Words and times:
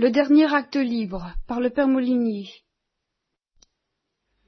Le 0.00 0.12
dernier 0.12 0.44
acte 0.54 0.76
libre, 0.76 1.34
par 1.48 1.58
le 1.58 1.70
père 1.70 1.88
Molinier. 1.88 2.46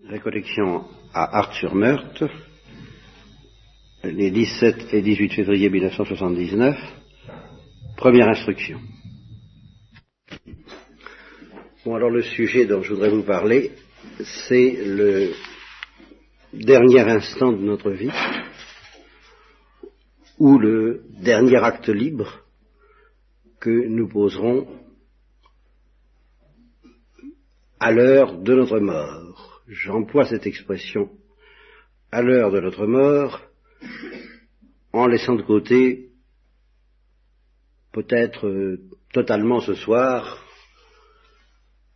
Récollection 0.04 0.84
à 1.12 1.38
Art-sur-Meurthe, 1.38 2.22
les 4.04 4.30
17 4.30 4.94
et 4.94 5.02
18 5.02 5.32
février 5.32 5.68
1979, 5.68 6.76
première 7.96 8.28
instruction. 8.28 8.78
Bon, 11.84 11.96
alors 11.96 12.10
le 12.10 12.22
sujet 12.22 12.66
dont 12.66 12.82
je 12.82 12.94
voudrais 12.94 13.10
vous 13.10 13.24
parler, 13.24 13.72
c'est 14.48 14.78
le 14.84 15.32
dernier 16.52 17.00
instant 17.00 17.50
de 17.50 17.64
notre 17.64 17.90
vie, 17.90 18.12
ou 20.38 20.58
le 20.60 21.02
dernier 21.18 21.56
acte 21.56 21.88
libre 21.88 22.44
que 23.58 23.88
nous 23.88 24.06
poserons 24.06 24.68
à 27.80 27.90
l'heure 27.90 28.38
de 28.38 28.54
notre 28.54 28.78
mort. 28.78 29.62
J'emploie 29.66 30.26
cette 30.26 30.46
expression 30.46 31.10
à 32.12 32.22
l'heure 32.22 32.50
de 32.50 32.60
notre 32.60 32.86
mort 32.86 33.40
en 34.92 35.06
laissant 35.06 35.34
de 35.34 35.42
côté 35.42 36.10
peut-être 37.92 38.46
euh, 38.46 38.78
totalement 39.12 39.60
ce 39.60 39.74
soir, 39.74 40.44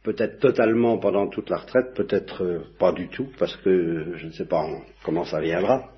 peut-être 0.03 0.41
totalement 0.41 0.99
pendant 0.99 1.29
toute 1.29 1.51
la 1.51 1.59
retraite, 1.59 1.95
peut-être 1.95 2.43
euh, 2.43 2.65
pas 2.79 2.93
du 2.93 3.09
tout, 3.09 3.29
parce 3.39 3.57
que 3.59 4.17
je 4.17 4.27
ne 4.27 4.33
sais 4.33 4.47
pas 4.47 4.67
comment 5.05 5.25
ça 5.25 5.41
viendra, 5.41 5.91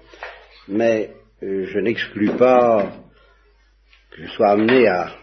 mais 0.68 1.12
euh, 1.42 1.64
je 1.66 1.78
n'exclus 1.78 2.32
pas 2.36 2.92
que 4.10 4.22
je 4.22 4.30
sois 4.32 4.50
amené 4.50 4.86
à 4.88 5.14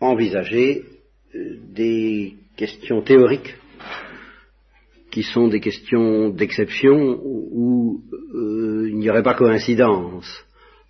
envisager 0.00 0.84
des 1.34 2.36
questions 2.56 3.02
théoriques 3.02 3.56
qui 5.10 5.22
sont 5.22 5.48
des 5.48 5.60
questions 5.60 6.30
d'exception 6.30 7.20
où 7.22 8.02
euh, 8.34 8.88
il 8.88 8.98
n'y 8.98 9.08
aurait 9.10 9.22
pas 9.22 9.34
coïncidence 9.34 10.44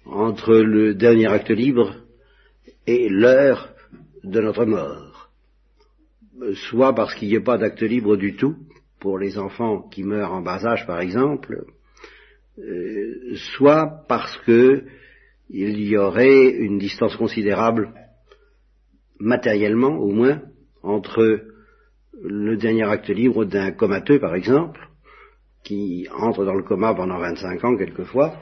entre 0.07 0.55
le 0.55 0.95
dernier 0.95 1.27
acte 1.27 1.51
libre 1.51 1.95
et 2.87 3.09
l'heure 3.09 3.75
de 4.23 4.41
notre 4.41 4.65
mort. 4.65 5.31
Soit 6.69 6.95
parce 6.95 7.15
qu'il 7.15 7.29
n'y 7.29 7.37
a 7.37 7.41
pas 7.41 7.59
d'acte 7.59 7.83
libre 7.83 8.17
du 8.17 8.35
tout, 8.37 8.57
pour 8.99 9.19
les 9.19 9.39
enfants 9.39 9.83
qui 9.91 10.03
meurent 10.03 10.33
en 10.33 10.43
bas 10.43 10.65
âge 10.65 10.87
par 10.87 11.01
exemple, 11.01 11.67
euh, 12.59 13.35
soit 13.57 14.05
parce 14.09 14.37
que 14.47 14.85
il 15.51 15.81
y 15.83 15.97
aurait 15.97 16.49
une 16.49 16.79
distance 16.79 17.15
considérable, 17.17 17.93
matériellement 19.19 19.99
au 19.99 20.11
moins, 20.11 20.41
entre 20.83 21.54
le 22.23 22.57
dernier 22.57 22.85
acte 22.85 23.09
libre 23.09 23.45
d'un 23.45 23.73
comateux, 23.73 24.19
par 24.19 24.35
exemple, 24.35 24.81
qui 25.63 26.07
entre 26.17 26.45
dans 26.45 26.55
le 26.55 26.63
coma 26.63 26.95
pendant 26.95 27.19
25 27.19 27.65
ans 27.65 27.77
quelquefois, 27.77 28.37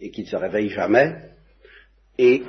et 0.00 0.10
qui 0.10 0.22
ne 0.22 0.26
se 0.26 0.36
réveille 0.36 0.70
jamais, 0.70 1.16
et 2.18 2.42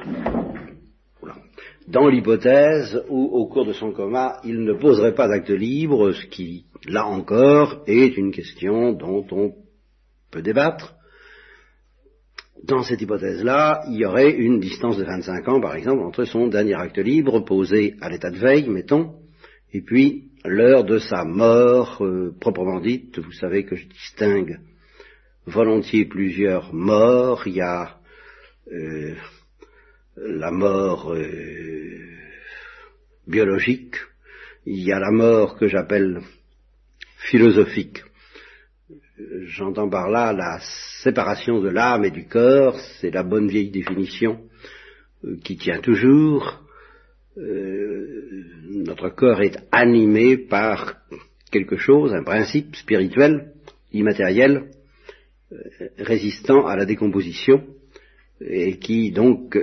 dans 1.88 2.08
l'hypothèse 2.08 3.04
où, 3.10 3.24
au 3.24 3.48
cours 3.48 3.66
de 3.66 3.74
son 3.74 3.92
coma, 3.92 4.40
il 4.44 4.64
ne 4.64 4.74
poserait 4.74 5.16
pas 5.16 5.28
d'acte 5.28 5.50
libre, 5.50 6.12
ce 6.12 6.26
qui, 6.28 6.66
là 6.88 7.06
encore, 7.06 7.84
est 7.88 8.18
une 8.18 8.32
question 8.32 8.94
dont 8.94 9.26
on 9.32 9.54
peut 10.32 10.42
débattre. 10.42 10.96
Dans 12.64 12.84
cette 12.84 13.02
hypothèse-là, 13.02 13.84
il 13.90 13.98
y 13.98 14.06
aurait 14.06 14.32
une 14.32 14.60
distance 14.60 14.98
de 14.98 15.04
25 15.04 15.48
ans, 15.50 15.60
par 15.60 15.76
exemple, 15.76 16.04
entre 16.04 16.24
son 16.26 16.48
dernier 16.48 16.76
acte 16.76 17.00
libre, 17.00 17.44
posé 17.44 17.96
à 18.02 18.10
l'état 18.10 18.30
de 18.30 18.38
veille, 18.38 18.70
mettons, 18.70 19.16
et 19.74 19.82
puis 19.82 20.31
l'heure 20.46 20.84
de 20.84 20.98
sa 20.98 21.24
mort 21.24 22.04
euh, 22.04 22.36
proprement 22.40 22.80
dite. 22.80 23.20
Vous 23.20 23.32
savez 23.32 23.66
que 23.66 23.76
je 23.76 23.88
distingue 23.88 24.60
volontiers 25.46 26.06
plusieurs 26.06 26.74
morts. 26.74 27.44
Il 27.48 27.54
y 27.54 27.62
a 27.62 27.98
euh, 28.72 29.16
la 30.18 30.52
mort 30.52 31.14
euh, 31.14 32.00
biologique, 33.28 33.96
il 34.66 34.84
y 34.84 34.92
a 34.92 35.00
la 35.00 35.12
mort 35.12 35.58
que 35.58 35.68
j'appelle 35.68 36.22
philosophique. 37.30 38.04
J'entends 39.44 39.90
par 39.90 40.10
là 40.10 40.34
la 40.34 40.60
séparation 41.04 41.62
de 41.62 41.70
l'âme 41.70 42.06
et 42.06 42.12
du 42.12 42.28
corps, 42.28 42.80
c'est 43.00 43.12
la 43.12 43.24
bonne 43.24 43.48
vieille 43.48 43.70
définition 43.70 44.42
qui 45.44 45.58
tient 45.58 45.80
toujours. 45.80 46.64
Euh, 47.38 48.21
notre 48.92 49.10
corps 49.10 49.42
est 49.42 49.58
animé 49.72 50.38
par 50.38 50.96
quelque 51.50 51.78
chose, 51.78 52.14
un 52.14 52.24
principe 52.24 52.76
spirituel, 52.76 53.54
immatériel, 53.94 54.66
euh, 55.52 55.58
résistant 55.98 56.68
à 56.68 56.76
la 56.76 56.86
décomposition, 56.86 57.64
et 58.42 58.78
qui 58.80 59.12
donc 59.12 59.56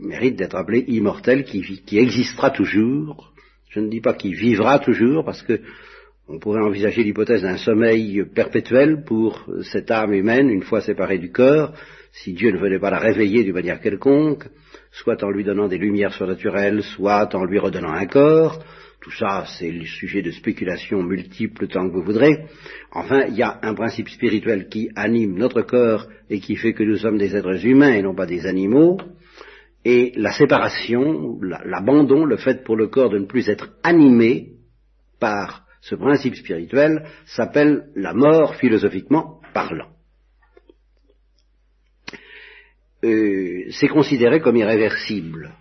mérite 0.00 0.36
d'être 0.36 0.56
appelé 0.56 0.84
immortel, 0.88 1.44
qui, 1.44 1.60
qui, 1.84 1.98
existera 1.98 2.50
toujours. 2.50 3.34
Je 3.68 3.78
ne 3.80 3.90
dis 3.90 4.00
pas 4.00 4.14
qu'il 4.14 4.34
vivra 4.34 4.78
toujours, 4.78 5.22
parce 5.24 5.42
que 5.42 5.60
on 6.26 6.38
pourrait 6.40 6.62
envisager 6.62 7.04
l'hypothèse 7.04 7.42
d'un 7.42 7.58
sommeil 7.58 8.24
perpétuel 8.34 9.04
pour 9.04 9.46
cette 9.70 9.90
âme 9.90 10.14
humaine, 10.14 10.48
une 10.48 10.62
fois 10.62 10.80
séparée 10.80 11.18
du 11.18 11.30
corps, 11.30 11.72
si 12.10 12.32
Dieu 12.32 12.50
ne 12.50 12.58
venait 12.58 12.80
pas 12.80 12.90
la 12.90 12.98
réveiller 12.98 13.44
d'une 13.44 13.54
manière 13.54 13.80
quelconque, 13.80 14.48
soit 14.96 15.22
en 15.22 15.30
lui 15.30 15.44
donnant 15.44 15.68
des 15.68 15.78
lumières 15.78 16.14
surnaturelles, 16.14 16.82
soit 16.82 17.34
en 17.34 17.44
lui 17.44 17.58
redonnant 17.58 17.92
un 17.92 18.06
corps. 18.06 18.62
Tout 19.00 19.10
ça, 19.10 19.44
c'est 19.58 19.70
le 19.70 19.84
sujet 19.84 20.22
de 20.22 20.30
spéculation 20.30 21.02
multiples 21.02 21.68
tant 21.68 21.86
que 21.86 21.94
vous 21.94 22.02
voudrez. 22.02 22.46
Enfin, 22.92 23.24
il 23.28 23.34
y 23.34 23.42
a 23.42 23.58
un 23.62 23.74
principe 23.74 24.08
spirituel 24.08 24.68
qui 24.68 24.88
anime 24.96 25.36
notre 25.36 25.62
corps 25.62 26.06
et 26.30 26.40
qui 26.40 26.56
fait 26.56 26.72
que 26.72 26.82
nous 26.82 26.96
sommes 26.96 27.18
des 27.18 27.36
êtres 27.36 27.66
humains 27.66 27.92
et 27.92 28.02
non 28.02 28.14
pas 28.14 28.26
des 28.26 28.46
animaux. 28.46 28.98
Et 29.84 30.12
la 30.16 30.32
séparation, 30.32 31.38
l'abandon, 31.42 32.24
le 32.24 32.38
fait 32.38 32.64
pour 32.64 32.74
le 32.74 32.88
corps 32.88 33.10
de 33.10 33.18
ne 33.18 33.26
plus 33.26 33.48
être 33.48 33.68
animé 33.82 34.54
par 35.20 35.66
ce 35.82 35.94
principe 35.94 36.34
spirituel 36.34 37.04
s'appelle 37.26 37.90
la 37.94 38.14
mort 38.14 38.56
philosophiquement 38.56 39.40
parlant. 39.52 39.95
Euh, 43.06 43.70
c'est 43.70 43.88
considéré 43.88 44.40
comme 44.40 44.56
irréversible. 44.56 45.54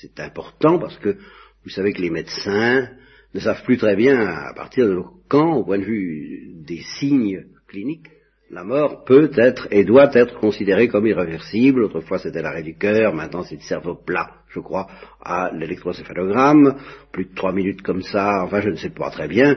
C'est 0.00 0.20
important 0.20 0.78
parce 0.78 0.98
que 0.98 1.16
vous 1.64 1.70
savez 1.70 1.92
que 1.94 2.02
les 2.02 2.10
médecins 2.10 2.90
ne 3.32 3.40
savent 3.40 3.64
plus 3.64 3.78
très 3.78 3.96
bien 3.96 4.20
à 4.20 4.52
partir 4.54 4.86
de 4.86 5.00
quand, 5.28 5.54
au 5.54 5.64
point 5.64 5.78
de 5.78 5.84
vue 5.84 6.52
des 6.54 6.82
signes 6.98 7.46
cliniques, 7.66 8.10
la 8.50 8.62
mort 8.62 9.04
peut 9.04 9.30
être 9.36 9.66
et 9.70 9.84
doit 9.84 10.10
être 10.14 10.38
considérée 10.38 10.88
comme 10.88 11.06
irréversible. 11.06 11.84
Autrefois 11.84 12.18
c'était 12.18 12.42
l'arrêt 12.42 12.62
du 12.62 12.76
cœur, 12.76 13.12
maintenant 13.12 13.42
c'est 13.42 13.56
le 13.56 13.62
cerveau 13.62 13.94
plat, 13.94 14.30
je 14.48 14.60
crois, 14.60 14.86
à 15.20 15.50
l'électrocéphalogramme. 15.52 16.76
Plus 17.12 17.24
de 17.26 17.34
trois 17.34 17.52
minutes 17.52 17.82
comme 17.82 18.02
ça, 18.02 18.42
enfin 18.44 18.60
je 18.60 18.70
ne 18.70 18.76
sais 18.76 18.90
pas 18.90 19.10
très 19.10 19.28
bien. 19.28 19.56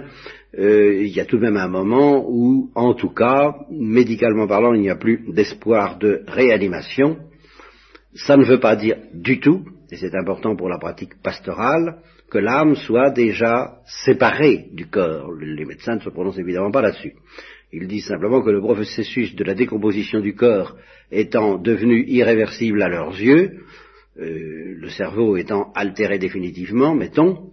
Euh, 0.58 1.04
il 1.04 1.10
y 1.10 1.20
a 1.20 1.26
tout 1.26 1.38
de 1.38 1.44
même 1.44 1.58
un 1.58 1.68
moment 1.68 2.26
où, 2.28 2.72
en 2.74 2.96
tout 2.96 3.14
cas, 3.14 3.56
médicalement 3.70 4.48
parlant, 4.48 4.74
il 4.74 4.82
n'y 4.82 4.90
a 4.90 4.96
plus 4.96 5.24
d'espoir 5.32 6.00
de 6.00 6.24
réanimation. 6.28 7.18
Ça 8.16 8.36
ne 8.38 8.44
veut 8.44 8.60
pas 8.60 8.76
dire 8.76 8.98
du 9.14 9.40
tout, 9.40 9.66
et 9.92 9.98
c'est 9.98 10.16
important 10.16 10.56
pour 10.56 10.68
la 10.68 10.80
pratique 10.80 11.22
pastorale, 11.22 12.00
que 12.32 12.40
l'âme 12.40 12.76
soit 12.76 13.12
déjà 13.12 13.80
séparée 13.86 14.70
du 14.74 14.88
corps. 14.88 15.32
Les 15.40 15.66
médecins 15.66 15.96
ne 15.96 16.00
se 16.00 16.10
prononcent 16.10 16.40
évidemment 16.40 16.72
pas 16.72 16.82
là-dessus. 16.82 17.14
Ils 17.72 17.88
disent 17.88 18.08
simplement 18.08 18.42
que 18.42 18.50
le 18.50 18.62
processus 18.62 19.36
de 19.36 19.44
la 19.44 19.54
décomposition 19.54 20.20
du 20.20 20.34
corps 20.34 20.76
étant 21.12 21.58
devenu 21.58 22.04
irréversible 22.08 22.82
à 22.82 22.90
leurs 22.90 23.20
yeux, 23.20 23.60
euh, 24.20 24.76
le 24.76 24.90
cerveau 24.90 25.38
étant 25.38 25.72
altéré 25.76 26.18
définitivement, 26.18 26.96
mettons, 26.96 27.52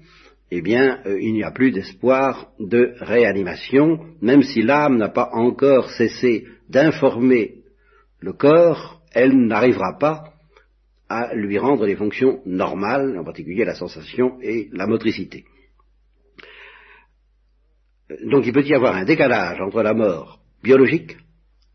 eh 0.51 0.63
bien, 0.63 1.01
euh, 1.07 1.21
il 1.21 1.35
n'y 1.35 1.43
a 1.43 1.51
plus 1.51 1.71
d'espoir 1.71 2.49
de 2.59 2.95
réanimation, 3.01 4.01
même 4.23 4.43
si 4.43 4.63
l'âme 4.63 4.97
n'a 4.97 5.09
pas 5.09 5.31
encore 5.33 5.91
cessé 5.91 6.47
d'informer 6.69 7.57
le 8.21 8.33
corps, 8.33 9.03
elle 9.13 9.37
n'arrivera 9.37 9.99
pas 9.99 10.33
à 11.09 11.35
lui 11.35 11.59
rendre 11.59 11.87
les 11.87 11.97
fonctions 11.97 12.41
normales, 12.47 13.19
en 13.19 13.25
particulier 13.25 13.65
la 13.65 13.75
sensation 13.75 14.39
et 14.43 14.69
la 14.73 14.87
motricité. 14.87 15.45
Donc 18.25 18.47
il 18.47 18.53
peut 18.53 18.63
y 18.63 18.75
avoir 18.75 18.95
un 18.95 19.05
décalage 19.05 19.61
entre 19.61 19.83
la 19.83 19.95
mort 19.95 20.39
biologique 20.63 21.17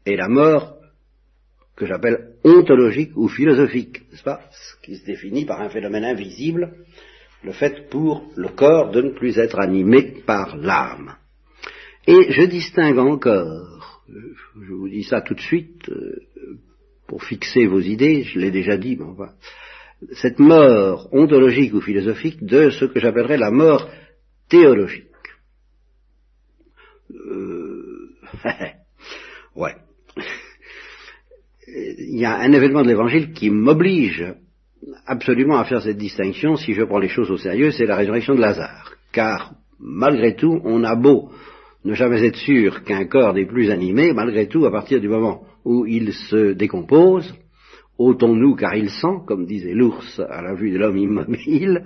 et 0.06 0.16
la 0.16 0.28
mort 0.28 0.76
que 1.76 1.86
j'appelle 1.86 2.36
ontologique 2.44 3.12
ou 3.16 3.28
philosophique, 3.28 4.02
n'est-ce 4.12 4.24
pas? 4.24 4.42
Ce 4.52 4.86
qui 4.86 4.96
se 4.98 5.06
définit 5.06 5.46
par 5.46 5.62
un 5.62 5.70
phénomène 5.70 6.06
invisible, 6.06 6.74
le 7.44 7.52
fait 7.52 7.90
pour 7.90 8.30
le 8.36 8.50
corps 8.50 8.92
de 8.92 9.02
ne 9.02 9.10
plus 9.12 9.38
être 9.38 9.60
animé 9.60 10.22
par 10.26 10.58
l'âme. 10.58 11.16
Et 12.08 12.32
je 12.32 12.44
distingue 12.44 13.00
encore, 13.00 13.96
je 14.08 14.74
vous 14.74 14.90
dis 14.90 15.04
ça 15.04 15.22
tout 15.22 15.34
de 15.34 15.42
suite, 15.42 15.90
euh, 15.90 16.22
pour 17.08 17.24
fixer 17.24 17.66
vos 17.66 17.80
idées, 17.80 18.24
je 18.24 18.40
l'ai 18.40 18.52
déjà 18.52 18.78
dit, 18.78 18.96
mais 18.96 19.06
enfin, 19.06 19.34
cette 20.14 20.40
mort 20.40 21.10
ontologique 21.12 21.74
ou 21.74 21.82
philosophique 21.82 22.44
de 22.44 22.70
ce 22.70 22.86
que 22.86 23.00
j'appellerais 23.00 23.38
la 23.38 23.52
mort 23.52 23.90
théologique. 24.50 25.11
Euh, 27.14 28.10
ouais. 29.56 29.76
Il 31.68 32.20
y 32.20 32.26
a 32.26 32.38
un 32.38 32.52
événement 32.52 32.84
de 32.84 32.88
l'évangile 32.88 33.34
qui 33.34 33.50
m'oblige 33.50 34.26
absolument 35.06 35.58
à 35.58 35.64
faire 35.64 35.82
cette 35.82 35.98
distinction 35.98 36.56
si 36.56 36.74
je 36.74 36.84
prends 36.84 37.00
les 37.00 37.08
choses 37.08 37.32
au 37.32 37.38
sérieux, 37.38 37.72
c'est 37.72 37.86
la 37.86 37.96
résurrection 37.96 38.36
de 38.36 38.42
Lazare. 38.42 38.94
Car, 39.12 39.54
malgré 39.80 40.36
tout, 40.36 40.60
on 40.64 40.84
a 40.84 40.96
beau 40.96 41.32
ne 41.84 41.94
jamais 41.94 42.24
être 42.24 42.38
sûr 42.38 42.84
qu'un 42.84 43.06
corps 43.06 43.34
n'est 43.34 43.46
plus 43.46 43.72
animé, 43.72 44.14
malgré 44.14 44.48
tout, 44.48 44.66
à 44.66 44.72
partir 44.72 45.00
du 45.00 45.10
moment 45.10 45.44
où 45.66 45.86
il 45.86 46.14
se 46.14 46.54
décompose, 46.54 47.34
ôtons-nous 48.02 48.56
car 48.56 48.76
il 48.76 48.90
sent, 48.90 49.22
comme 49.28 49.46
disait 49.46 49.74
l'ours 49.74 50.20
à 50.20 50.42
la 50.42 50.56
vue 50.56 50.72
de 50.72 50.78
l'homme 50.78 50.98
immobile, 50.98 51.84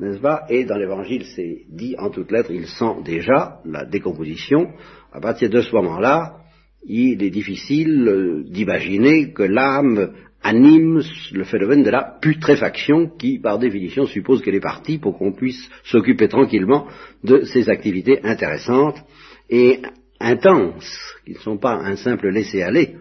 n'est-ce 0.00 0.20
pas? 0.20 0.44
Et 0.48 0.64
dans 0.64 0.76
l'évangile, 0.76 1.24
c'est 1.36 1.62
dit 1.70 1.94
en 1.98 2.10
toutes 2.10 2.32
lettres, 2.32 2.50
il 2.50 2.66
sent 2.66 3.02
déjà 3.04 3.60
la 3.64 3.84
décomposition. 3.84 4.68
À 5.12 5.20
partir 5.20 5.50
de 5.50 5.60
ce 5.60 5.74
moment-là, 5.74 6.38
il 6.84 7.22
est 7.22 7.30
difficile 7.30 8.44
d'imaginer 8.46 9.32
que 9.32 9.44
l'âme 9.44 10.12
anime 10.42 11.00
le 11.32 11.44
phénomène 11.44 11.84
de 11.84 11.90
la 11.90 12.18
putréfaction 12.20 13.08
qui, 13.16 13.38
par 13.38 13.60
définition, 13.60 14.06
suppose 14.06 14.42
qu'elle 14.42 14.56
est 14.56 14.60
partie 14.60 14.98
pour 14.98 15.16
qu'on 15.16 15.32
puisse 15.32 15.70
s'occuper 15.84 16.26
tranquillement 16.26 16.88
de 17.22 17.42
ces 17.44 17.70
activités 17.70 18.18
intéressantes 18.24 19.00
et 19.48 19.80
intenses, 20.18 21.16
qui 21.24 21.32
ne 21.34 21.38
sont 21.38 21.58
pas 21.58 21.74
un 21.74 21.94
simple 21.96 22.30
laisser-aller, 22.30 22.96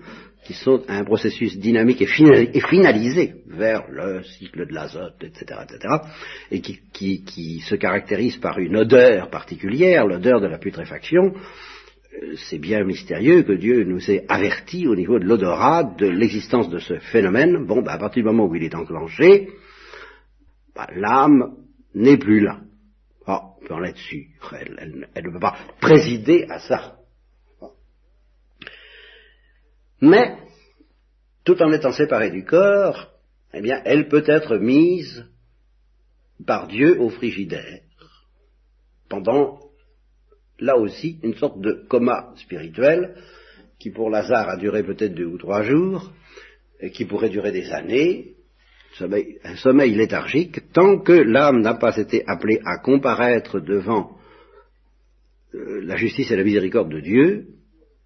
qui 0.51 0.57
sont 0.57 0.83
un 0.89 1.05
processus 1.05 1.57
dynamique 1.57 2.01
et, 2.01 2.07
finalisé 2.07 3.35
vers 3.47 3.83
le 3.89 4.21
cycle 4.23 4.67
de 4.67 4.73
l'azote, 4.73 5.23
etc., 5.23 5.61
etc., 5.63 5.95
et 6.51 6.61
qui, 6.61 7.61
se 7.61 7.75
caractérise 7.75 8.35
par 8.37 8.59
une 8.59 8.75
odeur 8.75 9.29
particulière, 9.29 10.05
l'odeur 10.05 10.41
de 10.41 10.47
la 10.47 10.57
putréfaction, 10.57 11.33
euh, 11.33 12.35
c'est 12.49 12.57
bien 12.57 12.83
mystérieux 12.83 13.43
que 13.43 13.53
Dieu 13.53 13.85
nous 13.85 14.11
ait 14.11 14.25
avertis 14.27 14.87
au 14.87 14.95
niveau 14.95 15.19
de 15.19 15.25
l'odorat 15.25 15.83
de 15.97 16.07
l'existence 16.07 16.69
de 16.69 16.79
ce 16.79 16.99
phénomène. 16.99 17.65
Bon, 17.65 17.81
bah, 17.81 17.93
à 17.93 17.97
partir 17.97 18.23
du 18.23 18.27
moment 18.27 18.45
où 18.45 18.55
il 18.55 18.63
est 18.63 18.75
enclenché, 18.75 19.47
bah, 20.75 20.87
l'âme 20.93 21.55
n'est 21.95 22.17
plus 22.17 22.41
là. 22.41 22.59
Oh, 23.27 23.39
on 23.61 23.65
peut 23.65 23.73
en 23.73 23.83
être 23.85 23.97
sûr. 23.97 24.25
Elle, 24.59 25.07
ne 25.15 25.31
peut 25.31 25.39
pas 25.39 25.55
présider 25.79 26.45
à 26.49 26.59
ça. 26.59 27.00
Mais, 30.01 30.35
tout 31.43 31.61
en 31.61 31.71
étant 31.71 31.91
séparée 31.91 32.31
du 32.31 32.43
corps, 32.43 33.11
eh 33.53 33.61
bien, 33.61 33.81
elle 33.85 34.07
peut 34.07 34.23
être 34.25 34.57
mise 34.57 35.25
par 36.45 36.67
Dieu 36.67 36.99
au 36.99 37.09
frigidaire 37.09 37.81
pendant 39.11 39.59
là 40.57 40.77
aussi 40.77 41.19
une 41.21 41.35
sorte 41.35 41.59
de 41.59 41.85
coma 41.89 42.33
spirituel 42.37 43.15
qui 43.77 43.91
pour 43.91 44.09
Lazare 44.09 44.49
a 44.49 44.57
duré 44.57 44.83
peut-être 44.83 45.13
deux 45.13 45.25
ou 45.25 45.37
trois 45.37 45.63
jours, 45.63 46.11
et 46.79 46.91
qui 46.91 47.05
pourrait 47.05 47.29
durer 47.29 47.51
des 47.51 47.71
années, 47.71 48.35
un 48.99 49.55
sommeil 49.55 49.95
léthargique, 49.95 50.71
tant 50.71 50.99
que 50.99 51.13
l'âme 51.13 51.61
n'a 51.61 51.73
pas 51.73 51.97
été 51.97 52.23
appelée 52.27 52.59
à 52.63 52.77
comparaître 52.77 53.59
devant 53.59 54.17
euh, 55.55 55.81
la 55.83 55.95
justice 55.95 56.29
et 56.29 56.35
la 56.35 56.43
miséricorde 56.43 56.91
de 56.91 56.99
Dieu, 56.99 57.47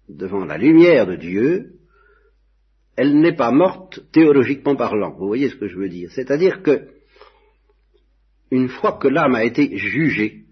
devant 0.08 0.44
la 0.44 0.56
lumière 0.56 1.06
de 1.06 1.16
Dieu, 1.16 1.72
elle 2.96 3.18
n'est 3.20 3.36
pas 3.36 3.50
morte 3.50 4.00
théologiquement 4.12 4.76
parlant. 4.76 5.14
Vous 5.18 5.26
voyez 5.26 5.48
ce 5.48 5.56
que 5.56 5.68
je 5.68 5.76
veux 5.76 5.88
dire. 5.88 6.10
C'est-à-dire 6.12 6.62
que, 6.62 6.88
une 8.50 8.68
fois 8.68 8.92
que 8.92 9.08
l'âme 9.08 9.34
a 9.34 9.44
été 9.44 9.76
jugée, 9.76 10.46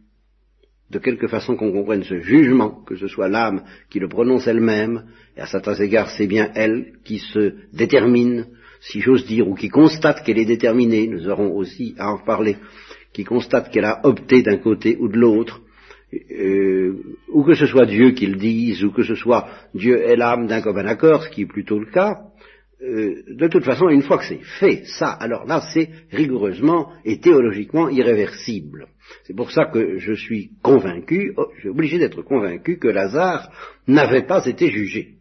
de 0.91 0.99
quelque 0.99 1.27
façon 1.27 1.57
qu'on 1.57 1.73
comprenne 1.73 2.05
ce 2.05 2.21
jugement, 2.21 2.83
que 2.85 2.97
ce 2.97 3.09
soit 3.09 3.29
l'âme 3.29 3.65
qui 3.91 3.99
le 3.99 4.09
prononce 4.09 4.47
elle-même, 4.47 5.05
et 5.37 5.41
à 5.41 5.47
certains 5.47 5.75
égards 5.75 6.11
c'est 6.11 6.27
bien 6.27 6.51
elle 6.55 6.93
qui 7.05 7.19
se 7.19 7.55
détermine, 7.73 8.47
si 8.81 9.01
j'ose 9.01 9.27
dire, 9.27 9.49
ou 9.49 9.55
qui 9.55 9.69
constate 9.69 10.23
qu'elle 10.23 10.39
est 10.39 10.45
déterminée, 10.45 11.09
nous 11.09 11.29
aurons 11.29 11.57
aussi 11.57 11.95
à 11.99 12.13
en 12.13 12.19
parler, 12.19 12.57
qui 13.13 13.25
constate 13.25 13.71
qu'elle 13.71 13.87
a 13.87 14.01
opté 14.05 14.43
d'un 14.43 14.59
côté 14.59 14.97
ou 15.01 15.09
de 15.09 15.17
l'autre, 15.17 15.63
euh, 16.31 16.93
ou 17.33 17.43
que 17.43 17.55
ce 17.55 17.67
soit 17.67 17.87
Dieu 17.87 18.11
qui 18.11 18.27
le 18.27 18.37
dise, 18.37 18.85
ou 18.85 18.93
que 18.93 19.03
ce 19.03 19.15
soit 19.15 19.49
Dieu 19.75 20.01
et 20.09 20.17
l'âme 20.17 20.47
d'un 20.47 20.61
commun 20.61 20.87
accord, 20.87 21.25
ce 21.25 21.31
qui 21.31 21.43
est 21.43 21.47
plutôt 21.47 21.79
le 21.79 21.91
cas, 21.91 22.21
euh, 22.85 23.23
de 23.29 23.49
toute 23.49 23.65
façon, 23.65 23.89
une 23.89 24.03
fois 24.03 24.19
que 24.19 24.25
c'est 24.25 24.45
fait, 24.59 24.85
ça, 24.85 25.09
alors 25.09 25.47
là, 25.47 25.63
c'est 25.73 25.89
rigoureusement 26.11 26.93
et 27.05 27.19
théologiquement 27.19 27.89
irréversible. 27.89 28.89
C'est 29.25 29.35
pour 29.35 29.51
ça 29.51 29.67
que 29.67 29.99
je 29.99 30.13
suis 30.13 30.51
convaincu, 30.63 31.33
oh, 31.37 31.49
je 31.55 31.61
suis 31.61 31.69
obligé 31.71 31.99
d'être 31.99 32.23
convaincu 32.23 32.79
que 32.79 32.89
Lazare 32.89 33.51
n'avait 33.87 34.27
pas 34.27 34.45
été 34.47 34.71
jugé. 34.71 35.15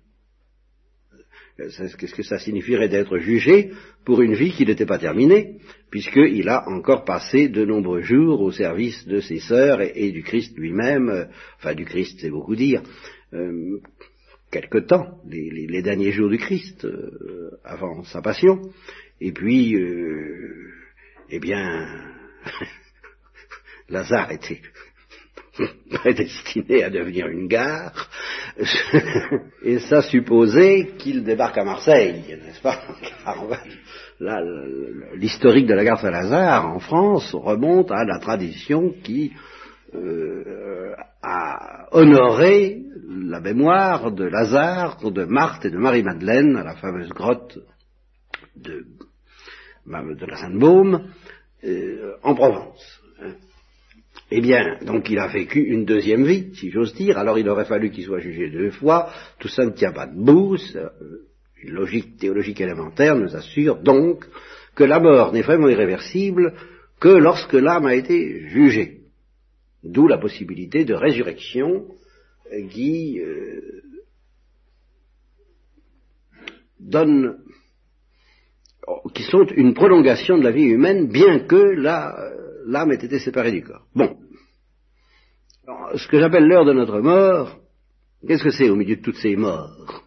Euh, 1.60 1.70
qu'est-ce 1.98 2.16
que 2.16 2.24
ça 2.24 2.40
signifierait 2.40 2.90
d'être 2.90 3.18
jugé 3.20 3.72
pour 4.04 4.22
une 4.22 4.34
vie 4.34 4.52
qui 4.52 4.66
n'était 4.66 4.86
pas 4.86 4.98
terminée, 4.98 5.58
puisqu'il 5.90 6.50
a 6.50 6.68
encore 6.68 7.06
passé 7.06 7.48
de 7.48 7.64
nombreux 7.64 8.02
jours 8.02 8.42
au 8.42 8.52
service 8.52 9.08
de 9.08 9.22
ses 9.22 9.40
sœurs 9.40 9.80
et, 9.82 10.12
du 10.12 10.24
Christ 10.24 10.58
lui-même, 10.58 11.10
euh, 11.10 11.26
enfin 11.60 11.76
du 11.76 11.86
Christ 11.86 12.18
c'est 12.20 12.32
beaucoup 12.32 12.56
dire, 12.56 12.82
quelque 14.54 14.78
temps, 14.78 15.18
les, 15.28 15.82
derniers 15.82 16.12
jours 16.12 16.30
du 16.30 16.38
Christ, 16.38 16.86
euh, 16.86 17.60
avant 17.66 18.04
sa 18.04 18.22
passion, 18.22 18.62
et 19.20 19.32
puis, 19.32 19.76
euh, 19.76 20.72
eh 21.30 21.40
bien, 21.40 21.88
Lazare 23.90 24.32
était 24.32 24.62
prédestiné 25.92 26.84
à 26.84 26.92
devenir 26.92 27.28
une 27.28 27.48
gare, 27.48 28.10
et 29.64 29.80
ça 29.80 30.04
supposait 30.04 30.92
qu'il 31.00 31.24
débarque 31.24 31.58
à 31.58 31.66
Marseille, 31.66 32.24
n'est-ce 32.30 32.62
pas? 32.62 32.80
L'historique 35.16 35.66
de 35.66 35.74
la 35.74 35.84
gare 35.84 36.00
Saint-Lazare 36.00 36.68
en 36.68 36.80
France 36.80 37.34
remonte 37.34 37.92
à 37.92 38.06
la 38.06 38.20
tradition 38.20 38.94
qui 39.04 39.34
euh, 39.96 40.96
a 41.22 41.88
honoré 41.92 42.82
la 43.08 43.40
mémoire 43.40 44.12
de 44.12 44.26
Lazare, 44.26 45.12
de 45.12 45.26
Marthe 45.26 45.66
et 45.66 45.70
de 45.70 45.78
Marie-Madeleine 45.78 46.56
à 46.58 46.64
la 46.64 46.76
fameuse 46.76 47.10
grotte 47.10 47.60
de, 48.56 48.86
de 49.86 50.26
la 50.26 50.36
Sainte-Baume 50.36 51.10
euh, 51.64 52.14
en 52.24 52.36
Provence. 52.36 53.02
Hein. 53.22 53.34
Eh 54.32 54.42
bien, 54.42 54.80
donc 54.86 55.10
il 55.10 55.20
a 55.20 55.28
vécu 55.28 55.60
une 55.60 55.86
deuxième 55.86 56.26
vie, 56.26 56.56
si 56.56 56.72
j'ose 56.72 56.94
dire, 56.96 57.18
alors 57.18 57.38
il 57.38 57.48
aurait 57.50 57.66
fallu 57.66 57.92
qu'il 57.92 58.04
soit 58.04 58.20
jugé 58.20 58.50
deux 58.50 58.72
fois, 58.72 59.10
tout 59.40 59.48
ça 59.48 59.66
ne 59.66 59.72
tient 59.72 59.92
pas 59.92 60.08
debout, 60.08 60.58
euh, 60.76 60.90
une 61.62 61.74
logique 61.74 62.18
théologique 62.18 62.60
élémentaire 62.60 63.16
nous 63.16 63.36
assure 63.36 63.82
donc 63.82 64.26
que 64.76 64.84
la 64.84 65.00
mort 65.00 65.34
n'est 65.34 65.44
vraiment 65.44 65.70
irréversible 65.70 66.54
que 67.00 67.10
lorsque 67.10 67.54
l'âme 67.54 67.86
a 67.86 67.96
été 67.96 68.48
jugée. 68.48 69.03
D'où 69.84 70.08
la 70.08 70.18
possibilité 70.18 70.86
de 70.86 70.94
résurrection 70.94 71.88
qui 72.72 73.20
euh, 73.20 73.82
donne, 76.80 77.38
qui 79.14 79.24
sont 79.24 79.46
une 79.56 79.74
prolongation 79.74 80.38
de 80.38 80.44
la 80.44 80.52
vie 80.52 80.64
humaine, 80.64 81.08
bien 81.08 81.40
que 81.40 81.56
l'âme 82.66 82.92
ait 82.92 83.04
été 83.04 83.20
séparée 83.20 83.52
du 83.52 83.64
corps. 83.64 83.86
Bon. 83.96 84.18
ce 85.96 86.08
que 86.08 86.20
j'appelle 86.20 86.48
l'heure 86.48 86.66
de 86.66 86.74
notre 86.74 87.00
mort, 87.00 87.60
qu'est-ce 88.28 88.44
que 88.44 88.52
c'est 88.52 88.70
au 88.70 88.76
milieu 88.76 88.98
de 88.98 89.02
toutes 89.02 89.18
ces 89.18 89.36
morts? 89.36 90.04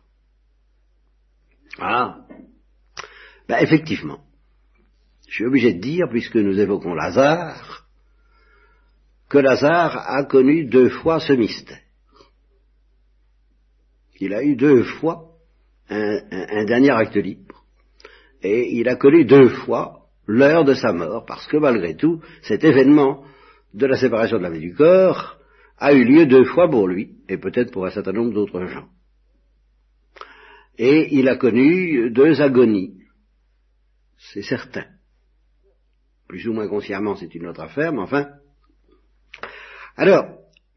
Ah, 1.78 2.26
ben 3.48 3.58
effectivement, 3.60 4.20
je 5.28 5.34
suis 5.34 5.46
obligé 5.46 5.74
de 5.74 5.80
dire, 5.80 6.08
puisque 6.08 6.36
nous 6.36 6.58
évoquons 6.58 6.94
Lazare, 6.94 7.85
que 9.28 9.38
Lazare 9.38 9.96
a 10.06 10.24
connu 10.24 10.66
deux 10.66 10.88
fois 10.88 11.20
ce 11.20 11.32
mystère. 11.32 11.80
Il 14.20 14.32
a 14.32 14.42
eu 14.42 14.56
deux 14.56 14.84
fois 14.84 15.32
un, 15.88 16.64
dernier 16.64 16.90
acte 16.90 17.16
libre, 17.16 17.64
et 18.42 18.76
il 18.76 18.88
a 18.88 18.96
connu 18.96 19.24
deux 19.24 19.48
fois 19.48 20.08
l'heure 20.26 20.64
de 20.64 20.74
sa 20.74 20.92
mort, 20.92 21.24
parce 21.26 21.46
que 21.46 21.56
malgré 21.56 21.96
tout, 21.96 22.20
cet 22.42 22.64
événement 22.64 23.24
de 23.74 23.86
la 23.86 23.96
séparation 23.96 24.38
de 24.38 24.42
la 24.42 24.50
vie 24.50 24.60
du 24.60 24.74
corps 24.74 25.38
a 25.78 25.92
eu 25.92 26.04
lieu 26.04 26.26
deux 26.26 26.44
fois 26.44 26.68
pour 26.68 26.88
lui, 26.88 27.16
et 27.28 27.36
peut-être 27.36 27.72
pour 27.72 27.86
un 27.86 27.90
certain 27.90 28.12
nombre 28.12 28.32
d'autres 28.32 28.64
gens. 28.66 28.88
Et 30.78 31.14
il 31.14 31.28
a 31.28 31.36
connu 31.36 32.10
deux 32.10 32.40
agonies, 32.40 32.98
c'est 34.32 34.42
certain. 34.42 34.86
Plus 36.26 36.48
ou 36.48 36.52
moins 36.52 36.68
consciemment, 36.68 37.14
c'est 37.16 37.34
une 37.34 37.46
autre 37.46 37.60
affaire, 37.60 37.92
mais 37.92 38.02
enfin. 38.02 38.26
Alors, 39.96 40.26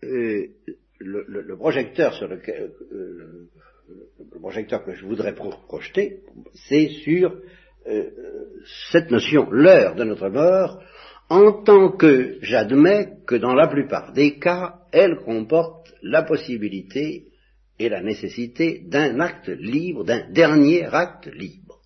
euh, 0.04 0.48
le, 1.00 1.56
projecteur 1.58 2.14
sur 2.14 2.28
lequel, 2.28 2.72
euh, 2.94 3.50
le 4.34 4.40
projecteur 4.40 4.84
que 4.84 4.94
je 4.94 5.06
voudrais 5.06 5.34
projeter, 5.34 6.22
c'est 6.68 6.88
sur 7.04 7.36
euh, 7.88 8.10
cette 8.92 9.12
notion, 9.12 9.50
l'heure 9.52 9.96
de 9.96 10.04
notre 10.04 10.30
mort, 10.30 10.82
en 11.30 11.64
tant 11.64 11.92
que 11.92 12.38
j'admets 12.42 13.18
que 13.28 13.36
dans 13.36 13.54
la 13.54 13.68
plupart 13.68 14.14
des 14.14 14.40
cas, 14.40 14.80
elle 14.92 15.18
comporte 15.18 15.94
la 16.02 16.24
possibilité 16.24 17.28
et 17.78 17.90
la 17.90 18.02
nécessité 18.02 18.84
d'un 18.86 19.20
acte 19.20 19.50
libre, 19.50 20.04
d'un 20.04 20.30
dernier 20.32 20.86
acte 20.86 21.28
libre. 21.28 21.79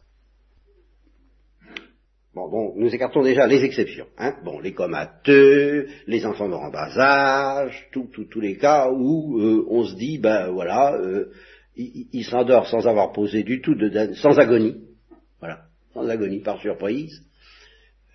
Bon, 2.36 2.50
bon, 2.50 2.74
nous 2.76 2.94
écartons 2.94 3.22
déjà 3.22 3.46
les 3.46 3.64
exceptions. 3.64 4.08
Hein. 4.18 4.34
Bon, 4.44 4.60
les 4.60 4.74
comateux, 4.74 5.88
les 6.08 6.26
enfants 6.26 6.50
de 6.50 6.56
en 6.56 6.72
bas 6.72 6.90
âge, 6.98 7.88
tous 7.92 8.42
les 8.42 8.58
cas 8.58 8.90
où 8.90 9.40
euh, 9.40 9.64
on 9.70 9.84
se 9.84 9.96
dit, 9.96 10.18
ben 10.18 10.50
voilà, 10.50 10.96
euh, 10.96 11.32
il, 11.76 12.26
s'endort 12.26 12.68
sans 12.68 12.88
avoir 12.88 13.12
posé 13.12 13.44
du 13.44 13.62
tout, 13.62 13.76
de, 13.76 14.14
sans 14.16 14.40
agonie, 14.40 14.82
voilà, 15.40 15.66
sans 15.94 16.10
agonie, 16.10 16.40
par 16.40 16.60
surprise, 16.60 17.22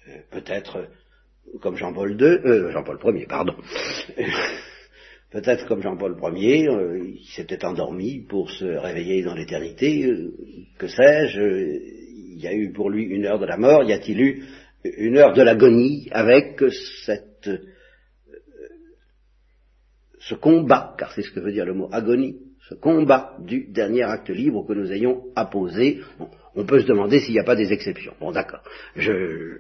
euh, 0.08 0.18
peut-être 0.32 0.88
comme 1.60 1.76
Jean-Paul 1.76 2.20
II, 2.20 2.26
euh, 2.26 2.72
Jean-Paul 2.72 2.98
Ier, 3.16 3.26
pardon, 3.26 3.54
peut-être 5.30 5.64
comme 5.68 5.80
Jean-Paul 5.80 6.16
Ier, 6.37 6.66
il 7.04 7.25
s'est 7.37 7.44
peut-être 7.44 7.66
endormi 7.66 8.22
pour 8.28 8.50
se 8.50 8.64
réveiller 8.64 9.22
dans 9.22 9.37
l'éternité, 9.37 10.12
que 10.76 10.88
sais-je, 10.88 11.98
il 12.38 12.45
y 12.45 12.47
a 12.47 12.54
eu 12.54 12.71
pour 12.71 12.88
lui 12.88 13.02
une 13.02 13.26
heure 13.26 13.40
de 13.40 13.47
la 13.47 13.57
mort, 13.57 13.83
y 13.83 13.92
a-t-il 13.92 14.21
eu 14.21 14.45
une 14.85 15.18
heure 15.18 15.33
de 15.33 15.42
l'agonie 15.42 16.09
avec 16.12 16.62
euh, 16.62 16.71
ce 20.21 20.35
combat, 20.35 20.95
car 20.97 21.12
c'est 21.12 21.23
ce 21.23 21.33
que 21.33 21.40
veut 21.40 21.50
dire 21.50 21.66
le 21.66 21.75
mot 21.75 21.88
agonie, 21.90 22.37
ce 22.68 22.75
combat 22.75 23.37
du 23.40 23.73
dernier 23.73 24.04
acte 24.04 24.30
libre 24.30 24.64
que 24.66 24.73
nous 24.73 24.92
ayons 24.92 25.25
apposé. 25.35 26.00
on 26.54 26.64
peut 26.64 26.80
se 26.80 26.87
demander 26.87 27.18
s'il 27.18 27.35
n'y 27.35 27.40
a 27.40 27.45
pas 27.45 27.57
des 27.57 27.73
exceptions. 27.73 28.14
Bon, 28.21 28.30
d'accord. 28.30 28.62
Je, 28.95 29.59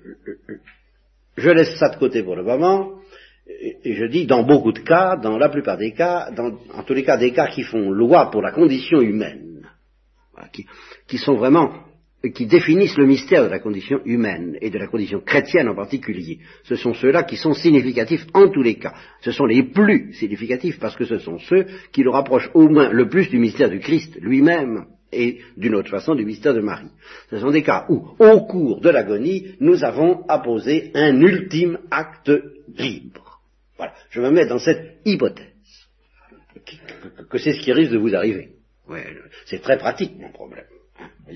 laisse 1.36 1.76
ça 1.78 1.88
de 1.88 1.96
côté 1.96 2.22
pour 2.22 2.36
le 2.36 2.44
moment. 2.44 3.00
Et 3.82 3.94
je 3.94 4.04
dis, 4.04 4.26
dans 4.26 4.44
beaucoup 4.44 4.72
de 4.72 4.80
cas, 4.80 5.16
dans 5.16 5.36
la 5.38 5.48
plupart 5.48 5.78
des 5.78 5.92
cas, 5.92 6.30
dans, 6.30 6.58
en 6.74 6.82
tous 6.84 6.92
les 6.92 7.02
cas 7.02 7.16
des 7.16 7.32
cas 7.32 7.48
qui 7.48 7.62
font 7.62 7.90
loi 7.90 8.30
pour 8.30 8.42
la 8.42 8.52
condition 8.52 9.00
humaine, 9.00 9.66
qui, 10.52 10.66
qui 11.08 11.18
sont 11.18 11.36
vraiment 11.36 11.87
qui 12.34 12.46
définissent 12.46 12.96
le 12.96 13.06
mystère 13.06 13.44
de 13.44 13.48
la 13.48 13.60
condition 13.60 14.00
humaine 14.04 14.58
et 14.60 14.70
de 14.70 14.78
la 14.78 14.88
condition 14.88 15.20
chrétienne 15.20 15.68
en 15.68 15.74
particulier. 15.74 16.40
Ce 16.64 16.74
sont 16.74 16.92
ceux-là 16.92 17.22
qui 17.22 17.36
sont 17.36 17.54
significatifs 17.54 18.26
en 18.34 18.48
tous 18.48 18.62
les 18.62 18.74
cas. 18.74 18.94
Ce 19.20 19.30
sont 19.30 19.46
les 19.46 19.62
plus 19.62 20.12
significatifs 20.14 20.80
parce 20.80 20.96
que 20.96 21.04
ce 21.04 21.18
sont 21.18 21.38
ceux 21.38 21.66
qui 21.92 22.02
le 22.02 22.10
rapprochent 22.10 22.50
au 22.54 22.68
moins 22.68 22.90
le 22.90 23.08
plus 23.08 23.28
du 23.28 23.38
mystère 23.38 23.70
du 23.70 23.78
Christ 23.78 24.18
lui-même 24.20 24.86
et 25.12 25.38
d'une 25.56 25.76
autre 25.76 25.90
façon 25.90 26.16
du 26.16 26.24
mystère 26.24 26.54
de 26.54 26.60
Marie. 26.60 26.90
Ce 27.30 27.38
sont 27.38 27.50
des 27.50 27.62
cas 27.62 27.86
où, 27.88 28.08
au 28.18 28.40
cours 28.46 28.80
de 28.80 28.90
l'agonie, 28.90 29.54
nous 29.60 29.84
avons 29.84 30.24
apposé 30.28 30.90
un 30.94 31.20
ultime 31.20 31.78
acte 31.90 32.32
libre. 32.76 33.40
Voilà, 33.76 33.94
je 34.10 34.20
me 34.20 34.30
mets 34.30 34.46
dans 34.46 34.58
cette 34.58 34.98
hypothèse, 35.04 35.46
que, 37.30 37.38
c'est 37.38 37.52
ce 37.52 37.60
qui 37.60 37.72
risque 37.72 37.92
de 37.92 37.98
vous 37.98 38.14
arriver. 38.14 38.50
c'est 39.46 39.62
très 39.62 39.78
pratique 39.78 40.18
mon 40.18 40.32
problème 40.32 40.64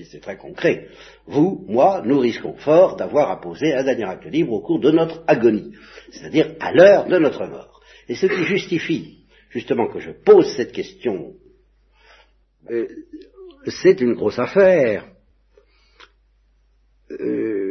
c'est 0.09 0.21
très 0.21 0.37
concret. 0.37 0.87
Vous, 1.27 1.65
moi, 1.67 2.01
nous 2.05 2.19
risquons 2.19 2.55
fort 2.55 2.95
d'avoir 2.95 3.31
à 3.31 3.39
poser 3.39 3.73
un 3.73 3.83
dernier 3.83 4.05
acte 4.05 4.25
libre 4.25 4.53
au 4.53 4.61
cours 4.61 4.79
de 4.79 4.91
notre 4.91 5.23
agonie, 5.27 5.73
c'est-à-dire 6.11 6.55
à, 6.59 6.71
l'heure 6.71 7.05
de 7.05 7.17
notre 7.17 7.45
mort. 7.45 7.81
Et 8.09 8.15
ce 8.15 8.25
qui 8.25 8.43
justifie 8.45 9.25
justement 9.49 9.87
que 9.87 9.99
je 9.99 10.11
pose 10.11 10.55
cette 10.55 10.71
question, 10.71 11.33
euh, 12.69 12.87
c'est 13.67 14.01
une 14.01 14.13
grosse 14.13 14.39
affaire. 14.39 15.07
Euh, 17.11 17.63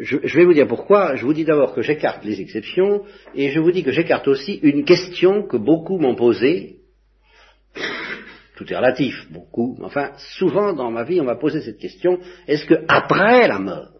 je, 0.00 0.36
vais 0.36 0.44
vous 0.44 0.54
dire 0.54 0.66
pourquoi. 0.66 1.16
Je 1.16 1.24
vous 1.24 1.32
dis 1.32 1.44
d'abord 1.44 1.74
que 1.74 1.82
j'écarte 1.82 2.24
les 2.24 2.40
exceptions, 2.40 3.04
et 3.34 3.50
je 3.50 3.60
vous 3.60 3.70
dis 3.70 3.84
que 3.84 3.92
j'écarte 3.92 4.28
aussi 4.28 4.54
une 4.62 4.84
question 4.84 5.42
que 5.44 5.56
beaucoup 5.56 5.98
m'ont 5.98 6.16
posée, 6.16 6.78
tout 8.58 8.72
est 8.72 8.76
relatif, 8.76 9.30
beaucoup, 9.30 9.78
enfin, 9.82 10.10
souvent 10.36 10.72
dans 10.72 10.90
ma 10.90 11.04
vie, 11.04 11.20
on 11.20 11.24
m'a 11.24 11.36
posé 11.36 11.60
cette 11.60 11.78
question, 11.78 12.18
est-ce 12.48 12.66
que 12.66 12.74
après 12.88 13.46
la 13.46 13.60
mort, 13.60 13.92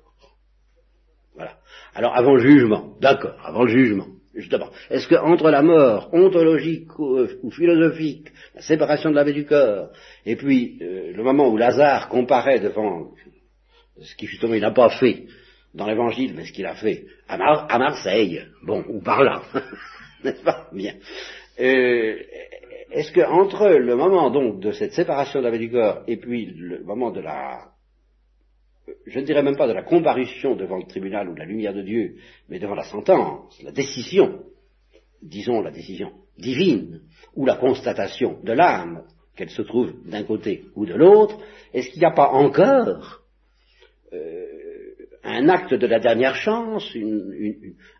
voilà, 1.36 1.58
alors 1.94 2.16
avant 2.16 2.34
le 2.34 2.40
jugement, 2.40 2.96
d'accord, 3.00 3.36
avant 3.44 3.62
le 3.62 3.68
jugement, 3.68 4.08
justement, 4.34 4.70
est-ce 4.90 5.06
que 5.06 5.14
entre 5.14 5.48
la 5.50 5.62
mort 5.62 6.12
ontologique 6.12 6.98
ou, 6.98 7.18
euh, 7.18 7.28
philosophique, 7.52 8.32
la 8.56 8.62
séparation 8.62 9.10
de 9.10 9.14
l'âme 9.14 9.28
et 9.28 9.32
du 9.32 9.46
corps, 9.46 9.90
et 10.26 10.34
puis 10.34 10.76
euh, 10.82 11.12
le 11.14 11.22
moment 11.22 11.48
où 11.48 11.56
Lazare 11.56 12.08
comparaît 12.08 12.58
devant 12.58 13.12
ce 14.00 14.16
qu'il 14.16 14.26
justement 14.26 14.54
il 14.54 14.60
n'a 14.62 14.72
pas 14.72 14.90
fait 14.90 15.26
dans 15.72 15.86
l'évangile, 15.86 16.32
mais 16.34 16.46
ce 16.46 16.52
qu'il 16.52 16.66
a 16.66 16.74
fait 16.74 17.04
à, 17.28 17.36
à, 17.36 17.78
Marseille, 17.78 18.42
bon, 18.64 18.84
ou 18.88 19.00
par 19.00 19.22
là, 19.22 19.40
n'est-ce 20.24 20.42
pas? 20.42 20.66
Bien. 20.72 20.94
Euh, 21.60 22.16
est-ce 22.90 23.12
que 23.12 23.21
entre 23.21 23.68
le 23.68 23.97
moment 23.97 24.30
donc 24.30 24.61
de 24.61 24.73
cette 24.73 24.92
séparation 24.92 25.40
de 25.40 25.45
la 25.45 25.50
vie 25.50 25.59
du 25.59 25.71
corps 25.71 26.02
et 26.07 26.16
puis 26.16 26.47
le 26.47 26.83
moment 26.85 27.11
de 27.11 27.21
la 27.21 27.68
je 29.07 29.18
ne 29.18 29.25
dirais 29.25 29.42
même 29.42 29.57
pas 29.57 29.68
de 29.68 29.73
la 29.73 29.83
comparution 29.83 30.57
devant 30.57 30.78
le 30.78 30.87
tribunal 30.87 31.28
ou 31.28 31.35
de 31.35 31.38
la 31.38 31.45
lumière 31.45 31.75
de 31.75 31.83
Dieu, 31.83 32.16
mais 32.49 32.59
devant 32.59 32.75
la 32.75 32.85
sentence, 32.85 33.61
la 33.62 33.73
décision, 33.73 34.45
disons 35.23 35.61
la 35.61 35.71
décision 35.71 36.12
divine, 36.38 37.02
ou 37.35 37.47
la 37.47 37.57
constatation 37.57 38.38
de 38.42 38.52
l'âme, 38.52 39.04
qu'elle 39.37 39.50
se 39.50 39.62
trouve 39.62 39.92
d'un 40.09 40.25
côté 40.25 40.64
ou 40.75 40.87
de 40.87 40.95
l'autre, 40.95 41.38
est-ce 41.73 41.90
qu'il 41.90 42.00
n'y 42.00 42.07
a 42.07 42.12
pas 42.12 42.30
encore 42.30 43.23
euh, 44.12 44.47
un 45.23 45.49
acte 45.49 45.75
de 45.75 45.87
la 45.87 46.00
dernière 46.00 46.35
chance, 46.35 46.97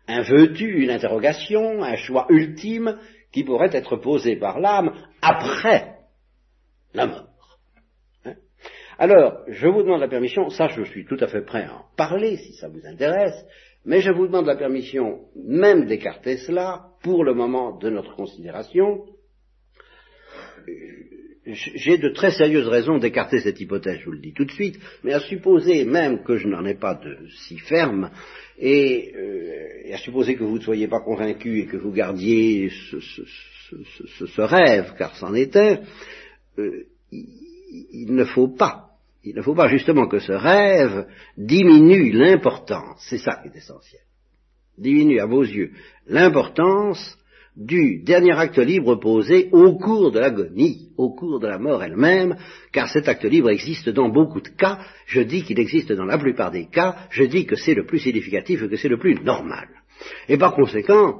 un 0.07 0.21
veux-tu, 0.21 0.83
une 0.83 0.89
interrogation, 0.89 1.83
un 1.83 1.95
choix 1.95 2.25
ultime 2.29 2.97
qui 3.31 3.43
pourrait 3.43 3.69
être 3.73 3.97
posé 3.97 4.35
par 4.35 4.59
l'âme 4.59 4.93
après 5.21 5.95
la 6.93 7.07
mort. 7.07 7.57
Hein? 8.25 8.35
Alors, 8.97 9.43
je 9.47 9.67
vous 9.67 9.83
demande 9.83 10.01
la 10.01 10.07
permission, 10.07 10.49
ça 10.49 10.67
je 10.67 10.83
suis 10.83 11.05
tout 11.05 11.17
à 11.19 11.27
fait 11.27 11.41
prêt 11.45 11.63
à 11.63 11.75
en 11.75 11.85
parler 11.95 12.37
si 12.37 12.53
ça 12.53 12.67
vous 12.67 12.85
intéresse, 12.85 13.45
mais 13.85 14.01
je 14.01 14.11
vous 14.11 14.27
demande 14.27 14.45
la 14.45 14.57
permission 14.57 15.21
même 15.35 15.85
d'écarter 15.85 16.37
cela 16.37 16.87
pour 17.01 17.23
le 17.23 17.33
moment 17.33 17.77
de 17.77 17.89
notre 17.89 18.15
considération. 18.15 19.05
J'ai 21.45 21.97
de 21.97 22.09
très 22.09 22.31
sérieuses 22.31 22.67
raisons 22.67 22.97
d'écarter 22.97 23.39
cette 23.39 23.59
hypothèse, 23.59 23.99
je 23.99 24.05
vous 24.05 24.11
le 24.11 24.19
dis 24.19 24.33
tout 24.33 24.45
de 24.45 24.51
suite, 24.51 24.77
mais 25.03 25.13
à 25.13 25.19
supposer 25.19 25.85
même 25.85 26.23
que 26.23 26.35
je 26.35 26.47
n'en 26.47 26.65
ai 26.65 26.75
pas 26.75 26.95
de 26.95 27.17
si 27.47 27.57
ferme, 27.57 28.11
et, 28.59 29.13
euh, 29.15 29.93
à 29.93 29.97
supposer 29.97 30.35
que 30.35 30.43
vous 30.43 30.57
ne 30.57 30.63
soyez 30.63 30.87
pas 30.87 30.99
convaincu 30.99 31.59
et 31.59 31.65
que 31.65 31.77
vous 31.77 31.91
gardiez 31.91 32.69
ce, 32.69 34.41
rêve, 34.41 34.93
car 34.97 35.15
c'en 35.15 35.33
est 35.33 35.55
un, 35.55 35.79
euh, 36.59 36.85
il, 37.11 38.13
ne 38.13 38.25
faut 38.25 38.49
pas, 38.49 38.91
il 39.23 39.35
ne 39.35 39.41
faut 39.41 39.55
pas 39.55 39.67
justement 39.67 40.07
que 40.07 40.19
ce 40.19 40.33
rêve 40.33 41.07
diminue 41.37 42.11
l'importance, 42.11 43.03
c'est 43.09 43.17
ça 43.17 43.41
qui 43.41 43.47
est 43.47 43.57
essentiel, 43.57 44.01
diminue 44.77 45.19
à 45.19 45.25
vos 45.25 45.43
yeux 45.43 45.71
l'importance 46.07 47.17
du 47.59 48.01
dernier 48.03 48.31
acte 48.31 48.57
libre 48.57 48.95
posé 48.95 49.49
au 49.51 49.77
cours 49.77 50.11
de 50.11 50.19
l'agonie, 50.19 50.91
au 50.97 51.09
cours 51.09 51.41
de 51.41 51.47
la 51.47 51.59
mort 51.59 51.83
elle-même, 51.83 52.37
car 52.71 52.87
cet 52.87 53.09
acte 53.09 53.25
libre 53.25 53.49
existe 53.49 53.89
dans 53.89 54.07
beaucoup 54.07 54.39
de 54.39 54.47
cas, 54.47 54.79
je 55.05 55.19
dis 55.19 55.43
qu'il 55.43 55.59
existe 55.59 55.91
dans 55.91 56.05
la 56.05 56.17
plupart 56.17 56.51
des 56.51 56.67
cas, 56.67 56.95
je 57.09 57.25
dis 57.25 57.45
que 57.45 57.57
c'est 57.57 57.73
le 57.73 57.85
plus 57.85 57.99
significatif 57.99 58.63
et 58.63 58.69
que 58.69 58.77
c'est 58.77 58.87
le 58.87 58.97
plus 58.97 59.15
normal. 59.15 59.67
Et 60.29 60.37
par 60.37 60.55
conséquent, 60.55 61.19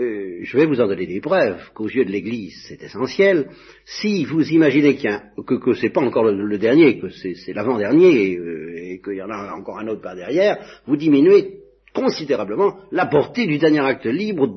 euh, 0.00 0.38
je 0.42 0.56
vais 0.56 0.64
vous 0.64 0.80
en 0.80 0.88
donner 0.88 1.06
des 1.06 1.20
preuves 1.20 1.70
qu'aux 1.74 1.88
yeux 1.88 2.06
de 2.06 2.10
l'Église 2.10 2.64
c'est 2.66 2.82
essentiel. 2.82 3.50
Si 3.84 4.24
vous 4.24 4.42
imaginez 4.52 4.96
que 4.96 5.74
c'est 5.74 5.90
pas 5.90 6.00
encore 6.00 6.24
le, 6.24 6.58
dernier, 6.58 6.98
que 6.98 7.10
c'est 7.10 7.52
l'avant-dernier 7.52 8.38
euh, 8.38 8.74
et 8.76 9.02
qu'il 9.04 9.16
y 9.16 9.22
en 9.22 9.28
a 9.28 9.52
encore 9.52 9.78
un 9.78 9.88
autre 9.88 10.00
par 10.00 10.16
derrière, 10.16 10.80
vous 10.86 10.96
diminuez 10.96 11.58
considérablement 11.94 12.78
la 12.90 13.04
portée 13.04 13.46
du 13.46 13.58
dernier 13.58 13.80
acte 13.80 14.06
libre 14.06 14.48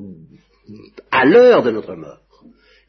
à 1.18 1.24
l'heure 1.24 1.62
de 1.62 1.70
notre 1.70 1.94
mort. 1.96 2.20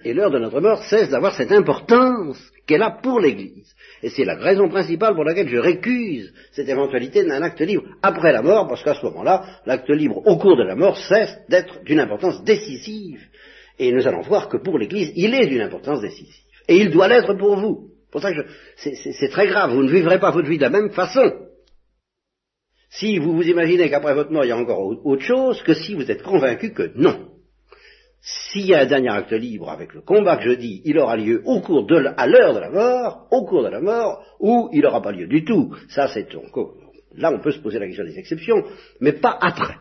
Et 0.06 0.14
l'heure 0.14 0.32
de 0.32 0.40
notre 0.40 0.62
mort 0.62 0.84
cesse 0.84 1.10
d'avoir 1.10 1.34
cette 1.34 1.52
importance 1.52 2.38
qu'elle 2.66 2.84
a 2.84 2.92
pour 3.02 3.20
l'Église. 3.20 3.74
Et 4.04 4.10
c'est 4.10 4.24
la 4.24 4.36
raison 4.36 4.70
principale 4.70 5.16
pour 5.16 5.26
laquelle 5.26 5.50
je 5.50 5.58
récuse 5.58 6.32
cette 6.52 6.70
éventualité 6.70 7.26
d'un 7.26 7.42
acte 7.42 7.60
libre 7.60 7.84
après 8.02 8.32
la 8.32 8.42
mort, 8.42 8.68
parce 8.68 8.84
qu'à 8.84 8.94
ce 8.94 9.06
moment-là, 9.08 9.44
l'acte 9.66 9.90
libre 9.90 10.22
au 10.26 10.38
cours 10.38 10.56
de 10.56 10.64
la 10.64 10.76
mort 10.76 10.98
cesse 10.98 11.38
d'être 11.50 11.84
d'une 11.84 12.00
importance 12.00 12.44
décisive. 12.44 13.20
Et 13.80 13.92
nous 13.92 14.08
allons 14.08 14.22
voir 14.22 14.48
que 14.48 14.58
pour 14.58 14.78
l'Église, 14.78 15.12
il 15.16 15.34
est 15.34 15.48
d'une 15.48 15.62
importance 15.62 16.00
décisive. 16.00 16.46
Et 16.68 16.78
il 16.78 16.92
doit 16.92 17.08
l'être 17.08 17.34
pour 17.34 17.58
vous. 17.58 17.90
Pour 18.12 18.22
ça 18.22 18.32
que 18.32 18.46
c'est 18.78 19.30
très 19.30 19.48
grave, 19.48 19.72
vous 19.72 19.84
ne 19.84 19.92
vivrez 19.92 20.20
pas 20.20 20.32
votre 20.32 20.48
vie 20.48 20.58
de 20.58 20.64
la 20.64 20.70
même 20.70 20.92
façon. 20.92 21.32
Si 22.92 23.18
vous 23.18 23.34
vous 23.34 23.48
imaginez 23.48 23.90
qu'après 23.90 24.14
votre 24.14 24.32
mort, 24.32 24.46
il 24.46 24.50
y 24.50 24.52
a 24.52 24.58
encore 24.58 24.80
autre 25.04 25.24
chose, 25.24 25.62
que 25.64 25.74
si 25.74 25.96
vous 25.96 26.10
êtes 26.10 26.24
convaincu 26.24 26.74
que 26.74 26.92
non. 26.96 27.29
S'il 28.22 28.66
y 28.66 28.74
a 28.74 28.82
un 28.82 28.86
dernier 28.86 29.10
acte 29.10 29.32
libre 29.32 29.70
avec 29.70 29.94
le 29.94 30.02
combat 30.02 30.38
que 30.38 30.50
je 30.50 30.56
dis, 30.56 30.82
il 30.84 31.00
aura 31.00 31.16
lieu 31.16 31.42
au 31.46 31.62
cours 31.62 31.86
de, 31.86 31.96
à 32.18 32.28
l'heure 32.28 32.54
de 32.54 32.60
la 32.60 32.70
mort, 32.70 33.28
au 33.32 33.46
cours 33.46 33.64
de 33.64 33.70
la 33.70 33.80
mort, 33.80 34.26
ou 34.40 34.70
il 34.74 34.82
n'aura 34.82 35.02
pas 35.02 35.12
lieu 35.12 35.28
du 35.28 35.46
tout. 35.46 35.76
Ça, 35.90 36.08
c'est 36.10 36.28
Là, 37.16 37.32
on 37.32 37.40
peut 37.40 37.52
se 37.52 37.60
poser 37.60 37.80
la 37.80 37.88
question 37.88 38.04
des 38.04 38.20
exceptions, 38.20 38.64
mais 39.00 39.14
pas 39.14 39.38
après. 39.42 39.78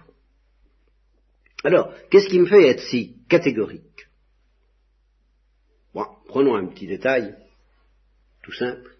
Alors, 1.64 1.92
qu'est-ce 2.10 2.28
qui 2.28 2.38
me 2.38 2.46
fait 2.46 2.68
être 2.68 2.82
si 2.82 3.16
catégorique? 3.28 4.08
Bon, 5.92 6.06
prenons 6.28 6.54
un 6.54 6.66
petit 6.66 6.86
détail, 6.86 7.34
tout 8.42 8.52
simple, 8.52 8.94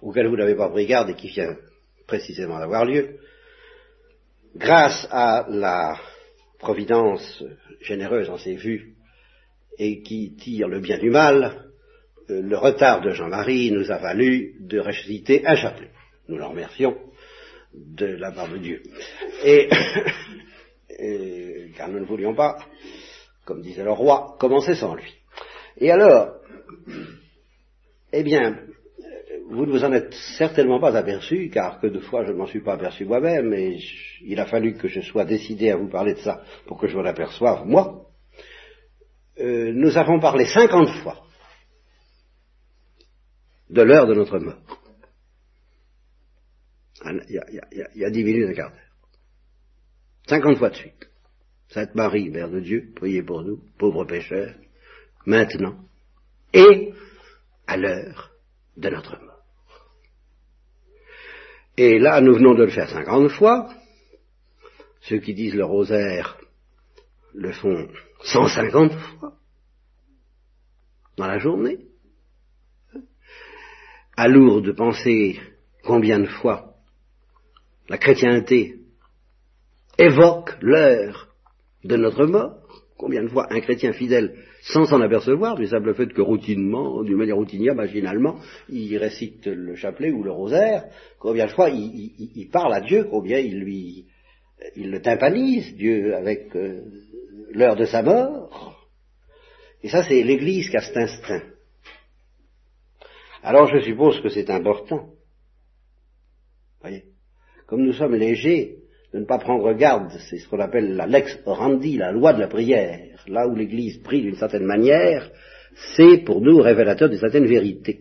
auquel 0.00 0.28
vous 0.28 0.36
n'avez 0.36 0.54
pas 0.54 0.70
pris 0.70 0.86
garde 0.86 1.10
et 1.10 1.14
qui 1.14 1.28
vient 1.28 1.56
précisément 2.06 2.58
d'avoir 2.58 2.86
lieu. 2.86 3.18
Grâce 4.56 5.06
à 5.10 5.46
la 5.48 6.00
providence 6.60 7.42
généreuse 7.80 8.30
en 8.30 8.38
ses 8.38 8.54
vues 8.54 8.94
et 9.78 10.02
qui 10.02 10.36
tire 10.36 10.68
le 10.68 10.80
bien 10.80 10.98
du 10.98 11.10
mal, 11.10 11.70
euh, 12.30 12.42
le 12.42 12.56
retard 12.56 13.00
de 13.00 13.10
Jean-Marie 13.10 13.72
nous 13.72 13.90
a 13.90 13.98
valu 13.98 14.54
de 14.60 14.78
ressusciter 14.78 15.46
un 15.46 15.56
chapelet. 15.56 15.90
Nous 16.28 16.36
le 16.36 16.44
remercions 16.44 16.96
de 17.74 18.06
la 18.06 18.30
part 18.32 18.48
de 18.48 18.58
Dieu. 18.58 18.82
Et, 21.02 21.70
car 21.76 21.88
nous 21.88 22.00
ne 22.00 22.04
voulions 22.04 22.34
pas, 22.34 22.58
comme 23.46 23.62
disait 23.62 23.84
le 23.84 23.92
roi, 23.92 24.36
commencer 24.38 24.74
sans 24.74 24.94
lui. 24.94 25.14
Et 25.78 25.90
alors, 25.90 26.34
eh 28.12 28.22
bien, 28.22 28.58
vous 29.50 29.66
ne 29.66 29.72
vous 29.72 29.84
en 29.84 29.92
êtes 29.92 30.14
certainement 30.38 30.80
pas 30.80 30.96
aperçu, 30.96 31.50
car 31.50 31.80
que 31.80 31.88
de 31.88 31.98
fois 31.98 32.24
je 32.24 32.32
ne 32.32 32.36
m'en 32.36 32.46
suis 32.46 32.62
pas 32.62 32.74
aperçu 32.74 33.04
moi-même, 33.04 33.52
et 33.52 33.78
il 34.22 34.38
a 34.38 34.46
fallu 34.46 34.74
que 34.74 34.88
je 34.88 35.00
sois 35.00 35.24
décidé 35.24 35.70
à 35.70 35.76
vous 35.76 35.88
parler 35.88 36.14
de 36.14 36.20
ça 36.20 36.42
pour 36.66 36.78
que 36.78 36.86
je 36.86 36.96
vous 36.96 37.02
l'aperçoive, 37.02 37.66
moi. 37.66 38.06
Euh, 39.38 39.72
nous 39.72 39.96
avons 39.96 40.20
parlé 40.20 40.44
cinquante 40.46 40.90
fois 41.02 41.24
de 43.68 43.82
l'heure 43.82 44.06
de 44.06 44.14
notre 44.14 44.38
mort. 44.38 44.58
Il 47.04 47.34
y 47.34 47.38
a, 47.38 47.46
il 47.94 48.00
y 48.00 48.04
a 48.04 48.10
dix 48.10 48.24
minutes, 48.24 48.50
un 48.50 48.54
quart 48.54 48.70
d'heure. 48.70 48.80
Cinquante 50.28 50.58
fois 50.58 50.70
de 50.70 50.76
suite. 50.76 51.10
Sainte 51.68 51.94
Marie, 51.94 52.30
Mère 52.30 52.50
de 52.50 52.60
Dieu, 52.60 52.92
priez 52.94 53.22
pour 53.22 53.42
nous, 53.42 53.62
pauvres 53.78 54.04
pécheurs, 54.04 54.54
maintenant 55.24 55.76
et 56.52 56.92
à 57.66 57.76
l'heure 57.76 58.30
de 58.76 58.90
notre 58.90 59.18
mort. 59.18 59.29
Et 61.82 61.98
là, 61.98 62.20
nous 62.20 62.34
venons 62.34 62.52
de 62.52 62.64
le 62.64 62.70
faire 62.70 62.90
cinquante 62.90 63.30
fois. 63.30 63.72
Ceux 65.00 65.16
qui 65.16 65.32
disent 65.32 65.54
le 65.54 65.64
rosaire 65.64 66.36
le 67.32 67.52
font 67.52 67.88
cent 68.22 68.48
cinquante 68.48 68.92
fois 68.92 69.32
dans 71.16 71.26
la 71.26 71.38
journée. 71.38 71.78
À 74.14 74.28
de 74.60 74.72
penser 74.72 75.40
combien 75.82 76.18
de 76.18 76.26
fois 76.26 76.74
la 77.88 77.96
chrétienté 77.96 78.82
évoque 79.96 80.58
l'heure 80.60 81.34
de 81.84 81.96
notre 81.96 82.26
mort. 82.26 82.79
Combien 83.00 83.22
de 83.22 83.28
fois 83.28 83.46
un 83.48 83.60
chrétien 83.60 83.94
fidèle, 83.94 84.34
sans 84.60 84.84
s'en 84.84 85.00
apercevoir, 85.00 85.56
du 85.56 85.66
simple 85.66 85.94
fait 85.94 86.12
que 86.12 86.20
routinement, 86.20 87.02
d'une 87.02 87.16
manière 87.16 87.36
routinière, 87.36 87.74
machinalement, 87.74 88.38
il 88.68 88.94
récite 88.98 89.46
le 89.46 89.74
chapelet 89.74 90.10
ou 90.10 90.22
le 90.22 90.30
rosaire, 90.30 90.84
combien 91.18 91.46
de 91.46 91.50
fois 91.50 91.70
il, 91.70 92.50
parle 92.52 92.74
à 92.74 92.82
Dieu, 92.82 93.04
combien 93.04 93.38
il 93.38 93.60
lui, 93.60 94.04
le 94.76 94.98
tympanise, 95.00 95.74
Dieu, 95.76 96.14
avec 96.14 96.54
euh, 96.54 96.82
l'heure 97.52 97.76
de 97.76 97.86
sa 97.86 98.02
mort. 98.02 98.86
Et 99.82 99.88
ça, 99.88 100.04
c'est 100.04 100.22
l'Église 100.22 100.68
qui 100.68 100.76
a 100.76 100.82
cet 100.82 100.98
instinct. 100.98 101.44
Alors 103.42 103.66
je 103.74 103.80
suppose 103.80 104.20
que 104.20 104.28
c'est 104.28 104.50
important. 104.50 105.08
Voyez? 106.82 107.04
Comme 107.66 107.80
nous 107.80 107.94
sommes 107.94 108.16
légers, 108.16 108.79
de 109.12 109.18
ne 109.18 109.24
pas 109.24 109.38
prendre 109.38 109.72
garde, 109.72 110.12
c'est 110.28 110.38
ce 110.38 110.48
qu'on 110.48 110.60
appelle 110.60 110.94
la 110.94 111.06
lex 111.06 111.38
orandi, 111.44 111.96
la 111.96 112.12
loi 112.12 112.32
de 112.32 112.40
la 112.40 112.46
prière. 112.46 113.24
Là 113.26 113.46
où 113.48 113.54
l'Église 113.54 113.98
prie 113.98 114.22
d'une 114.22 114.36
certaine 114.36 114.64
manière, 114.64 115.30
c'est 115.96 116.18
pour 116.18 116.40
nous 116.40 116.58
révélateur 116.58 117.08
de 117.08 117.16
certaines 117.16 117.46
vérités. 117.46 118.00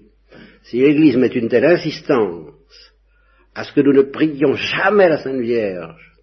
Si 0.63 0.80
l'Église 0.80 1.17
met 1.17 1.28
une 1.28 1.50
telle 1.50 1.65
insistance 1.65 2.54
à 3.56 3.63
ce 3.63 3.74
que 3.74 3.82
nous 3.82 3.93
ne 3.93 4.04
prions 4.04 4.54
jamais 4.54 5.10
la 5.10 5.17
Sainte 5.17 5.41
Vierge 5.41 6.13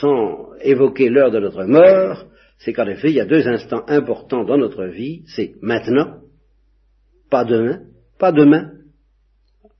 sans 0.00 0.54
évoquer 0.62 1.08
l'heure 1.08 1.30
de 1.30 1.38
notre 1.38 1.64
mort, 1.64 2.26
c'est 2.58 2.72
qu'en 2.72 2.86
effet, 2.86 3.08
il 3.08 3.16
y 3.16 3.20
a 3.20 3.26
deux 3.26 3.46
instants 3.46 3.84
importants 3.86 4.44
dans 4.44 4.58
notre 4.58 4.84
vie, 4.86 5.22
c'est 5.26 5.54
maintenant, 5.62 6.20
pas 7.30 7.44
demain, 7.44 7.82
pas 8.18 8.32
demain, 8.32 8.72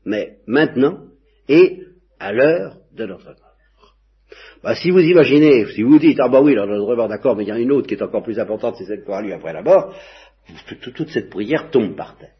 mais 0.04 0.38
maintenant 0.46 1.06
et 1.48 1.82
à 2.18 2.32
l'heure 2.32 2.78
de 2.92 3.06
notre 3.06 3.26
mort. 3.26 3.49
Bah, 4.62 4.74
si 4.74 4.90
vous 4.90 5.00
imaginez, 5.00 5.66
si 5.74 5.82
vous 5.82 5.98
dites, 5.98 6.18
ah 6.20 6.28
bah 6.28 6.40
oui, 6.40 6.54
là, 6.54 6.66
notre 6.66 6.94
mort, 6.94 7.08
d'accord, 7.08 7.36
mais 7.36 7.44
il 7.44 7.48
y 7.48 7.52
en 7.52 7.56
a 7.56 7.60
une 7.60 7.72
autre 7.72 7.86
qui 7.86 7.94
est 7.94 8.02
encore 8.02 8.22
plus 8.22 8.38
importante, 8.38 8.76
c'est 8.78 8.84
celle 8.84 9.02
qui 9.02 9.08
aura 9.08 9.22
lieu 9.22 9.32
après 9.32 9.52
la 9.52 9.62
mort, 9.62 9.94
toute 10.94 11.10
cette 11.10 11.30
prière 11.30 11.70
tombe 11.70 11.96
par 11.96 12.16
terre. 12.18 12.34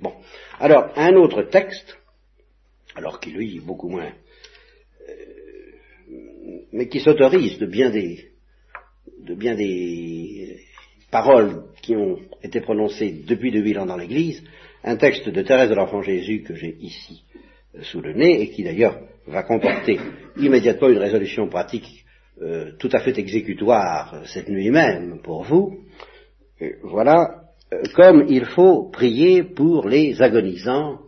Bon. 0.00 0.12
Alors, 0.58 0.92
un 0.96 1.14
autre 1.14 1.42
texte, 1.44 1.98
alors 2.94 3.20
qui 3.20 3.30
lui 3.30 3.56
est 3.56 3.60
beaucoup 3.64 3.88
moins, 3.88 4.12
euh, 5.08 6.14
mais 6.72 6.88
qui 6.88 7.00
s'autorise 7.00 7.58
de 7.58 7.66
bien 7.66 7.90
des, 7.90 8.30
de 9.20 9.34
bien 9.34 9.54
des 9.54 10.60
paroles 11.10 11.64
qui 11.80 11.94
ont 11.96 12.18
été 12.42 12.60
prononcées 12.60 13.22
depuis 13.26 13.52
2000 13.52 13.78
ans 13.78 13.86
dans 13.86 13.96
l'Église, 13.96 14.42
un 14.82 14.96
texte 14.96 15.28
de 15.28 15.42
Thérèse 15.42 15.70
de 15.70 15.74
l'Enfant 15.74 16.02
Jésus 16.02 16.42
que 16.42 16.54
j'ai 16.54 16.76
ici 16.80 17.24
euh, 17.74 17.82
sous 17.82 18.00
le 18.00 18.12
nez 18.12 18.42
et 18.42 18.50
qui 18.50 18.64
d'ailleurs 18.64 19.00
va 19.26 19.42
comporter 19.42 20.00
immédiatement 20.36 20.88
une 20.88 20.98
résolution 20.98 21.48
pratique 21.48 22.04
euh, 22.42 22.72
tout 22.78 22.90
à 22.92 23.00
fait 23.00 23.16
exécutoire 23.18 24.22
cette 24.26 24.48
nuit 24.48 24.70
même 24.70 25.20
pour 25.22 25.44
vous. 25.44 25.84
voilà 26.82 27.42
comme 27.94 28.26
il 28.28 28.44
faut 28.46 28.90
prier 28.90 29.42
pour 29.42 29.88
les 29.88 30.20
agonisants 30.20 31.00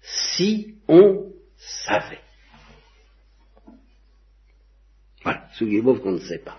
si 0.00 0.76
on 0.88 1.32
savait. 1.56 2.18
Voilà, 5.22 5.46
souvenez-vous 5.54 6.00
qu'on 6.00 6.12
ne 6.12 6.18
sait 6.18 6.42
pas 6.44 6.58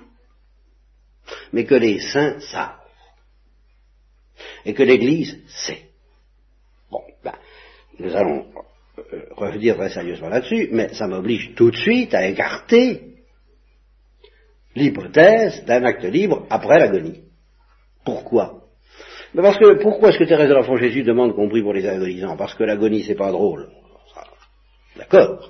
mais 1.52 1.66
que 1.66 1.76
les 1.76 2.00
saints 2.00 2.40
savent. 2.40 2.80
Et 4.66 4.74
que 4.74 4.84
l'Église 4.84 5.40
sait. 5.48 5.90
Bon, 6.90 7.02
ben, 7.24 7.36
nous 8.00 8.16
allons 8.16 8.48
euh, 8.56 8.62
revenir 9.32 9.76
très 9.76 9.90
sérieusement 9.90 10.30
là-dessus, 10.30 10.70
mais 10.72 10.94
ça 10.94 11.08
m'oblige 11.08 11.54
tout 11.56 11.72
de 11.72 11.78
suite 11.78 12.14
à 12.14 12.28
écarter 12.28 13.02
l'hypothèse 14.76 15.64
d'un 15.66 15.84
acte 15.84 16.04
libre 16.04 16.46
après 16.50 16.80
l'agonie. 16.80 17.22
Pourquoi? 18.06 18.62
Ben 19.34 19.42
Parce 19.42 19.58
que 19.58 19.82
pourquoi 19.82 20.10
est-ce 20.10 20.20
que 20.20 20.26
Thérèse 20.26 20.50
de 20.50 20.54
l'Enfant 20.54 20.78
Jésus 20.78 21.04
demande 21.04 21.36
qu'on 21.36 21.50
prie 21.50 21.64
pour 21.64 21.74
les 21.74 21.88
agonisants? 21.88 22.38
Parce 22.38 22.54
que 22.54 22.64
l'agonie 22.64 23.04
c'est 23.04 23.16
pas 23.16 23.32
drôle. 23.32 23.70
D'accord. 24.96 25.50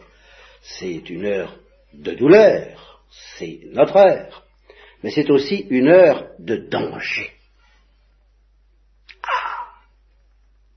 C'est 0.61 1.09
une 1.09 1.25
heure 1.25 1.57
de 1.93 2.13
douleur. 2.13 3.03
C'est 3.37 3.59
notre 3.73 3.97
heure 3.97 4.43
mais 5.03 5.11
c'est 5.11 5.29
aussi 5.29 5.67
une 5.69 5.89
heure 5.89 6.29
de 6.39 6.55
danger. 6.55 7.31
Ah 9.21 9.67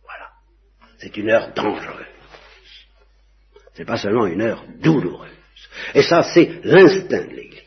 Voilà. 0.03 0.31
C'est 0.99 1.17
une 1.17 1.31
heure 1.31 1.53
dangereuse. 1.55 2.16
C'est 3.77 3.85
pas 3.85 3.99
seulement 3.99 4.27
une 4.27 4.41
heure 4.41 4.65
douloureuse. 4.81 5.31
Et 5.95 6.03
ça, 6.03 6.23
c'est 6.23 6.65
l'instinct 6.65 7.27
de 7.27 7.35
l'Église. 7.35 7.63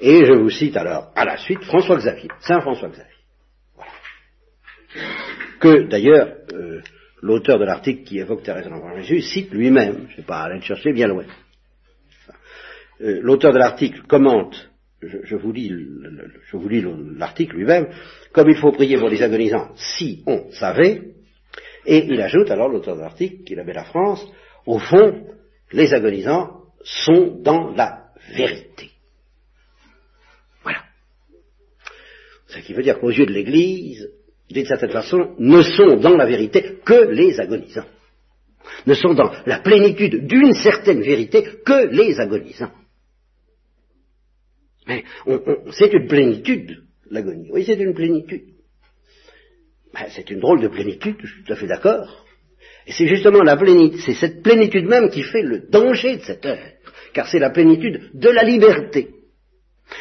Et 0.00 0.24
je 0.24 0.32
vous 0.32 0.50
cite 0.50 0.76
alors 0.76 1.10
à 1.14 1.24
la 1.24 1.36
suite 1.38 1.62
François 1.64 1.96
Xavier, 1.96 2.28
Saint 2.40 2.60
François 2.60 2.88
Xavier. 2.88 3.14
Voilà. 3.74 3.92
Que 5.58 5.88
d'ailleurs, 5.88 6.36
euh, 6.52 6.80
l'auteur 7.22 7.58
de 7.58 7.64
l'article 7.64 8.04
qui 8.04 8.18
évoque 8.18 8.42
Thérèse 8.42 8.64
de 8.64 8.70
l'Enfant 8.70 9.00
Jésus 9.00 9.22
cite 9.22 9.52
lui-même, 9.52 10.06
je 10.08 10.12
ne 10.12 10.16
sais 10.16 10.22
pas 10.22 10.40
aller 10.40 10.56
le 10.56 10.62
chercher 10.62 10.92
bien 10.92 11.08
loin. 11.08 11.24
Euh, 13.00 13.20
l'auteur 13.22 13.52
de 13.52 13.58
l'article 13.58 14.02
commente 14.06 14.70
je, 15.02 15.36
vous 15.36 15.52
lis 15.52 15.72
l'article 17.16 17.56
lui-même, 17.56 17.88
comme 18.32 18.50
il 18.50 18.56
faut 18.56 18.72
prier 18.72 18.98
pour 18.98 19.08
les 19.08 19.22
agonisants 19.22 19.70
si 19.76 20.22
on 20.26 20.50
savait, 20.50 21.14
et 21.86 22.04
il 22.06 22.20
ajoute 22.20 22.50
alors 22.50 22.68
l'auteur 22.68 22.96
de 22.96 23.00
l'article, 23.00 23.44
qui 23.44 23.58
avait 23.58 23.72
la 23.72 23.84
France, 23.84 24.30
au 24.66 24.78
fond, 24.78 25.26
les 25.72 25.92
agonisants 25.94 26.64
sont 26.82 27.40
dans 27.42 27.70
la 27.70 28.10
vérité. 28.34 28.90
Voilà. 30.62 30.84
Ce 32.48 32.58
qui 32.60 32.72
veut 32.72 32.82
dire 32.82 32.98
qu'aux 32.98 33.10
yeux 33.10 33.26
de 33.26 33.32
l'Église, 33.32 34.10
d'une 34.50 34.66
certaine 34.66 34.90
façon, 34.90 35.34
ne 35.38 35.62
sont 35.62 35.96
dans 35.96 36.16
la 36.16 36.26
vérité 36.26 36.78
que 36.84 37.08
les 37.10 37.38
agonisants. 37.40 37.86
Ne 38.86 38.94
sont 38.94 39.14
dans 39.14 39.32
la 39.46 39.60
plénitude 39.60 40.26
d'une 40.26 40.54
certaine 40.54 41.02
vérité 41.02 41.42
que 41.64 41.88
les 41.88 42.18
agonisants. 42.18 42.72
Mais 44.86 45.04
c'est 45.72 45.92
une 45.92 46.08
plénitude, 46.08 46.82
l'agonie. 47.10 47.50
Oui, 47.52 47.64
c'est 47.64 47.74
une 47.74 47.94
plénitude. 47.94 48.44
Ben, 49.92 50.06
c'est 50.10 50.30
une 50.30 50.40
drôle 50.40 50.60
de 50.60 50.68
plénitude, 50.68 51.16
je 51.20 51.26
suis 51.26 51.44
tout 51.44 51.52
à 51.52 51.56
fait 51.56 51.66
d'accord. 51.66 52.24
C'est 52.90 53.06
justement 53.06 53.42
la 53.42 53.56
plénitude, 53.56 54.00
c'est 54.00 54.14
cette 54.14 54.42
plénitude 54.42 54.86
même 54.86 55.10
qui 55.10 55.22
fait 55.22 55.42
le 55.42 55.68
danger 55.70 56.16
de 56.16 56.22
cette 56.22 56.44
heure, 56.44 56.66
car 57.12 57.28
c'est 57.28 57.38
la 57.38 57.50
plénitude 57.50 58.10
de 58.14 58.28
la 58.28 58.42
liberté. 58.42 59.08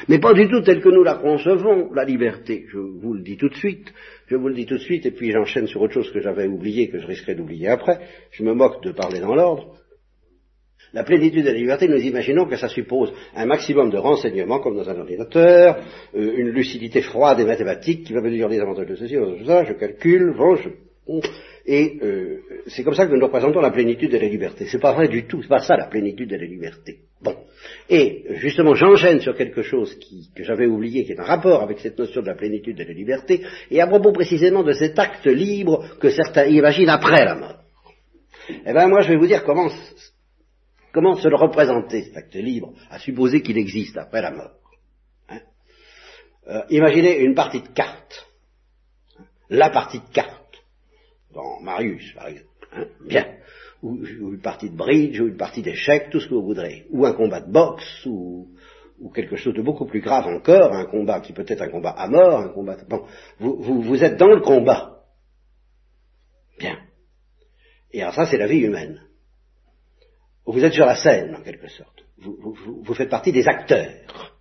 Mais 0.07 0.19
pas 0.19 0.33
du 0.33 0.47
tout 0.47 0.61
telle 0.61 0.81
que 0.81 0.89
nous 0.89 1.03
la 1.03 1.15
concevons, 1.15 1.91
la 1.93 2.05
liberté. 2.05 2.65
Je 2.71 2.77
vous 2.77 3.13
le 3.13 3.21
dis 3.21 3.37
tout 3.37 3.49
de 3.49 3.55
suite, 3.55 3.91
je 4.27 4.35
vous 4.35 4.47
le 4.47 4.53
dis 4.53 4.65
tout 4.65 4.75
de 4.75 4.83
suite, 4.83 5.05
et 5.05 5.11
puis 5.11 5.31
j'enchaîne 5.31 5.67
sur 5.67 5.81
autre 5.81 5.93
chose 5.93 6.11
que 6.11 6.21
j'avais 6.21 6.47
oublié, 6.47 6.89
que 6.89 6.99
je 6.99 7.07
risquerais 7.07 7.35
d'oublier 7.35 7.67
après. 7.67 7.99
Je 8.31 8.43
me 8.43 8.53
moque 8.53 8.83
de 8.83 8.91
parler 8.91 9.19
dans 9.19 9.35
l'ordre. 9.35 9.75
La 10.93 11.03
plénitude 11.03 11.43
de 11.43 11.49
la 11.49 11.55
liberté, 11.57 11.87
nous 11.87 11.99
imaginons 11.99 12.45
que 12.45 12.55
ça 12.55 12.67
suppose 12.67 13.13
un 13.35 13.45
maximum 13.45 13.91
de 13.91 13.97
renseignements, 13.97 14.59
comme 14.59 14.75
dans 14.75 14.89
un 14.89 14.99
ordinateur, 14.99 15.77
euh, 16.15 16.33
une 16.37 16.49
lucidité 16.49 17.01
froide 17.01 17.39
et 17.39 17.45
mathématique 17.45 18.05
qui 18.05 18.13
va 18.13 18.21
me 18.21 18.31
dire 18.31 18.47
les 18.47 18.59
avantages 18.59 18.87
de 18.87 18.95
ceci, 18.95 19.15
de 19.15 19.45
ça, 19.45 19.65
je 19.65 19.73
calcule, 19.73 20.33
bon, 20.35 20.55
je... 20.55 20.69
Et 21.71 21.99
euh, 22.01 22.41
c'est 22.65 22.83
comme 22.83 22.95
ça 22.95 23.05
que 23.05 23.13
nous 23.13 23.23
représentons 23.23 23.61
la 23.61 23.69
plénitude 23.69 24.11
de 24.11 24.17
la 24.17 24.27
liberté. 24.27 24.65
C'est 24.65 24.79
pas 24.79 24.91
vrai 24.91 25.07
du 25.07 25.27
tout, 25.27 25.43
c'est 25.43 25.49
pas 25.49 25.59
ça 25.59 25.77
la 25.77 25.85
plénitude 25.85 26.27
de 26.27 26.35
la 26.35 26.47
liberté. 26.47 27.01
Bon. 27.21 27.35
Et 27.87 28.25
justement, 28.37 28.73
j'enchaîne 28.73 29.19
sur 29.19 29.35
quelque 29.35 29.61
chose 29.61 29.95
que 30.35 30.43
j'avais 30.43 30.65
oublié, 30.65 31.05
qui 31.05 31.11
est 31.11 31.19
en 31.19 31.25
rapport 31.25 31.61
avec 31.61 31.77
cette 31.77 31.99
notion 31.99 32.23
de 32.23 32.25
la 32.25 32.33
plénitude 32.33 32.75
de 32.75 32.83
la 32.83 32.93
liberté, 32.93 33.43
et 33.69 33.79
à 33.81 33.85
propos 33.85 34.11
précisément 34.11 34.63
de 34.63 34.71
cet 34.71 34.97
acte 34.97 35.27
libre 35.27 35.85
que 35.99 36.09
certains 36.09 36.47
imaginent 36.47 36.89
après 36.89 37.23
la 37.23 37.35
mort. 37.35 37.59
Eh 38.49 38.73
bien, 38.73 38.87
moi, 38.87 39.01
je 39.01 39.09
vais 39.09 39.17
vous 39.17 39.27
dire 39.27 39.43
comment 39.43 39.69
se 39.69 41.27
le 41.27 41.35
représenter, 41.35 42.01
cet 42.01 42.17
acte 42.17 42.33
libre, 42.33 42.73
à 42.89 42.97
supposer 42.97 43.43
qu'il 43.43 43.59
existe 43.59 43.95
après 43.95 44.23
la 44.23 44.31
mort 44.31 44.55
hein 45.29 45.41
euh, 46.47 46.61
Imaginez 46.71 47.19
une 47.19 47.35
partie 47.35 47.61
de 47.61 47.67
cartes. 47.67 48.27
La 49.51 49.69
partie 49.69 49.99
de 49.99 50.11
cartes. 50.11 50.48
Dans 51.33 51.59
Marius, 51.61 52.13
par 52.13 52.27
exemple. 52.27 52.67
Hein 52.73 52.85
Bien. 53.05 53.25
Ou, 53.81 54.03
une 54.05 54.41
partie 54.41 54.69
de 54.69 54.75
bridge, 54.75 55.19
ou 55.19 55.27
une 55.27 55.37
partie 55.37 55.61
d'échecs, 55.61 56.09
tout 56.11 56.19
ce 56.19 56.27
que 56.27 56.33
vous 56.33 56.45
voudrez. 56.45 56.85
Ou 56.91 57.05
un 57.05 57.13
combat 57.13 57.41
de 57.41 57.51
boxe, 57.51 58.05
ou, 58.05 58.49
quelque 59.13 59.37
chose 59.37 59.53
de 59.53 59.61
beaucoup 59.61 59.85
plus 59.85 60.01
grave 60.01 60.27
encore, 60.27 60.73
un 60.73 60.85
combat 60.85 61.21
qui 61.21 61.33
peut 61.33 61.45
être 61.47 61.61
un 61.61 61.69
combat 61.69 61.91
à 61.91 62.07
mort, 62.07 62.39
un 62.39 62.49
combat... 62.49 62.77
Bon, 62.89 63.05
vous, 63.39 63.81
vous 63.81 64.03
êtes 64.03 64.17
dans 64.17 64.27
le 64.27 64.41
combat. 64.41 65.03
Bien. 66.59 66.77
Et 67.91 68.01
alors 68.01 68.13
ça, 68.13 68.25
c'est 68.25 68.37
la 68.37 68.47
vie 68.47 68.59
humaine. 68.59 69.01
Vous 70.45 70.63
êtes 70.63 70.73
sur 70.73 70.85
la 70.85 70.95
scène, 70.95 71.35
en 71.35 71.41
quelque 71.41 71.67
sorte. 71.69 72.03
Vous, 72.17 72.93
faites 72.93 73.09
partie 73.09 73.31
des 73.31 73.47
acteurs. 73.47 74.35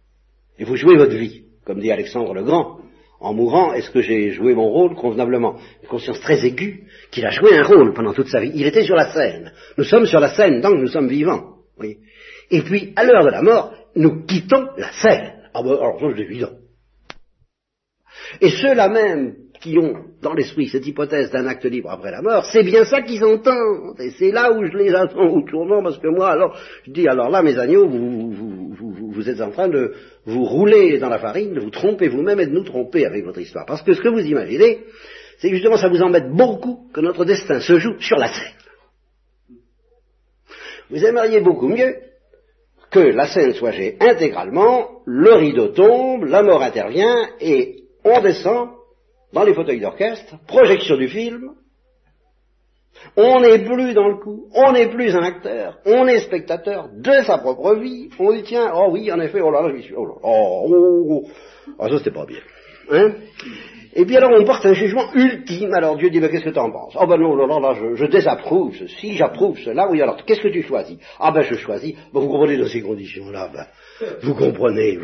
Et 0.59 0.64
vous 0.64 0.77
jouez 0.77 0.96
votre 0.96 1.14
vie, 1.14 1.44
comme 1.64 1.81
dit 1.81 1.92
Alexandre 1.92 2.35
le 2.35 2.44
Grand. 2.44 2.78
En 3.20 3.35
mourant, 3.35 3.72
est-ce 3.72 3.90
que 3.90 4.00
j'ai 4.00 4.31
joué 4.31 4.54
mon 4.54 4.68
rôle 4.68 4.94
convenablement? 4.94 5.57
Une 5.83 5.88
conscience 5.88 6.20
très 6.20 6.44
aiguë 6.46 6.85
qu'il 7.11 7.26
a 7.26 7.31
joué 7.31 7.57
un 7.57 7.64
rôle 7.64 7.92
pendant 7.92 8.12
toute 8.12 8.28
sa 8.28 8.40
vie. 8.40 8.52
Il 8.54 8.66
était 8.66 8.85
sur 8.85 8.94
la 8.94 9.12
scène. 9.12 9.52
Nous 9.76 9.85
sommes 9.85 10.07
sur 10.07 10.20
la 10.20 10.31
scène 10.31 10.62
que 10.62 10.68
nous 10.68 10.87
sommes 10.87 11.09
vivants. 11.09 11.57
Et 12.50 12.62
puis, 12.62 12.92
à 12.96 13.04
l'heure 13.04 13.24
de 13.24 13.31
la 13.31 13.42
mort, 13.42 13.74
nous 13.96 14.24
quittons 14.24 14.68
la 14.76 14.92
scène. 14.92 15.33
Ah 15.52 15.62
ben, 15.62 15.72
alors 15.72 15.98
ça 16.00 16.07
c'est 16.14 16.22
évident. 16.22 16.52
Et 18.40 18.50
ceux-là 18.50 18.88
même 18.88 19.35
qui 19.61 19.76
ont 19.78 20.04
dans 20.22 20.35
l'esprit 20.35 20.68
cette 20.68 20.87
hypothèse 20.87 21.31
d'un 21.31 21.46
acte 21.46 21.64
libre 21.64 21.90
après 21.90 22.11
la 22.11 22.22
mort, 22.22 22.44
c'est 22.44 22.62
bien 22.62 22.85
ça 22.85 23.02
qu'ils 23.02 23.24
entendent. 23.24 23.98
Et 24.00 24.11
c'est 24.11 24.31
là 24.31 24.52
où 24.52 24.64
je 24.64 24.76
les 24.76 24.94
attends 24.94 25.28
au 25.28 25.42
tournant, 25.42 25.83
parce 25.83 25.98
que 25.98 26.09
moi, 26.09 26.31
alors, 26.31 26.57
je 26.87 26.92
dis, 26.92 27.09
alors 27.09 27.28
là, 27.28 27.42
mes 27.42 27.59
agneaux, 27.59 27.88
vous, 27.88 28.31
vous, 28.33 28.74
vous, 28.74 29.11
vous, 29.11 29.31
êtes 29.31 29.40
en 29.40 29.50
train 29.50 29.68
de 29.68 29.94
vous 30.29 30.45
rouler 30.45 30.99
dans 30.99 31.09
la 31.09 31.19
farine, 31.19 31.59
vous 31.59 31.71
tromper 31.71 32.09
vous-même 32.09 32.38
et 32.38 32.47
de 32.47 32.53
nous 32.53 32.64
tromper 32.64 33.07
avec 33.07 33.25
votre 33.25 33.41
histoire. 33.41 33.64
Parce 33.64 33.81
que 33.83 33.95
ce 33.95 34.03
que 34.03 34.09
vous 34.09 34.21
imaginez, 34.21 34.85
c'est 35.38 35.49
justement, 35.49 35.79
ça 35.79 35.88
vous 35.88 36.03
embête 36.03 36.31
beaucoup 36.31 36.91
que 36.93 37.01
notre 37.01 37.25
destin 37.25 37.61
se 37.61 37.79
joue 37.79 37.99
sur 37.99 38.19
la 38.19 38.29
scène. 38.29 39.59
Vous 40.91 41.03
aimeriez 41.03 41.41
beaucoup 41.41 41.69
mieux 41.69 41.97
que 42.91 42.99
la 42.99 43.27
scène 43.27 43.55
soit 43.55 43.73
jouée 43.73 43.97
intégralement, 44.01 45.01
le 45.07 45.33
rideau 45.33 45.69
tombe, 45.69 46.25
la 46.25 46.43
mort 46.43 46.62
intervient, 46.62 47.31
et 47.41 47.85
on 48.05 48.21
descend 48.21 48.71
dans 49.33 49.45
les 49.45 49.55
fauteuils 49.55 49.81
d'orchestre, 49.81 50.35
projection 50.47 50.97
du 50.99 51.09
film, 51.09 51.55
on 53.16 53.40
n'est 53.40 53.64
plus 53.64 53.94
dans 53.94 54.08
le 54.08 54.16
coup, 54.16 54.46
on 54.54 54.72
n'est 54.72 54.88
plus 54.88 55.14
un 55.14 55.22
acteur, 55.22 55.78
on 55.87 56.06
est 56.06 56.20
spectateur 56.20 56.88
de 56.94 57.22
sa 57.24 57.38
propre 57.38 57.74
vie, 57.76 58.11
on 58.18 58.32
dit 58.32 58.42
tiens, 58.42 58.72
oh 58.74 58.88
oui, 58.90 59.11
en 59.12 59.20
effet, 59.20 59.40
oh 59.40 59.50
là 59.50 59.62
là, 59.62 59.74
j'y 59.74 59.82
suis, 59.82 59.94
oh 59.96 60.04
là 60.04 60.12
là, 60.14 60.20
oh, 60.22 60.66
oh, 60.68 61.06
oh, 61.08 61.22
oh. 61.78 61.88
ça 61.88 61.98
c'était 61.98 62.11
pas 62.11 62.26
bien. 62.26 62.40
Hein? 62.90 63.12
Et 63.94 64.04
puis 64.04 64.16
alors 64.16 64.30
on 64.38 64.44
porte 64.44 64.64
un 64.66 64.74
jugement 64.74 65.12
ultime, 65.14 65.72
alors 65.74 65.96
Dieu 65.96 66.11
dit, 66.11 66.20
mais 66.20 66.28
qu'est-ce 66.28 66.44
que 66.44 66.50
tu 66.50 66.58
en 66.58 66.70
penses? 66.70 66.94
Oh 67.00 67.06
ben 67.06 67.16
non, 67.16 67.34
là, 67.34 67.46
là, 67.46 67.58
là, 67.58 67.94
je, 67.94 68.04
désapprouve 68.06 68.74
ceci, 68.76 69.16
j'approuve 69.16 69.58
cela, 69.58 69.88
oui, 69.90 70.00
alors 70.00 70.24
qu'est-ce 70.24 70.40
que 70.40 70.48
tu 70.48 70.62
choisis? 70.62 70.98
Ah 71.18 71.32
ben 71.32 71.42
je 71.42 71.54
choisis, 71.54 71.94
vous 72.12 72.20
comprenez 72.20 72.56
dans 72.56 72.68
ces 72.68 72.82
conditions-là, 72.82 73.50
ben, 73.52 73.66
vous 74.22 74.34
comprenez, 74.34 74.98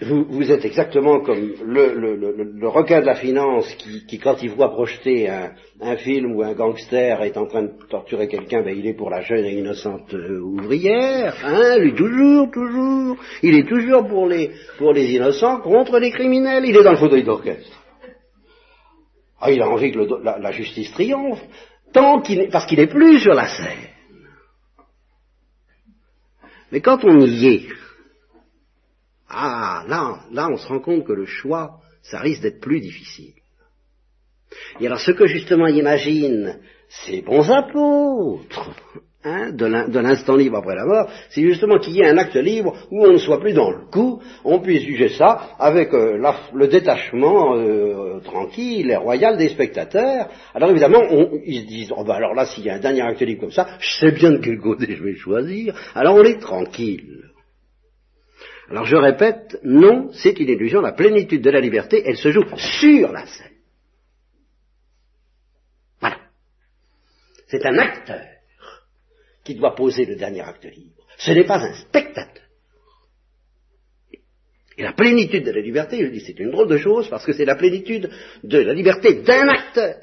vous, 0.00 0.52
êtes 0.52 0.64
exactement 0.64 1.20
comme 1.20 1.54
le, 1.64 2.68
requin 2.68 3.00
de 3.00 3.06
la 3.06 3.16
finance 3.16 3.66
qui, 3.74 4.18
quand 4.18 4.40
il 4.42 4.50
voit 4.50 4.70
projeter 4.70 5.28
un, 5.28 5.96
film 5.96 6.36
où 6.36 6.42
un 6.42 6.52
gangster 6.52 7.20
est 7.22 7.36
en 7.36 7.46
train 7.46 7.64
de 7.64 7.72
torturer 7.88 8.28
quelqu'un, 8.28 8.62
ben, 8.62 8.76
il 8.76 8.86
est 8.86 8.94
pour 8.94 9.10
la 9.10 9.22
jeune 9.22 9.44
et 9.44 9.58
innocente 9.58 10.14
euh, 10.14 10.40
ouvrière, 10.40 11.34
hein, 11.44 11.78
lui 11.78 11.94
toujours, 11.94 12.50
toujours. 12.50 13.16
Il 13.42 13.56
est 13.56 13.68
toujours 13.68 14.06
pour 14.06 14.26
les, 14.26 14.52
pour 14.78 14.92
les 14.92 15.12
innocents 15.14 15.60
contre 15.60 15.98
les 15.98 16.10
criminels. 16.10 16.64
Il 16.64 16.76
est 16.76 16.84
dans 16.84 16.92
le 16.92 16.98
fauteuil 16.98 17.24
d'orchestre. 17.24 17.82
Ah, 19.40 19.50
il 19.50 19.62
a 19.62 19.68
envie 19.68 19.92
que 19.92 19.98
la, 20.22 20.50
justice 20.52 20.92
triomphe, 20.92 21.42
tant 21.92 22.20
qu'il 22.20 22.48
parce 22.50 22.66
qu'il 22.66 22.78
n'est 22.78 22.86
plus 22.86 23.18
sur 23.20 23.34
la 23.34 23.46
scène. 23.46 23.88
Mais 26.70 26.80
quand 26.80 27.04
on 27.04 27.20
y 27.20 27.46
est, 27.46 27.66
ah, 29.30 29.84
là, 29.86 30.20
là, 30.32 30.48
on 30.50 30.56
se 30.56 30.66
rend 30.66 30.80
compte 30.80 31.04
que 31.04 31.12
le 31.12 31.26
choix, 31.26 31.80
ça 32.02 32.20
risque 32.20 32.42
d'être 32.42 32.60
plus 32.60 32.80
difficile. 32.80 33.34
Et 34.80 34.86
alors, 34.86 35.00
ce 35.00 35.10
que 35.10 35.26
justement 35.26 35.66
imaginent 35.66 36.58
ces 36.88 37.20
bons 37.20 37.50
apôtres, 37.50 38.70
hein, 39.24 39.50
de 39.52 39.98
l'instant 39.98 40.36
libre 40.36 40.56
après 40.56 40.74
la 40.74 40.86
mort, 40.86 41.10
c'est 41.28 41.42
justement 41.42 41.78
qu'il 41.78 41.94
y 41.94 42.00
ait 42.00 42.08
un 42.08 42.16
acte 42.16 42.36
libre 42.36 42.74
où 42.90 43.04
on 43.04 43.12
ne 43.12 43.18
soit 43.18 43.40
plus 43.40 43.52
dans 43.52 43.70
le 43.70 43.84
coup, 43.90 44.22
on 44.44 44.60
puisse 44.60 44.84
juger 44.84 45.10
ça 45.10 45.50
avec 45.58 45.92
euh, 45.92 46.18
le 46.54 46.68
détachement 46.68 47.56
euh, 47.56 48.20
tranquille 48.20 48.90
et 48.90 48.96
royal 48.96 49.36
des 49.36 49.50
spectateurs. 49.50 50.30
Alors 50.54 50.70
évidemment, 50.70 51.02
ils 51.44 51.62
se 51.62 51.66
disent, 51.66 51.92
oh 51.94 52.04
ben 52.04 52.14
alors 52.14 52.34
là, 52.34 52.46
s'il 52.46 52.64
y 52.64 52.70
a 52.70 52.76
un 52.76 52.80
dernier 52.80 53.02
acte 53.02 53.20
libre 53.20 53.42
comme 53.42 53.52
ça, 53.52 53.68
je 53.78 53.98
sais 53.98 54.12
bien 54.12 54.30
de 54.30 54.38
quel 54.38 54.58
côté 54.58 54.96
je 54.96 55.04
vais 55.04 55.16
choisir, 55.16 55.74
alors 55.94 56.14
on 56.14 56.24
est 56.24 56.40
tranquille. 56.40 57.24
Alors 58.70 58.84
je 58.84 58.96
répète, 58.96 59.58
non, 59.62 60.10
c'est 60.12 60.38
une 60.38 60.48
illusion, 60.48 60.80
la 60.80 60.92
plénitude 60.92 61.42
de 61.42 61.50
la 61.50 61.60
liberté, 61.60 62.02
elle 62.04 62.18
se 62.18 62.30
joue 62.30 62.44
sur 62.56 63.12
la 63.12 63.26
scène. 63.26 63.56
Voilà. 66.00 66.18
C'est 67.46 67.64
un 67.64 67.78
acteur 67.78 68.24
qui 69.42 69.54
doit 69.54 69.74
poser 69.74 70.04
le 70.04 70.16
dernier 70.16 70.42
acte 70.42 70.64
libre. 70.64 71.02
Ce 71.16 71.30
n'est 71.30 71.46
pas 71.46 71.58
un 71.58 71.72
spectateur. 71.74 72.44
Et 74.76 74.82
la 74.82 74.92
plénitude 74.92 75.44
de 75.44 75.50
la 75.50 75.60
liberté, 75.60 76.04
je 76.04 76.10
dis, 76.10 76.20
c'est 76.20 76.38
une 76.38 76.50
drôle 76.50 76.68
de 76.68 76.76
chose 76.76 77.08
parce 77.08 77.24
que 77.24 77.32
c'est 77.32 77.46
la 77.46 77.56
plénitude 77.56 78.10
de 78.44 78.58
la 78.58 78.74
liberté 78.74 79.22
d'un 79.22 79.48
acteur. 79.48 79.96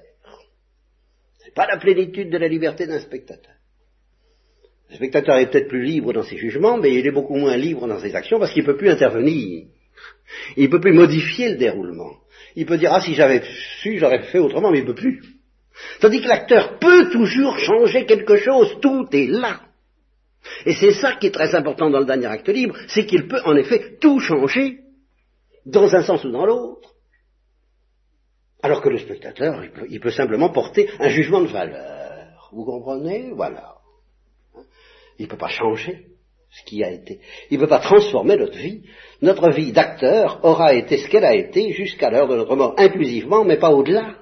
Ce 1.40 1.46
n'est 1.46 1.54
pas 1.54 1.68
la 1.68 1.78
plénitude 1.78 2.32
de 2.32 2.38
la 2.38 2.48
liberté 2.48 2.88
d'un 2.88 3.00
spectateur. 3.00 3.54
Le 4.90 4.96
spectateur 4.96 5.38
est 5.38 5.50
peut-être 5.50 5.68
plus 5.68 5.84
libre 5.84 6.14
dans 6.14 6.24
ses 6.24 6.38
jugements, 6.38 6.78
mais 6.78 6.94
il 6.94 7.08
est 7.08 7.12
beaucoup 7.12 7.36
moins 7.36 7.58
libre 7.58 7.88
dans 7.88 8.00
ses 8.00 8.16
actions 8.16 8.40
parce 8.40 8.52
qu'il 8.52 8.64
ne 8.64 8.68
peut 8.68 8.78
plus 8.78 8.90
intervenir. 8.90 9.66
Il 10.58 10.64
ne 10.64 10.70
peut 10.70 10.80
plus 10.80 10.94
modifier 10.94 11.50
le 11.50 11.58
déroulement. 11.58 12.14
Il 12.56 12.66
peut 12.66 12.78
dire, 12.78 12.94
ah, 12.94 13.02
si 13.02 13.14
j'avais 13.14 13.42
su, 13.82 13.98
j'aurais 13.98 14.24
fait 14.24 14.40
autrement, 14.40 14.72
mais 14.72 14.80
il 14.80 14.86
ne 14.86 14.88
peut 14.88 14.96
plus. 14.96 15.22
Tandis 16.00 16.22
que 16.22 16.28
l'acteur 16.28 16.80
peut 16.80 17.10
toujours 17.10 17.58
changer 17.58 18.06
quelque 18.06 18.38
chose, 18.38 18.78
tout 18.82 19.08
est 19.12 19.28
là. 19.28 19.62
Et 20.66 20.74
c'est 20.74 20.94
ça 20.94 21.16
qui 21.16 21.28
est 21.28 21.32
très 21.32 21.56
important 21.56 21.90
dans 21.90 22.00
le 22.00 22.06
dernier 22.06 22.28
acte 22.28 22.50
libre, 22.50 22.78
c'est 22.88 23.06
qu'il 23.06 23.28
peut 23.28 23.42
en 23.46 23.56
effet 23.56 23.98
tout 24.00 24.20
changer, 24.20 24.80
dans 25.66 25.94
un 25.96 26.04
sens 26.04 26.24
ou 26.24 26.32
dans 26.32 26.46
l'autre. 26.46 26.94
Alors 28.62 28.82
que 28.82 28.90
le 28.90 29.00
spectateur, 29.00 29.64
il 29.64 29.72
peut, 29.72 29.88
il 29.90 30.00
peut 30.00 30.12
simplement 30.12 30.50
porter 30.50 30.90
un 31.00 31.10
jugement 31.10 31.42
de 31.42 31.48
valeur. 31.48 32.50
Vous 32.52 32.64
comprenez? 32.64 33.32
Voilà. 33.34 33.75
Il 35.18 35.26
ne 35.26 35.30
peut 35.30 35.38
pas 35.38 35.48
changer 35.48 36.06
ce 36.52 36.64
qui 36.64 36.84
a 36.84 36.92
été. 36.92 37.20
Il 37.50 37.58
ne 37.58 37.64
peut 37.64 37.70
pas 37.70 37.80
transformer 37.80 38.38
notre 38.38 38.58
vie. 38.58 38.84
Notre 39.22 39.50
vie 39.50 39.72
d'acteur 39.72 40.40
aura 40.44 40.74
été 40.74 40.98
ce 40.98 41.08
qu'elle 41.08 41.26
a 41.26 41.36
été 41.36 41.72
jusqu'à 41.74 42.10
l'heure 42.10 42.28
de 42.28 42.36
notre 42.36 42.56
mort, 42.56 42.76
inclusivement, 42.78 43.44
mais 43.44 43.58
pas 43.58 43.72
au-delà. 43.72 44.16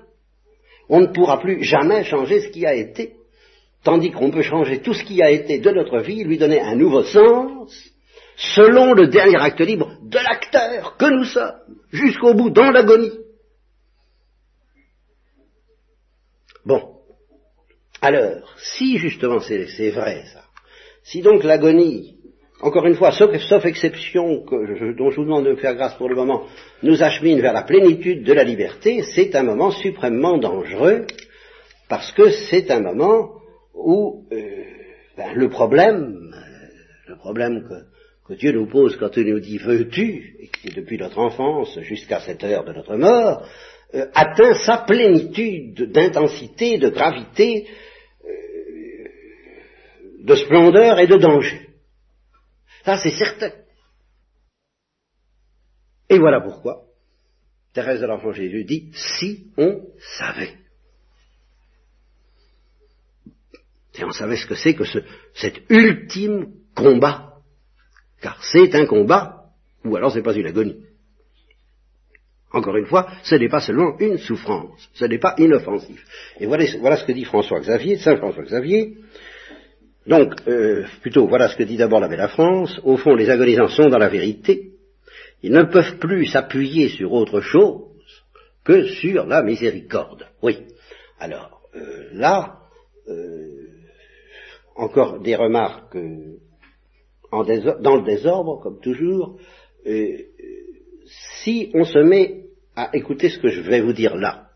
On 0.89 1.01
ne 1.01 1.07
pourra 1.07 1.39
plus 1.39 1.63
jamais 1.63 2.03
changer 2.03 2.41
ce 2.41 2.49
qui 2.49 2.65
a 2.65 2.73
été, 2.73 3.15
tandis 3.83 4.11
qu'on 4.11 4.31
peut 4.31 4.41
changer 4.41 4.81
tout 4.81 4.93
ce 4.93 5.03
qui 5.03 5.21
a 5.21 5.29
été 5.29 5.59
de 5.59 5.71
notre 5.71 5.99
vie, 5.99 6.23
lui 6.23 6.37
donner 6.37 6.59
un 6.59 6.75
nouveau 6.75 7.03
sens, 7.03 7.93
selon 8.35 8.93
le 8.93 9.07
dernier 9.07 9.37
acte 9.39 9.61
libre 9.61 9.97
de 10.01 10.17
l'acteur 10.17 10.97
que 10.97 11.05
nous 11.05 11.25
sommes, 11.25 11.77
jusqu'au 11.91 12.33
bout, 12.33 12.49
dans 12.49 12.71
l'agonie. 12.71 13.11
Bon. 16.65 16.97
Alors, 18.01 18.53
si 18.57 18.97
justement 18.97 19.39
c'est 19.39 19.91
vrai 19.91 20.25
ça, 20.33 20.42
si 21.03 21.21
donc 21.21 21.43
l'agonie, 21.43 22.15
encore 22.61 22.85
une 22.85 22.95
fois, 22.95 23.11
sauf, 23.11 23.65
exception 23.65 24.45
dont 24.97 25.11
je 25.11 25.15
vous 25.17 25.25
demande 25.25 25.45
de 25.45 25.55
faire 25.55 25.75
grâce 25.75 25.95
pour 25.95 26.07
le 26.07 26.15
moment, 26.15 26.45
nous 26.81 27.03
achemine 27.03 27.41
vers 27.41 27.53
la 27.53 27.63
plénitude 27.63 28.23
de 28.23 28.33
la 28.33 28.43
liberté, 28.43 29.03
c'est 29.03 29.35
un 29.35 29.43
moment 29.43 29.71
suprêmement 29.71 30.37
dangereux, 30.37 31.05
parce 31.89 32.11
que 32.13 32.29
c'est 32.29 32.71
un 32.71 32.79
moment 32.79 33.33
où 33.73 34.25
euh, 34.31 34.63
ben, 35.17 35.33
le 35.35 35.49
problème, 35.49 36.33
euh, 36.33 37.09
le 37.09 37.17
problème 37.17 37.67
que, 38.27 38.33
Dieu 38.35 38.53
nous 38.53 38.67
pose 38.67 38.95
quand 38.95 39.15
il 39.17 39.27
nous 39.27 39.41
dit 39.41 39.57
veux-tu, 39.57 40.37
et 40.39 40.47
qui 40.47 40.73
depuis 40.73 40.97
notre 40.97 41.19
enfance 41.19 41.77
jusqu'à 41.81 42.19
cette 42.21 42.43
heure 42.43 42.63
de 42.63 42.71
notre 42.71 42.95
mort, 42.95 43.45
euh, 43.93 44.05
atteint 44.15 44.53
sa 44.53 44.77
plénitude 44.77 45.91
d'intensité, 45.91 46.77
de 46.77 46.89
gravité, 46.89 47.67
de 50.23 50.35
splendeur 50.35 50.99
et 50.99 51.07
de 51.07 51.17
danger. 51.17 51.69
Ça, 52.85 52.97
c'est 52.97 53.11
certain. 53.11 53.51
Et 56.09 56.17
voilà 56.17 56.41
pourquoi 56.41 56.85
Thérèse 57.73 58.01
de 58.01 58.05
l'Enfant 58.05 58.31
Jésus 58.31 58.65
dit 58.65 58.91
si 58.93 59.51
on 59.57 59.81
savait. 60.17 60.57
Si 63.93 64.03
on 64.03 64.11
savait 64.11 64.37
ce 64.37 64.47
que 64.47 64.55
c'est 64.55 64.75
que 64.75 64.85
ce, 64.85 64.99
cet 65.33 65.69
ultime 65.69 66.53
combat, 66.75 67.33
car 68.21 68.43
c'est 68.43 68.73
un 68.75 68.85
combat, 68.85 69.45
ou 69.83 69.95
alors 69.95 70.11
c'est 70.11 70.23
pas 70.23 70.33
une 70.33 70.47
agonie. 70.47 70.83
Encore 72.51 72.77
une 72.77 72.85
fois, 72.85 73.11
ce 73.23 73.35
n'est 73.35 73.49
pas 73.49 73.61
seulement 73.61 73.97
une 73.99 74.19
souffrance, 74.19 74.89
ce 74.93 75.05
n'est 75.05 75.19
pas 75.19 75.35
inoffensif. 75.37 76.05
Et 76.39 76.45
voilà, 76.45 76.65
voilà 76.79 76.97
ce 76.97 77.05
que 77.05 77.11
dit 77.11 77.25
François 77.25 77.59
Xavier, 77.59 77.97
Saint 77.97 78.17
François 78.17 78.43
Xavier. 78.43 78.97
Donc, 80.05 80.33
euh, 80.47 80.85
plutôt, 81.01 81.27
voilà 81.27 81.47
ce 81.47 81.55
que 81.55 81.63
dit 81.63 81.77
d'abord 81.77 81.99
l'abbé 81.99 82.17
La 82.17 82.27
France. 82.27 82.79
Au 82.83 82.97
fond, 82.97 83.15
les 83.15 83.29
agonisants 83.29 83.69
sont 83.69 83.89
dans 83.89 83.97
la 83.97 84.09
vérité. 84.09 84.71
Ils 85.41 85.51
ne 85.51 85.63
peuvent 85.63 85.97
plus 85.97 86.25
s'appuyer 86.25 86.89
sur 86.89 87.13
autre 87.13 87.41
chose 87.41 87.83
que 88.63 88.85
sur 88.87 89.25
la 89.25 89.43
miséricorde. 89.43 90.27
Oui. 90.41 90.59
Alors, 91.19 91.61
euh, 91.75 92.09
là, 92.13 92.59
euh, 93.07 93.67
encore 94.75 95.19
des 95.19 95.35
remarques 95.35 95.97
en 97.31 97.43
dans 97.43 97.95
le 97.95 98.03
désordre, 98.03 98.61
comme 98.61 98.79
toujours. 98.79 99.39
si 101.43 101.71
on 101.73 101.83
se 101.83 101.99
met 101.99 102.45
à 102.75 102.89
écouter 102.93 103.29
ce 103.29 103.39
que 103.39 103.49
je 103.49 103.61
vais 103.61 103.81
vous 103.81 103.93
dire 103.93 104.15
là, 104.15 104.49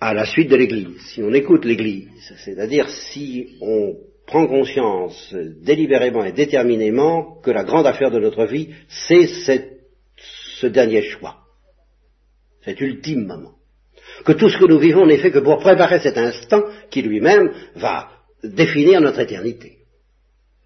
à 0.00 0.12
la 0.12 0.26
suite 0.26 0.50
de 0.50 0.56
l'Église, 0.56 1.00
si 1.12 1.22
on 1.22 1.32
écoute 1.32 1.64
l'Église, 1.64 2.34
c'est-à-dire 2.44 2.88
si 2.88 3.56
on 3.60 3.96
prend 4.26 4.46
conscience 4.46 5.34
délibérément 5.62 6.24
et 6.24 6.32
déterminément 6.32 7.40
que 7.42 7.50
la 7.50 7.64
grande 7.64 7.86
affaire 7.86 8.10
de 8.10 8.18
notre 8.18 8.44
vie, 8.44 8.74
c'est 8.88 9.26
ce 9.26 10.66
dernier 10.66 11.02
choix, 11.02 11.36
cet 12.64 12.80
ultime 12.80 13.26
moment. 13.26 13.54
Que 14.24 14.32
tout 14.32 14.48
ce 14.48 14.58
que 14.58 14.66
nous 14.66 14.78
vivons 14.78 15.06
n'est 15.06 15.18
fait 15.18 15.30
que 15.30 15.38
pour 15.38 15.58
préparer 15.58 16.00
cet 16.00 16.18
instant 16.18 16.64
qui 16.90 17.02
lui-même 17.02 17.50
va 17.74 18.10
définir 18.42 19.00
notre 19.00 19.20
éternité 19.20 19.78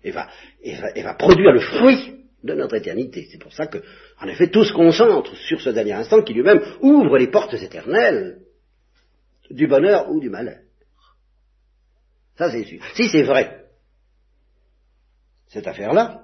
et 0.05 0.11
va, 0.11 0.29
et 0.63 0.75
va, 0.75 0.91
et 0.97 1.03
va 1.03 1.15
produire 1.15 1.53
le 1.53 1.61
fruit 1.61 2.15
de 2.43 2.55
notre 2.55 2.77
éternité. 2.77 3.29
C'est 3.31 3.41
pour 3.41 3.53
ça 3.53 3.67
que, 3.67 3.79
en 4.21 4.29
effet, 4.29 4.49
tout 4.49 4.65
se 4.65 4.73
concentre 4.73 5.37
sur 5.37 5.61
ce 5.61 5.71
dernier 5.71 5.93
instant 5.93 6.23
qui 6.23 6.33
lui-même 6.33 6.63
ouvre 6.81 7.19
les 7.19 7.29
portes 7.29 7.55
éternelles 7.55 8.39
du 9.51 9.67
bonheur 9.67 10.11
ou 10.11 10.21
du 10.21 10.31
malheur. 10.31 10.61
Ça, 12.37 12.51
c'est 12.51 12.65
sûr. 12.65 12.83
Si 12.95 13.09
c'est 13.09 13.23
vrai, 13.23 13.67
cette 15.49 15.67
affaire-là, 15.67 16.23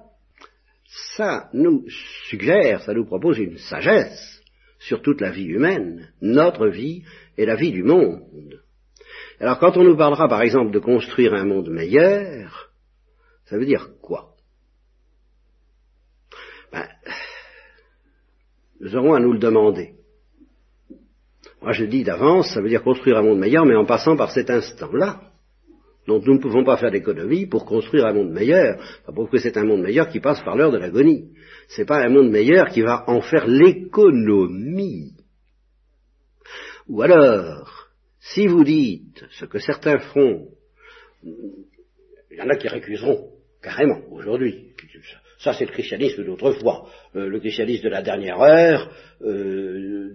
ça 1.15 1.49
nous 1.53 1.85
suggère, 2.29 2.81
ça 2.81 2.93
nous 2.93 3.05
propose 3.05 3.37
une 3.37 3.57
sagesse 3.57 4.41
sur 4.79 5.01
toute 5.01 5.21
la 5.21 5.31
vie 5.31 5.45
humaine, 5.45 6.11
notre 6.21 6.67
vie 6.67 7.03
et 7.37 7.45
la 7.45 7.55
vie 7.55 7.71
du 7.71 7.83
monde. 7.83 8.61
Alors 9.39 9.59
quand 9.59 9.77
on 9.77 9.83
nous 9.83 9.97
parlera 9.97 10.27
par 10.27 10.41
exemple 10.41 10.71
de 10.71 10.79
construire 10.79 11.33
un 11.33 11.45
monde 11.45 11.69
meilleur, 11.69 12.71
ça 13.45 13.57
veut 13.57 13.65
dire 13.65 13.89
quoi? 14.01 14.35
Ben, 16.71 16.87
nous 18.79 18.95
aurons 18.95 19.13
à 19.13 19.19
nous 19.19 19.33
le 19.33 19.39
demander. 19.39 19.96
Moi 21.61 21.71
je 21.71 21.85
dis 21.85 22.03
d'avance, 22.03 22.53
ça 22.53 22.61
veut 22.61 22.69
dire 22.69 22.83
construire 22.83 23.17
un 23.17 23.23
monde 23.23 23.39
meilleur, 23.39 23.65
mais 23.65 23.75
en 23.75 23.85
passant 23.85 24.15
par 24.15 24.31
cet 24.31 24.49
instant-là. 24.49 25.21
Donc 26.07 26.25
nous 26.25 26.35
ne 26.35 26.39
pouvons 26.39 26.63
pas 26.63 26.77
faire 26.77 26.91
d'économie 26.91 27.47
pour 27.47 27.65
construire 27.65 28.05
un 28.05 28.13
monde 28.13 28.31
meilleur, 28.31 28.79
parce 29.05 29.29
que 29.29 29.37
c'est 29.37 29.57
un 29.57 29.65
monde 29.65 29.81
meilleur 29.81 30.09
qui 30.09 30.19
passe 30.19 30.41
par 30.41 30.55
l'heure 30.55 30.71
de 30.71 30.77
l'agonie. 30.77 31.31
C'est 31.67 31.85
pas 31.85 32.03
un 32.03 32.09
monde 32.09 32.29
meilleur 32.29 32.69
qui 32.69 32.81
va 32.81 33.03
en 33.07 33.21
faire 33.21 33.45
l'économie. 33.47 35.13
Ou 36.87 37.01
alors, 37.01 37.89
si 38.19 38.47
vous 38.47 38.63
dites 38.63 39.25
ce 39.31 39.45
que 39.45 39.59
certains 39.59 39.99
font, 39.99 40.47
il 41.23 42.37
y 42.37 42.41
en 42.41 42.49
a 42.49 42.55
qui 42.55 42.69
récuseront 42.69 43.31
carrément 43.61 44.01
aujourd'hui. 44.11 44.73
Ça, 45.39 45.53
c'est 45.53 45.65
le 45.65 45.71
christianisme 45.71 46.23
d'autrefois. 46.23 46.89
Euh, 47.15 47.27
le 47.27 47.39
christianisme 47.39 47.83
de 47.83 47.89
la 47.89 48.01
dernière 48.01 48.41
heure, 48.41 48.89
euh, 49.21 50.13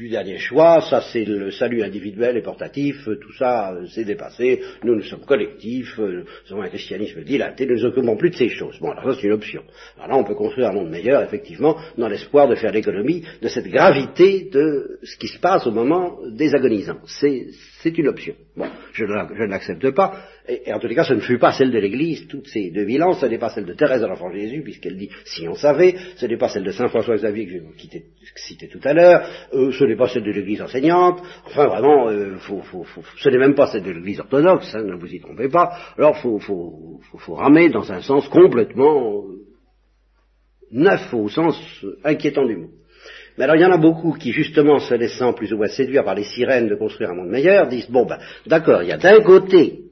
du 0.00 0.08
dernier 0.08 0.38
choix, 0.38 0.80
ça 0.80 1.02
c'est 1.12 1.26
le 1.26 1.50
salut 1.50 1.82
individuel 1.82 2.34
et 2.38 2.40
portatif, 2.40 3.04
tout 3.04 3.32
ça 3.38 3.74
euh, 3.74 3.84
c'est 3.94 4.04
dépassé, 4.04 4.62
nous 4.82 4.94
nous 4.94 5.02
sommes 5.02 5.26
collectifs, 5.26 5.98
nous 5.98 6.24
avons 6.50 6.62
un 6.62 6.70
christianisme 6.70 7.22
dilaté, 7.22 7.66
nous 7.66 7.74
ne 7.74 7.80
nous 7.80 7.84
occupons 7.84 8.16
plus 8.16 8.30
de 8.30 8.36
ces 8.36 8.48
choses. 8.48 8.78
Bon, 8.80 8.92
alors 8.92 9.04
ça 9.04 9.20
c'est 9.20 9.26
une 9.26 9.34
option. 9.34 9.62
Alors 9.98 10.08
là 10.08 10.16
on 10.16 10.24
peut 10.24 10.34
construire 10.34 10.68
un 10.68 10.72
monde 10.72 10.88
meilleur, 10.88 11.22
effectivement, 11.22 11.76
dans 11.98 12.08
l'espoir 12.08 12.48
de 12.48 12.54
faire 12.54 12.72
l'économie 12.72 13.26
de 13.42 13.48
cette 13.48 13.68
gravité 13.68 14.48
de 14.50 14.98
ce 15.02 15.18
qui 15.18 15.28
se 15.28 15.38
passe 15.38 15.66
au 15.66 15.70
moment 15.70 16.16
des 16.30 16.54
agonisants. 16.54 17.00
C'est 17.04 17.98
une 17.98 18.08
option. 18.08 18.34
Bon, 18.56 18.68
je 18.94 19.04
ne 19.04 19.46
l'accepte 19.50 19.90
pas, 19.90 20.14
et, 20.48 20.72
en 20.72 20.78
tous 20.78 20.86
les 20.86 20.94
cas, 20.94 21.04
ce 21.04 21.14
ne 21.14 21.20
fut 21.20 21.38
pas 21.38 21.52
celle 21.52 21.70
de 21.70 21.78
l'Église, 21.78 22.26
toutes 22.26 22.48
ces 22.48 22.70
deux 22.70 22.84
vilances, 22.84 23.20
ce 23.20 23.26
n'est 23.26 23.38
pas 23.38 23.50
celle 23.50 23.66
de 23.66 23.74
Thérèse 23.74 24.00
de 24.00 24.06
l'Enfant 24.06 24.32
Jésus, 24.32 24.62
puisqu'elle 24.62 24.96
dit 24.96 25.10
si 25.24 25.46
on 25.46 25.54
savait, 25.54 25.94
ce 26.16 26.26
n'est 26.26 26.36
pas 26.36 26.48
celle 26.48 26.64
de 26.64 26.70
Saint 26.70 26.88
François 26.88 27.16
Xavier 27.16 27.46
que 27.46 27.52
j'ai 27.52 27.62
cité 28.36 28.68
tout 28.68 28.80
à 28.84 28.94
l'heure, 28.94 29.28
euh, 29.52 29.70
ce 29.72 29.84
n'est 29.84 29.96
pas 29.96 30.08
celle 30.08 30.24
de 30.24 30.32
l'Église 30.32 30.62
enseignante, 30.62 31.22
enfin 31.46 31.66
vraiment, 31.66 32.08
euh, 32.08 32.36
ce 33.16 33.28
n'est 33.28 33.38
même 33.38 33.54
pas 33.54 33.66
celle 33.66 33.82
de 33.82 33.90
l'Église 33.90 34.20
orthodoxe, 34.20 34.74
hein, 34.74 34.82
ne 34.82 34.94
vous 34.94 35.12
y 35.12 35.20
trompez 35.20 35.48
pas, 35.48 35.76
alors 35.98 36.16
faut, 36.18 36.38
faut, 36.38 37.34
ramer 37.34 37.68
dans 37.68 37.92
un 37.92 38.00
sens 38.00 38.28
complètement 38.28 39.22
euh, 39.22 39.44
neuf 40.72 41.12
au 41.12 41.28
sens 41.28 41.56
inquiétant 42.04 42.46
du 42.46 42.56
mot. 42.56 42.70
Mais 43.36 43.44
alors 43.44 43.56
il 43.56 43.62
y 43.62 43.66
en 43.66 43.72
a 43.72 43.78
beaucoup 43.78 44.12
qui, 44.14 44.32
justement, 44.32 44.78
se 44.78 44.94
laissant 44.94 45.32
plus 45.32 45.52
ou 45.52 45.56
moins 45.56 45.68
séduire 45.68 46.04
par 46.04 46.14
les 46.14 46.24
sirènes 46.24 46.68
de 46.68 46.74
construire 46.74 47.10
un 47.10 47.14
monde 47.14 47.28
meilleur, 47.28 47.68
disent, 47.68 47.90
bon 47.90 48.04
ben, 48.04 48.18
d'accord, 48.46 48.82
il 48.82 48.88
y 48.88 48.92
a 48.92 48.98
d'un 48.98 49.20
côté 49.20 49.89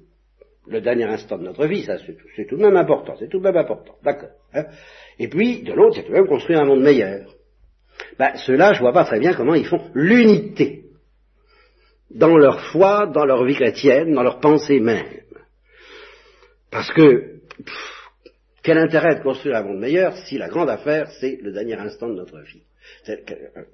le 0.68 0.81
dernier 0.81 1.04
instant 1.04 1.38
de 1.38 1.44
notre 1.44 1.66
vie, 1.66 1.85
ça 1.85 1.96
c'est 2.37 2.46
tout 2.46 2.57
de 2.57 2.62
même 2.62 2.76
important, 2.76 3.14
c'est 3.18 3.28
tout 3.28 3.38
de 3.38 3.44
même 3.44 3.57
important, 3.57 3.94
d'accord. 4.02 4.31
Hein. 4.54 4.66
Et 5.18 5.28
puis, 5.28 5.62
de 5.62 5.72
l'autre, 5.72 5.96
c'est 5.96 6.02
tout 6.02 6.12
de 6.12 6.16
même 6.16 6.26
construire 6.26 6.61
un 6.61 6.64
monde 6.64 6.83
meilleur. 6.83 7.35
Ben, 8.18 8.37
ceux-là, 8.37 8.72
je 8.74 8.81
vois 8.81 8.92
pas 8.92 9.04
très 9.04 9.18
bien 9.18 9.35
comment 9.35 9.54
ils 9.54 9.66
font 9.66 9.90
l'unité 9.94 10.85
dans 12.11 12.37
leur 12.37 12.61
foi, 12.70 13.07
dans 13.07 13.24
leur 13.24 13.44
vie 13.44 13.54
chrétienne, 13.54 14.14
dans 14.14 14.22
leur 14.22 14.40
pensée 14.40 14.81
même. 14.81 15.07
Parce 16.70 16.90
que, 16.92 17.40
quel 18.62 18.78
intérêt 18.78 19.16
de 19.16 19.22
construire 19.22 19.57
un 19.57 19.62
monde 19.62 19.81
meilleur 19.81 20.16
si 20.26 20.38
la 20.38 20.48
grande 20.48 20.68
affaire, 20.68 21.11
c'est 21.20 21.38
le 21.42 21.52
dernier 21.52 21.74
instant 21.74 22.09
de 22.09 22.14
notre 22.14 22.38
vie? 22.40 22.62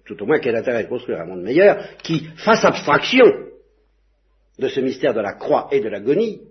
Tout 0.05 0.23
au 0.23 0.27
moins, 0.27 0.39
quel 0.39 0.57
intérêt 0.57 0.85
de 0.85 0.89
construire 0.89 1.21
un 1.21 1.27
monde 1.27 1.43
meilleur 1.43 1.97
qui 2.03 2.29
fasse 2.37 2.65
abstraction 2.65 3.25
de 4.59 4.69
ce 4.69 4.81
mystère 4.81 5.15
de 5.15 5.21
la 5.21 5.35
croix 5.35 5.69
et 5.73 5.81
de 5.81 5.89
l'agonie, 5.89 6.43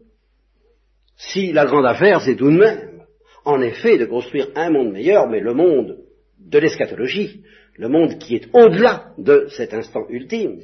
si 1.16 1.52
la 1.54 1.66
grande 1.66 1.86
affaire, 1.86 2.22
c'est 2.22 2.36
tout 2.36 2.52
de 2.52 2.58
même, 2.58 3.02
en 3.46 3.62
effet, 3.62 3.98
de 3.98 4.06
construire 4.06 4.48
un 4.56 4.70
monde 4.70 4.92
meilleur, 4.92 5.28
mais 5.28 5.40
le 5.40 5.54
monde 5.54 5.98
de 6.40 6.60
l'eschatologie, 6.60 7.44
le 7.78 7.90
monde 7.90 8.18
qui 8.20 8.36
est 8.36 8.48
au-delà 8.54 9.14
de 9.18 9.48
cet 9.50 9.74
instant 9.74 10.06
ultime, 10.10 10.60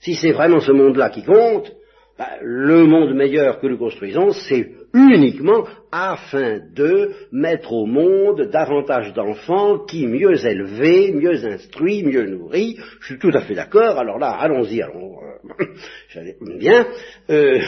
si 0.00 0.14
c'est 0.14 0.32
vraiment 0.32 0.60
ce 0.60 0.72
monde-là 0.72 1.10
qui 1.10 1.24
compte, 1.24 1.72
bah, 2.18 2.36
le 2.42 2.84
monde 2.84 3.14
meilleur 3.14 3.60
que 3.60 3.66
nous 3.66 3.78
construisons, 3.78 4.32
c'est 4.32 4.70
uniquement 4.92 5.64
afin 5.90 6.58
de 6.74 7.12
mettre 7.32 7.72
au 7.72 7.86
monde 7.86 8.42
davantage 8.50 9.14
d'enfants 9.14 9.78
qui, 9.86 10.06
mieux 10.06 10.34
élevés, 10.44 11.12
mieux 11.12 11.44
instruits, 11.46 12.02
mieux 12.02 12.26
nourris, 12.26 12.78
je 13.00 13.06
suis 13.06 13.18
tout 13.18 13.30
à 13.32 13.40
fait 13.40 13.54
d'accord, 13.54 13.98
alors 13.98 14.18
là, 14.18 14.32
allons-y, 14.32 14.82
allons, 14.82 15.16
euh, 15.60 16.32
bien, 16.58 16.86
euh, 17.30 17.58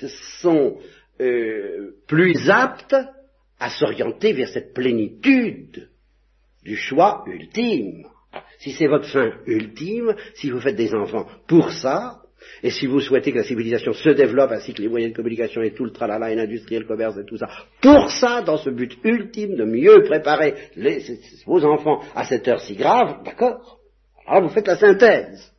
sont 0.40 0.78
euh, 1.20 1.92
plus 2.06 2.48
apte 2.50 2.96
à 3.58 3.70
s'orienter 3.70 4.32
vers 4.32 4.48
cette 4.48 4.72
plénitude 4.72 5.88
du 6.62 6.76
choix 6.76 7.24
ultime. 7.26 8.06
Si 8.58 8.72
c'est 8.72 8.86
votre 8.86 9.08
fin 9.08 9.32
ultime, 9.46 10.14
si 10.34 10.50
vous 10.50 10.60
faites 10.60 10.76
des 10.76 10.94
enfants 10.94 11.26
pour 11.46 11.72
ça, 11.72 12.22
Et 12.62 12.70
si 12.70 12.86
vous 12.86 13.00
souhaitez 13.00 13.32
que 13.32 13.38
la 13.38 13.44
civilisation 13.44 13.92
se 13.92 14.10
développe 14.10 14.52
ainsi 14.52 14.72
que 14.72 14.82
les 14.82 14.88
moyens 14.88 15.12
de 15.12 15.16
communication 15.16 15.62
et 15.62 15.72
tout 15.72 15.84
le 15.84 15.92
tralala 15.92 16.30
et 16.30 16.34
l'industrie 16.34 16.76
et 16.76 16.80
le 16.80 16.86
commerce 16.86 17.16
et 17.18 17.24
tout 17.24 17.36
ça, 17.36 17.48
pour 17.80 18.10
ça, 18.10 18.42
dans 18.42 18.56
ce 18.56 18.70
but 18.70 18.96
ultime 19.04 19.56
de 19.56 19.64
mieux 19.64 20.02
préparer 20.04 20.54
vos 21.46 21.64
enfants 21.64 22.00
à 22.14 22.24
cette 22.24 22.46
heure 22.48 22.60
si 22.60 22.74
grave, 22.74 23.24
d'accord? 23.24 23.78
Alors 24.26 24.42
vous 24.42 24.54
faites 24.54 24.66
la 24.66 24.76
synthèse. 24.76 25.52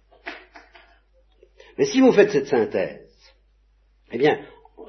Mais 1.77 1.85
si 1.85 2.01
vous 2.01 2.11
faites 2.11 2.31
cette 2.31 2.47
synthèse, 2.47 3.07
eh 4.11 4.17
bien, 4.17 4.39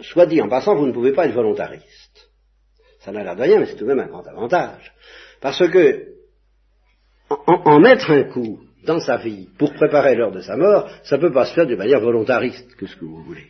soit 0.01 0.27
dit 0.27 0.41
en 0.41 0.49
passant, 0.49 0.75
vous 0.75 0.87
ne 0.87 0.93
pouvez 0.93 1.13
pas 1.13 1.27
être 1.27 1.35
volontariste. 1.35 2.31
Ça 3.01 3.13
n'a 3.13 3.23
l'air 3.23 3.37
de 3.37 3.43
rien, 3.43 3.59
mais 3.59 3.67
c'est 3.67 3.77
tout 3.77 3.85
de 3.85 3.93
même 3.95 4.01
un 4.01 4.09
grand 4.09 4.27
avantage. 4.27 4.93
Parce 5.41 5.67
que, 5.69 6.07
en 7.29 7.81
mettre 7.81 8.11
un 8.11 8.25
coup 8.25 8.61
dans 8.85 9.01
sa 9.01 9.17
vie 9.17 9.49
pour 9.59 9.73
préparer 9.73 10.15
l'heure 10.15 10.33
de 10.33 10.41
sa 10.41 10.57
mort, 10.57 10.89
ça 11.05 11.17
ne 11.17 11.23
peut 11.23 11.33
pas 11.33 11.47
se 11.47 11.55
faire 11.55 11.67
de 11.67 11.77
manière 11.77 12.01
volontariste, 12.01 12.75
que 12.77 12.87
ce 12.87 12.97
que 12.97 13.05
vous 13.05 13.23
voulez. 13.23 13.47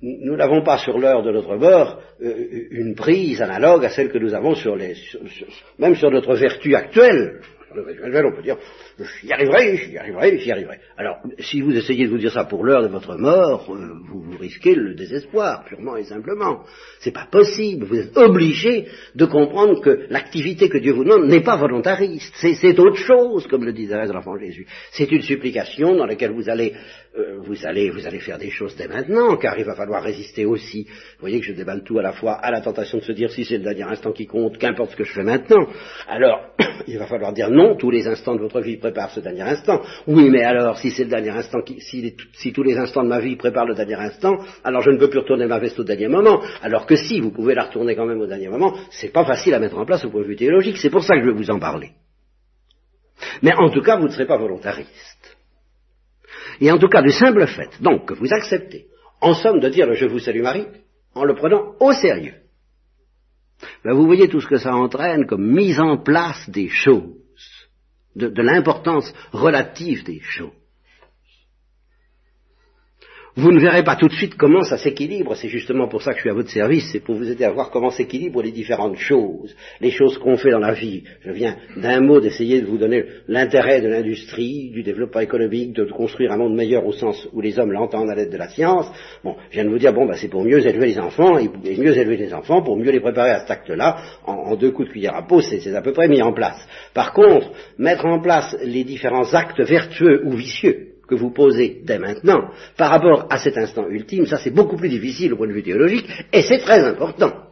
Nous 0.00 0.36
n'avons 0.36 0.64
pas 0.64 0.78
sur 0.78 0.98
l'heure 0.98 1.22
de 1.22 1.30
notre 1.30 1.56
mort 1.56 2.00
euh, 2.20 2.66
une 2.72 2.96
prise 2.96 3.40
analogue 3.40 3.84
à 3.84 3.90
celle 3.90 4.10
que 4.10 4.18
nous 4.18 4.34
avons 4.34 4.56
sur 4.56 4.74
les, 4.74 4.96
même 5.78 5.94
sur 5.94 6.10
notre 6.10 6.34
vertu 6.34 6.74
actuelle 6.74 7.40
on 7.78 8.32
peut 8.32 8.42
dire, 8.42 8.56
j'y 9.22 9.32
arriverai, 9.32 9.76
j'y 9.76 9.98
arriverai, 9.98 10.38
j'y 10.38 10.52
arriverai. 10.52 10.78
Alors, 10.96 11.18
si 11.38 11.60
vous 11.60 11.74
essayez 11.76 12.06
de 12.06 12.10
vous 12.10 12.18
dire 12.18 12.32
ça 12.32 12.44
pour 12.44 12.64
l'heure 12.64 12.82
de 12.82 12.88
votre 12.88 13.16
mort, 13.16 13.66
euh, 13.70 13.98
vous, 14.08 14.22
vous, 14.22 14.38
risquez 14.38 14.74
le 14.74 14.94
désespoir, 14.94 15.64
purement 15.64 15.96
et 15.96 16.04
simplement. 16.04 16.64
C'est 17.00 17.12
pas 17.12 17.26
possible. 17.30 17.86
Vous 17.86 17.98
êtes 17.98 18.16
obligé 18.16 18.88
de 19.14 19.24
comprendre 19.24 19.80
que 19.80 20.06
l'activité 20.10 20.68
que 20.68 20.78
Dieu 20.78 20.92
vous 20.92 21.04
demande 21.04 21.26
n'est 21.26 21.42
pas 21.42 21.56
volontariste. 21.56 22.34
C'est 22.36 22.78
autre 22.78 22.96
chose, 22.96 23.46
comme 23.46 23.64
le 23.64 23.72
disait 23.72 24.06
l'enfant 24.06 24.36
Jésus. 24.38 24.66
C'est 24.90 25.10
une 25.10 25.22
supplication 25.22 25.94
dans 25.96 26.06
laquelle 26.06 26.32
vous 26.32 26.48
allez, 26.48 26.74
euh, 27.14 27.36
vous 27.44 27.66
allez, 27.66 27.90
vous 27.90 28.06
allez 28.06 28.20
faire 28.20 28.38
des 28.38 28.48
choses 28.48 28.74
dès 28.74 28.88
maintenant, 28.88 29.36
car 29.36 29.58
il 29.58 29.64
va 29.64 29.74
falloir 29.74 30.02
résister 30.02 30.46
aussi. 30.46 30.84
Vous 30.84 31.20
voyez 31.20 31.40
que 31.40 31.46
je 31.46 31.52
déballe 31.52 31.82
tout 31.84 31.98
à 31.98 32.02
la 32.02 32.12
fois 32.12 32.32
à 32.32 32.50
la 32.50 32.62
tentation 32.62 32.98
de 32.98 33.02
se 33.02 33.12
dire 33.12 33.30
si 33.30 33.44
c'est 33.44 33.58
le 33.58 33.64
dernier 33.64 33.82
instant 33.82 34.12
qui 34.12 34.26
compte, 34.26 34.56
qu'importe 34.56 34.92
ce 34.92 34.96
que 34.96 35.04
je 35.04 35.12
fais 35.12 35.22
maintenant. 35.22 35.66
Alors, 36.08 36.40
il 36.86 36.98
va 36.98 37.06
falloir 37.06 37.34
dire 37.34 37.50
non 37.50 37.76
tous 37.76 37.90
les 37.90 38.06
instants 38.06 38.34
de 38.34 38.40
votre 38.40 38.60
vie 38.60 38.78
préparent 38.78 39.10
ce 39.10 39.20
dernier 39.20 39.42
instant. 39.42 39.82
Oui, 40.06 40.30
mais 40.30 40.42
alors, 40.42 40.78
si 40.78 40.90
c'est 40.90 41.04
le 41.04 41.10
dernier 41.10 41.30
instant, 41.30 41.58
si, 41.80 42.52
tous 42.54 42.62
les 42.62 42.78
instants 42.78 43.02
de 43.02 43.08
ma 43.08 43.20
vie 43.20 43.36
préparent 43.36 43.66
le 43.66 43.74
dernier 43.74 43.96
instant, 43.96 44.38
alors 44.64 44.80
je 44.80 44.90
ne 44.90 44.96
peux 44.96 45.10
plus 45.10 45.18
retourner 45.18 45.46
ma 45.46 45.58
veste 45.58 45.78
au 45.78 45.84
dernier 45.84 46.08
moment. 46.08 46.40
Alors 46.62 46.86
que 46.86 46.96
si, 46.96 47.20
vous 47.20 47.30
pouvez 47.30 47.54
la 47.54 47.64
retourner 47.64 47.94
quand 47.94 48.06
même 48.06 48.22
au 48.22 48.26
dernier 48.26 48.48
moment, 48.48 48.74
c'est 48.90 49.12
pas 49.12 49.26
facile 49.26 49.52
à 49.52 49.58
mettre 49.58 49.76
en 49.76 49.84
place 49.84 50.02
au 50.06 50.10
point 50.10 50.22
de 50.22 50.26
vue 50.26 50.36
théologique. 50.36 50.78
C'est 50.78 50.90
pour 50.90 51.04
ça 51.04 51.14
que 51.14 51.20
je 51.20 51.26
vais 51.26 51.36
vous 51.36 51.50
en 51.50 51.58
parler. 51.58 51.90
Mais 53.42 53.52
en 53.54 53.68
tout 53.68 53.82
cas, 53.82 53.96
vous 53.96 54.06
ne 54.06 54.12
serez 54.12 54.26
pas 54.26 54.38
volontariste. 54.38 55.11
Et 56.60 56.70
en 56.70 56.78
tout 56.78 56.88
cas, 56.88 57.02
du 57.02 57.10
simple 57.10 57.46
fait, 57.46 57.70
donc, 57.80 58.06
que 58.06 58.14
vous 58.14 58.32
acceptez, 58.32 58.86
en 59.20 59.34
somme, 59.34 59.60
de 59.60 59.68
dire 59.68 59.86
le 59.86 59.94
je 59.94 60.06
vous 60.06 60.18
salue 60.18 60.42
Marie, 60.42 60.66
en 61.14 61.24
le 61.24 61.34
prenant 61.34 61.74
au 61.80 61.92
sérieux, 61.92 62.34
ben 63.84 63.94
vous 63.94 64.06
voyez 64.06 64.28
tout 64.28 64.40
ce 64.40 64.48
que 64.48 64.56
ça 64.56 64.74
entraîne 64.74 65.26
comme 65.26 65.46
mise 65.46 65.78
en 65.78 65.98
place 65.98 66.48
des 66.50 66.68
choses 66.68 67.22
de, 68.16 68.42
l'importance 68.42 69.12
relative 69.32 70.04
des 70.04 70.20
choses. 70.20 70.50
Vous 73.34 73.50
ne 73.50 73.60
verrez 73.60 73.82
pas 73.82 73.96
tout 73.96 74.08
de 74.08 74.12
suite 74.12 74.34
comment 74.34 74.60
ça 74.60 74.76
s'équilibre, 74.76 75.34
c'est 75.36 75.48
justement 75.48 75.88
pour 75.88 76.02
ça 76.02 76.10
que 76.10 76.18
je 76.18 76.20
suis 76.20 76.30
à 76.30 76.34
votre 76.34 76.50
service, 76.50 76.90
c'est 76.92 77.00
pour 77.00 77.14
vous 77.14 77.30
aider 77.30 77.44
à 77.44 77.50
voir 77.50 77.70
comment 77.70 77.90
s'équilibrent 77.90 78.42
les 78.42 78.50
différentes 78.50 78.98
choses, 78.98 79.56
les 79.80 79.90
choses 79.90 80.18
qu'on 80.18 80.36
fait 80.36 80.50
dans 80.50 80.58
la 80.58 80.74
vie. 80.74 81.04
Je 81.24 81.32
viens 81.32 81.56
d'un 81.78 82.02
mot 82.02 82.20
d'essayer 82.20 82.60
de 82.60 82.66
vous 82.66 82.76
donner 82.76 83.06
l'intérêt 83.28 83.80
de 83.80 83.88
l'industrie, 83.88 84.68
du 84.70 84.82
développement 84.82 85.22
économique, 85.22 85.72
de 85.72 85.84
construire 85.84 86.30
un 86.32 86.36
monde 86.36 86.54
meilleur 86.54 86.84
au 86.84 86.92
sens 86.92 87.26
où 87.32 87.40
les 87.40 87.58
hommes 87.58 87.72
l'entendent 87.72 88.10
à 88.10 88.14
l'aide 88.14 88.30
de 88.30 88.36
la 88.36 88.50
science. 88.50 88.92
Bon, 89.24 89.34
je 89.48 89.54
viens 89.54 89.64
de 89.64 89.70
vous 89.70 89.78
dire, 89.78 89.94
bon, 89.94 90.04
bah, 90.04 90.16
c'est 90.18 90.28
pour 90.28 90.44
mieux 90.44 90.66
élever 90.66 90.88
les 90.88 90.98
enfants, 90.98 91.38
et, 91.38 91.48
mieux 91.48 91.96
élever 91.96 92.18
les 92.18 92.34
enfants, 92.34 92.60
pour 92.60 92.76
mieux 92.76 92.90
les 92.90 93.00
préparer 93.00 93.30
à 93.30 93.40
cet 93.40 93.50
acte-là, 93.50 93.96
en, 94.26 94.34
en, 94.34 94.56
deux 94.56 94.72
coups 94.72 94.88
de 94.88 94.92
cuillère 94.92 95.16
à 95.16 95.26
peau, 95.26 95.40
c'est 95.40 95.74
à 95.74 95.80
peu 95.80 95.94
près 95.94 96.06
mis 96.06 96.20
en 96.20 96.34
place. 96.34 96.68
Par 96.92 97.14
contre, 97.14 97.50
mettre 97.78 98.04
en 98.04 98.20
place 98.20 98.54
les 98.62 98.84
différents 98.84 99.32
actes 99.32 99.62
vertueux 99.62 100.20
ou 100.26 100.32
vicieux, 100.32 100.91
que 101.12 101.20
vous 101.20 101.30
posez 101.30 101.82
dès 101.84 101.98
maintenant 101.98 102.50
par 102.78 102.90
rapport 102.90 103.26
à 103.28 103.38
cet 103.38 103.58
instant 103.58 103.86
ultime, 103.88 104.24
ça 104.24 104.38
c'est 104.38 104.50
beaucoup 104.50 104.76
plus 104.76 104.88
difficile 104.88 105.34
au 105.34 105.36
point 105.36 105.46
de 105.46 105.52
vue 105.52 105.62
théologique, 105.62 106.08
et 106.32 106.40
c'est 106.42 106.58
très 106.58 106.82
important. 106.82 107.48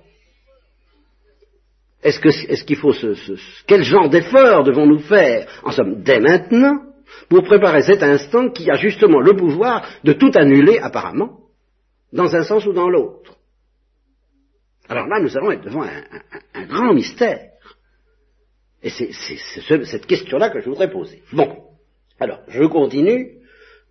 Est-ce 2.02 2.64
qu'il 2.64 2.76
faut 2.76 2.94
ce, 2.94 3.14
quel 3.66 3.82
genre 3.82 4.08
d'effort 4.08 4.64
devons-nous 4.64 5.00
faire, 5.00 5.46
en 5.62 5.72
somme, 5.72 6.02
dès 6.02 6.20
maintenant, 6.20 6.80
pour 7.28 7.42
préparer 7.42 7.82
cet 7.82 8.02
instant 8.02 8.48
qui 8.48 8.70
a 8.70 8.76
justement 8.76 9.20
le 9.20 9.36
pouvoir 9.36 9.86
de 10.04 10.14
tout 10.14 10.30
annuler 10.34 10.78
apparemment, 10.78 11.40
dans 12.14 12.34
un 12.34 12.44
sens 12.44 12.64
ou 12.64 12.72
dans 12.72 12.88
l'autre? 12.88 13.36
Alors 14.88 15.06
là, 15.06 15.20
nous 15.20 15.36
allons 15.36 15.50
être 15.50 15.64
devant 15.64 15.82
un, 15.82 16.66
grand 16.66 16.94
mystère. 16.94 17.50
Et 18.82 18.88
c'est 18.88 19.12
cette 19.12 20.06
question-là 20.06 20.48
que 20.48 20.60
je 20.60 20.70
voudrais 20.70 20.90
poser. 20.90 21.22
Bon, 21.34 21.64
alors, 22.18 22.40
je 22.48 22.64
continue 22.64 23.39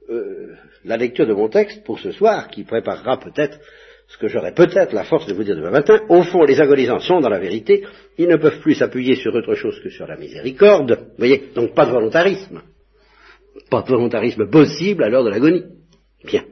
euh, 0.09 0.55
la 0.85 0.97
lecture 0.97 1.27
de 1.27 1.33
mon 1.33 1.49
texte 1.49 1.83
pour 1.83 1.99
ce 1.99 2.11
soir, 2.11 2.47
qui 2.49 2.63
préparera 2.63 3.19
peut-être 3.19 3.59
ce 4.07 4.17
que 4.17 4.27
j'aurai 4.27 4.53
peut-être 4.53 4.93
la 4.93 5.03
force 5.03 5.27
de 5.27 5.33
vous 5.33 5.43
dire 5.43 5.55
demain 5.55 5.69
matin. 5.69 5.99
Au 6.09 6.23
fond, 6.23 6.43
les 6.43 6.59
agonisants 6.59 6.99
sont 6.99 7.19
dans 7.19 7.29
la 7.29 7.39
vérité, 7.39 7.85
ils 8.17 8.27
ne 8.27 8.37
peuvent 8.37 8.59
plus 8.59 8.73
s'appuyer 8.73 9.15
sur 9.15 9.33
autre 9.33 9.53
chose 9.53 9.79
que 9.83 9.89
sur 9.89 10.07
la 10.07 10.17
miséricorde. 10.17 10.91
Vous 10.91 11.17
voyez, 11.17 11.49
donc 11.53 11.75
pas 11.75 11.85
de 11.85 11.91
volontarisme. 11.91 12.61
Pas 13.69 13.83
de 13.83 13.87
volontarisme 13.87 14.49
possible 14.49 15.03
à 15.03 15.09
l'heure 15.09 15.23
de 15.23 15.29
l'agonie. 15.29 15.63
Bien. 16.25 16.43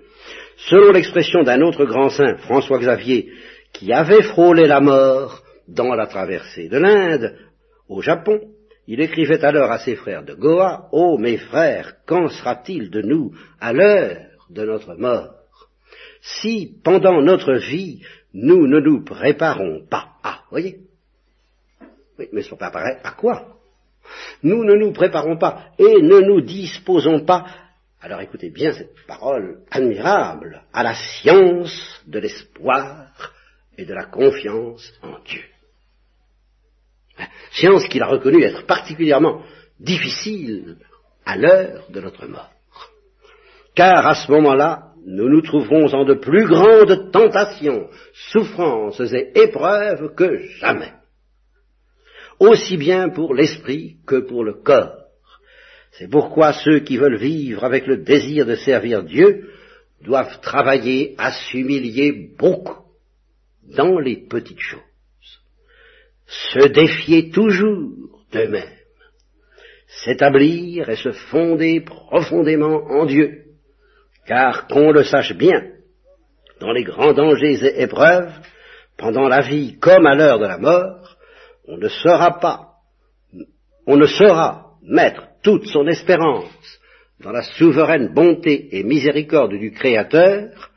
Selon 0.70 0.92
l'expression 0.92 1.44
d'un 1.44 1.62
autre 1.62 1.86
grand 1.86 2.10
saint, 2.10 2.38
François 2.38 2.78
Xavier, 2.78 3.32
qui 3.74 3.92
avait 3.92 4.22
frôlé 4.22 4.68
la 4.68 4.80
mort 4.80 5.44
dans 5.68 5.96
la 5.96 6.06
traversée 6.06 6.70
de 6.70 6.78
l'Inde, 6.78 7.36
au 7.90 8.02
Japon, 8.02 8.40
il 8.88 9.02
écrivait 9.02 9.44
alors 9.44 9.72
à 9.72 9.80
ses 9.80 9.96
frères 9.96 10.24
de 10.24 10.34
Goa, 10.34 10.90
Ô 10.92 11.18
mes 11.18 11.38
frères, 11.38 11.96
qu'en 12.06 12.28
sera-t-il 12.28 12.90
de 12.90 13.02
nous 13.02 13.34
à 13.60 13.74
l'heure 13.74 14.26
de 14.50 14.64
notre 14.64 14.96
mort? 14.96 15.34
Si, 16.22 16.80
pendant 16.84 17.22
notre 17.22 17.54
vie, 17.54 18.02
nous 18.34 18.68
ne 18.68 18.80
nous 18.80 19.04
préparons 19.04 19.86
pas. 19.90 20.14
Ah, 20.24 20.42
voyez? 20.50 20.80
Oui, 22.18 22.28
mais 22.32 22.42
se 22.42 22.56
préparer 22.56 22.98
à 23.04 23.12
quoi? 23.12 23.58
Nous 24.42 24.64
ne 24.64 24.74
nous 24.74 24.94
préparons 24.94 25.38
pas 25.38 25.72
et 25.78 26.02
ne 26.02 26.20
nous 26.22 26.42
disposons 26.42 27.26
pas 27.26 27.46
alors 28.00 28.22
écoutez 28.22 28.52
bien 28.52 28.74
cette 28.74 28.94
parole 29.08 29.64
admirable, 29.72 30.62
à 30.72 30.84
la 30.84 30.94
science 30.94 32.04
de 32.06 32.20
l'espoir 32.20 33.34
et 33.76 33.86
de 33.86 33.94
la 33.94 34.06
confiance 34.06 34.94
en 35.02 35.20
Dieu. 35.26 35.44
Science 37.52 37.88
qu'il 37.88 38.02
a 38.02 38.08
reconnue 38.08 38.44
être 38.44 38.66
particulièrement 38.66 39.42
difficile 39.80 40.78
à 41.26 41.38
l'heure 41.38 41.86
de 41.90 42.02
notre 42.02 42.26
mort. 42.28 42.52
Car 43.76 44.08
à 44.08 44.16
ce 44.16 44.32
moment-là, 44.32 44.94
nous 45.06 45.30
nous 45.30 45.42
trouverons 45.42 45.94
en 45.94 46.06
de 46.06 46.16
plus 46.16 46.46
grandes 46.46 47.12
tentations, 47.12 47.90
souffrances 48.32 49.00
et 49.00 49.32
épreuves 49.36 50.14
que 50.16 50.40
jamais. 50.60 50.94
Aussi 52.40 52.78
bien 52.78 53.10
pour 53.10 53.34
l'esprit 53.34 53.98
que 54.06 54.18
pour 54.18 54.44
le 54.44 54.54
corps. 54.54 55.06
C'est 55.92 56.10
pourquoi 56.10 56.54
ceux 56.54 56.80
qui 56.80 56.98
veulent 56.98 57.18
vivre 57.18 57.64
avec 57.64 57.88
le 57.88 57.98
désir 57.98 58.46
de 58.46 58.56
servir 58.56 59.04
Dieu 59.04 59.50
doivent 60.04 60.40
travailler 60.42 61.16
à 61.18 61.32
s'humilier 61.32 62.12
beaucoup 62.38 62.84
dans 63.64 63.98
les 64.00 64.28
petites 64.28 64.60
choses 64.60 64.87
se 66.28 66.68
défier 66.68 67.32
toujours 67.32 67.92
d'eux-mêmes, 68.32 68.78
s'établir 69.88 70.90
et 70.90 70.98
se 70.98 71.12
fonder 71.12 71.82
profondément 71.82 72.86
en 72.90 73.06
Dieu, 73.06 73.46
car 74.26 74.68
qu'on 74.68 74.92
le 74.92 75.04
sache 75.04 75.34
bien, 75.34 75.72
dans 76.60 76.72
les 76.72 76.84
grands 76.84 77.14
dangers 77.14 77.64
et 77.64 77.82
épreuves, 77.84 78.34
pendant 78.98 79.28
la 79.28 79.42
vie 79.42 79.78
comme 79.80 80.06
à 80.06 80.16
l'heure 80.16 80.40
de 80.40 80.48
la 80.48 80.58
mort, 80.58 81.18
on 81.68 81.78
ne 81.78 81.88
saura 81.88 82.40
pas, 82.40 82.74
on 83.86 83.96
ne 83.96 84.06
saura 84.06 84.72
mettre 84.84 85.28
toute 85.44 85.66
son 85.68 85.88
espérance 85.88 86.80
dans 87.20 87.32
la 87.32 87.44
souveraine 87.44 88.14
bonté 88.14 88.76
et 88.78 88.84
miséricorde 88.84 89.54
du 89.54 89.72
Créateur, 89.72 90.72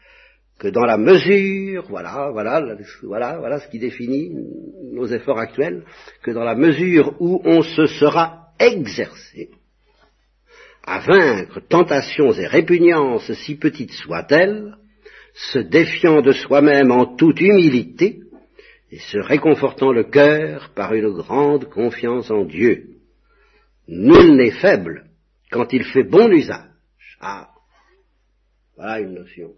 que 0.60 0.68
dans 0.68 0.84
la 0.84 0.98
mesure, 0.98 1.86
voilà, 1.88 2.30
voilà, 2.32 2.62
voilà, 3.02 3.38
voilà 3.38 3.60
ce 3.60 3.68
qui 3.68 3.78
définit 3.78 4.30
nos 4.92 5.06
efforts 5.06 5.38
actuels, 5.38 5.84
que 6.22 6.32
dans 6.32 6.44
la 6.44 6.54
mesure 6.54 7.14
où 7.18 7.40
on 7.44 7.62
se 7.62 7.86
sera 7.86 8.50
exercé 8.58 9.48
à 10.84 11.00
vaincre 11.00 11.60
tentations 11.60 12.32
et 12.32 12.46
répugnances 12.46 13.32
si 13.32 13.56
petites 13.56 13.92
soient-elles, 13.92 14.76
se 15.32 15.60
défiant 15.60 16.20
de 16.20 16.32
soi-même 16.32 16.90
en 16.90 17.16
toute 17.16 17.40
humilité, 17.40 18.20
et 18.92 18.98
se 18.98 19.18
réconfortant 19.18 19.92
le 19.92 20.04
cœur 20.04 20.72
par 20.74 20.92
une 20.92 21.10
grande 21.10 21.70
confiance 21.70 22.30
en 22.30 22.44
Dieu. 22.44 22.96
Nul 23.88 24.36
n'est 24.36 24.50
faible 24.50 25.06
quand 25.50 25.72
il 25.72 25.84
fait 25.84 26.04
bon 26.04 26.30
usage. 26.30 26.66
Ah, 27.20 27.48
Voilà 28.76 29.00
une 29.00 29.14
notion 29.14 29.52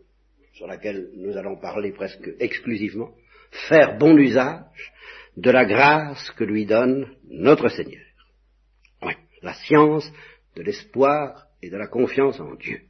sur 0.52 0.66
laquelle 0.66 1.10
nous 1.16 1.36
allons 1.36 1.56
parler 1.56 1.92
presque 1.92 2.30
exclusivement. 2.38 3.10
Faire 3.68 3.98
bon 3.98 4.16
usage 4.16 4.92
de 5.36 5.50
la 5.50 5.64
grâce 5.64 6.30
que 6.32 6.44
lui 6.44 6.66
donne 6.66 7.14
notre 7.28 7.68
Seigneur. 7.68 8.04
Oui, 9.02 9.14
la 9.42 9.54
science 9.54 10.10
de 10.56 10.62
l'espoir 10.62 11.46
et 11.62 11.70
de 11.70 11.76
la 11.76 11.86
confiance 11.86 12.38
en 12.40 12.54
Dieu. 12.54 12.82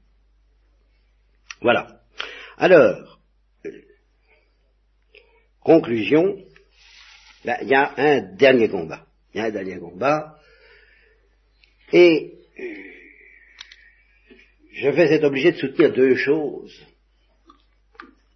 Voilà. 1.61 2.01
Alors, 2.59 3.21
conclusion, 5.61 6.37
il 7.45 7.69
y 7.69 7.75
a 7.75 7.95
un 7.97 8.35
dernier 8.35 8.69
combat. 8.69 9.07
Il 9.33 9.39
y 9.39 9.41
a 9.41 9.47
un 9.47 9.51
dernier 9.51 9.79
combat. 9.79 10.37
Et 11.93 12.35
je 14.73 14.89
vais 14.89 15.13
être 15.13 15.25
obligé 15.25 15.53
de 15.53 15.59
soutenir 15.59 15.93
deux 15.93 16.17
choses 16.17 16.87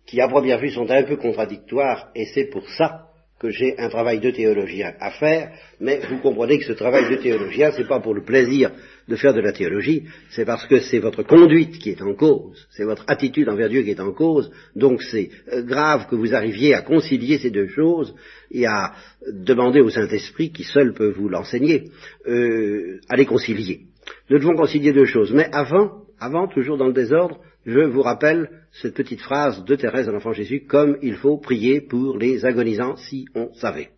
qui, 0.06 0.20
à 0.20 0.28
première 0.28 0.58
vue, 0.58 0.70
sont 0.70 0.90
un 0.90 1.02
peu 1.02 1.16
contradictoires, 1.16 2.08
et 2.14 2.26
c'est 2.26 2.46
pour 2.46 2.68
ça 2.70 3.06
que 3.38 3.50
j'ai 3.50 3.78
un 3.78 3.90
travail 3.90 4.18
de 4.18 4.30
théologien 4.30 4.94
à 4.98 5.10
faire, 5.10 5.50
mais 5.78 6.00
vous 6.08 6.18
comprenez 6.18 6.58
que 6.58 6.64
ce 6.64 6.72
travail 6.72 7.10
de 7.10 7.16
théologien, 7.16 7.70
c'est 7.70 7.86
pas 7.86 8.00
pour 8.00 8.14
le 8.14 8.24
plaisir 8.24 8.70
de 9.08 9.14
faire 9.16 9.34
de 9.34 9.40
la 9.40 9.52
théologie, 9.52 10.04
c'est 10.30 10.46
parce 10.46 10.66
que 10.66 10.80
c'est 10.80 11.00
votre 11.00 11.22
conduite 11.22 11.78
qui 11.78 11.90
est 11.90 12.00
en 12.00 12.14
cause, 12.14 12.66
c'est 12.70 12.84
votre 12.84 13.04
attitude 13.08 13.48
envers 13.50 13.68
Dieu 13.68 13.82
qui 13.82 13.90
est 13.90 14.00
en 14.00 14.12
cause, 14.12 14.50
donc 14.74 15.02
c'est 15.02 15.28
euh, 15.52 15.62
grave 15.62 16.06
que 16.08 16.16
vous 16.16 16.34
arriviez 16.34 16.72
à 16.72 16.80
concilier 16.80 17.36
ces 17.38 17.50
deux 17.50 17.68
choses 17.68 18.14
et 18.50 18.66
à 18.66 18.94
demander 19.30 19.80
au 19.80 19.90
Saint-Esprit, 19.90 20.50
qui 20.50 20.64
seul 20.64 20.94
peut 20.94 21.10
vous 21.10 21.28
l'enseigner, 21.28 21.90
euh, 22.26 23.00
à 23.10 23.16
les 23.16 23.26
concilier. 23.26 23.82
Nous 24.30 24.38
devons 24.38 24.56
concilier 24.56 24.92
deux 24.92 25.04
choses, 25.04 25.32
mais 25.34 25.48
avant, 25.52 26.04
avant, 26.18 26.48
toujours 26.48 26.78
dans 26.78 26.86
le 26.86 26.94
désordre, 26.94 27.38
je 27.66 27.80
vous 27.80 28.02
rappelle 28.02 28.48
cette 28.80 28.94
petite 28.94 29.20
phrase 29.20 29.64
de 29.64 29.74
Thérèse 29.74 30.06
de 30.06 30.12
l'Enfant 30.12 30.32
Jésus, 30.32 30.66
comme 30.66 30.96
il 31.02 31.16
faut 31.16 31.36
prier 31.36 31.80
pour 31.80 32.16
les 32.16 32.46
agonisants 32.46 32.96
si 32.96 33.26
on 33.34 33.52
savait. 33.54 33.90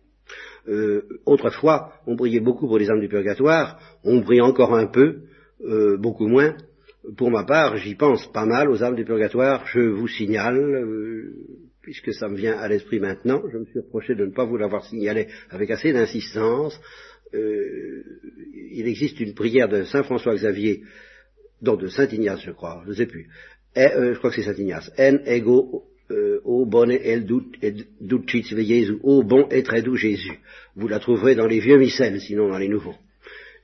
Euh, 0.67 1.03
autrefois, 1.25 1.93
on 2.07 2.15
priait 2.15 2.39
beaucoup 2.39 2.67
pour 2.67 2.79
les 2.79 2.89
âmes 2.89 2.99
du 2.99 3.07
purgatoire, 3.07 3.79
on 4.03 4.21
prie 4.21 4.41
encore 4.41 4.73
un 4.73 4.87
peu, 4.87 5.21
euh, 5.63 5.97
beaucoup 5.97 6.27
moins. 6.27 6.55
Pour 7.15 7.29
ma 7.29 7.43
part, 7.43 7.77
j'y 7.77 7.95
pense 7.95 8.31
pas 8.31 8.45
mal 8.45 8.69
aux 8.69 8.83
âmes 8.83 8.95
du 8.95 9.05
purgatoire. 9.05 9.65
Je 9.67 9.79
vous 9.79 10.07
signale, 10.07 10.57
euh, 10.57 11.33
puisque 11.81 12.13
ça 12.13 12.27
me 12.27 12.35
vient 12.35 12.57
à 12.57 12.67
l'esprit 12.67 12.99
maintenant, 12.99 13.41
je 13.51 13.57
me 13.59 13.65
suis 13.65 13.79
reproché 13.79 14.15
de 14.15 14.25
ne 14.25 14.31
pas 14.31 14.45
vous 14.45 14.57
l'avoir 14.57 14.83
signalé 14.85 15.27
avec 15.49 15.69
assez 15.69 15.93
d'insistance. 15.93 16.79
il 17.33 18.87
existe 18.87 19.19
une 19.19 19.35
prière 19.35 19.69
de 19.69 19.83
Saint 19.83 20.03
François 20.03 20.33
Xavier, 20.33 20.83
donc 21.61 21.81
de 21.81 21.87
Saint 21.87 22.07
Ignace, 22.07 22.41
je 22.43 22.51
crois, 22.51 22.81
je 22.85 22.89
ne 22.89 22.95
sais 22.95 23.05
plus. 23.05 23.29
Je 23.75 24.17
crois 24.17 24.29
que 24.31 24.35
c'est 24.35 24.43
Saint 24.43 24.61
Ignace. 24.61 24.91
En 24.97 25.17
ego 25.25 25.85
euh, 26.11 26.41
ô 26.43 26.65
bon 26.65 26.89
et 26.89 27.21
Jésus, 28.57 28.97
ô 29.03 29.23
bon 29.23 29.47
et 29.51 29.63
très 29.63 29.83
doux 29.83 29.95
Jésus. 29.95 30.39
Vous 30.75 30.87
la 30.87 30.99
trouverez 30.99 31.35
dans 31.35 31.45
les 31.45 31.59
vieux 31.59 31.77
missels, 31.77 32.19
sinon 32.19 32.49
dans 32.49 32.57
les 32.57 32.67
nouveaux. 32.67 32.95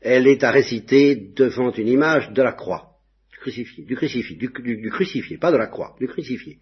Elle 0.02 0.28
est 0.28 0.44
à 0.44 0.52
réciter 0.52 1.16
devant 1.16 1.72
une 1.72 1.88
image 1.88 2.32
de 2.32 2.44
la 2.44 2.52
croix, 2.52 3.00
du 3.32 3.40
crucifié, 3.40 3.84
du 3.84 3.96
crucifié, 3.96 4.36
du, 4.36 4.90
crucifié, 4.92 5.38
pas 5.38 5.52
de 5.52 5.58
la 5.58 5.66
croix, 5.66 5.96
du 6.00 6.08
crucifié. 6.08 6.60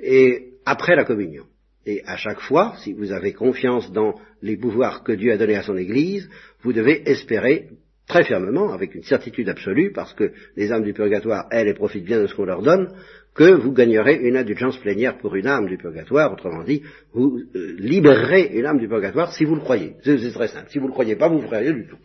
Et 0.00 0.54
après 0.64 0.96
la 0.96 1.04
communion. 1.04 1.44
Et 1.86 2.02
à 2.04 2.16
chaque 2.16 2.40
fois, 2.40 2.74
si 2.82 2.92
vous 2.92 3.12
avez 3.12 3.32
confiance 3.32 3.92
dans 3.92 4.20
les 4.40 4.56
pouvoirs 4.56 5.04
que 5.04 5.12
Dieu 5.12 5.32
a 5.32 5.36
donnés 5.36 5.56
à 5.56 5.62
son 5.62 5.76
Église, 5.76 6.28
vous 6.62 6.72
devez 6.72 7.08
espérer 7.08 7.68
très 8.06 8.24
fermement, 8.24 8.72
avec 8.72 8.94
une 8.94 9.02
certitude 9.02 9.48
absolue, 9.48 9.92
parce 9.92 10.12
que 10.14 10.32
les 10.56 10.72
âmes 10.72 10.84
du 10.84 10.92
purgatoire, 10.92 11.46
elles, 11.50 11.72
profitent 11.74 12.04
bien 12.04 12.20
de 12.20 12.26
ce 12.26 12.34
qu'on 12.34 12.44
leur 12.44 12.62
donne, 12.62 12.88
que 13.34 13.54
vous 13.54 13.72
gagnerez 13.72 14.16
une 14.16 14.36
indulgence 14.36 14.76
plénière 14.78 15.16
pour 15.16 15.34
une 15.36 15.46
âme 15.46 15.66
du 15.66 15.78
purgatoire, 15.78 16.32
autrement 16.32 16.64
dit, 16.64 16.82
vous 17.14 17.40
euh, 17.54 17.76
libérerez 17.78 18.50
une 18.52 18.66
âme 18.66 18.78
du 18.78 18.88
purgatoire 18.88 19.32
si 19.32 19.44
vous 19.44 19.54
le 19.54 19.62
croyez. 19.62 19.94
C'est 20.02 20.32
très 20.32 20.48
simple. 20.48 20.66
Si 20.68 20.78
vous 20.78 20.84
ne 20.84 20.88
le 20.88 20.92
croyez 20.92 21.16
pas, 21.16 21.28
vous 21.28 21.38
ne 21.38 21.46
ferez 21.46 21.60
rien 21.60 21.72
du 21.72 21.86
tout. 21.86 21.96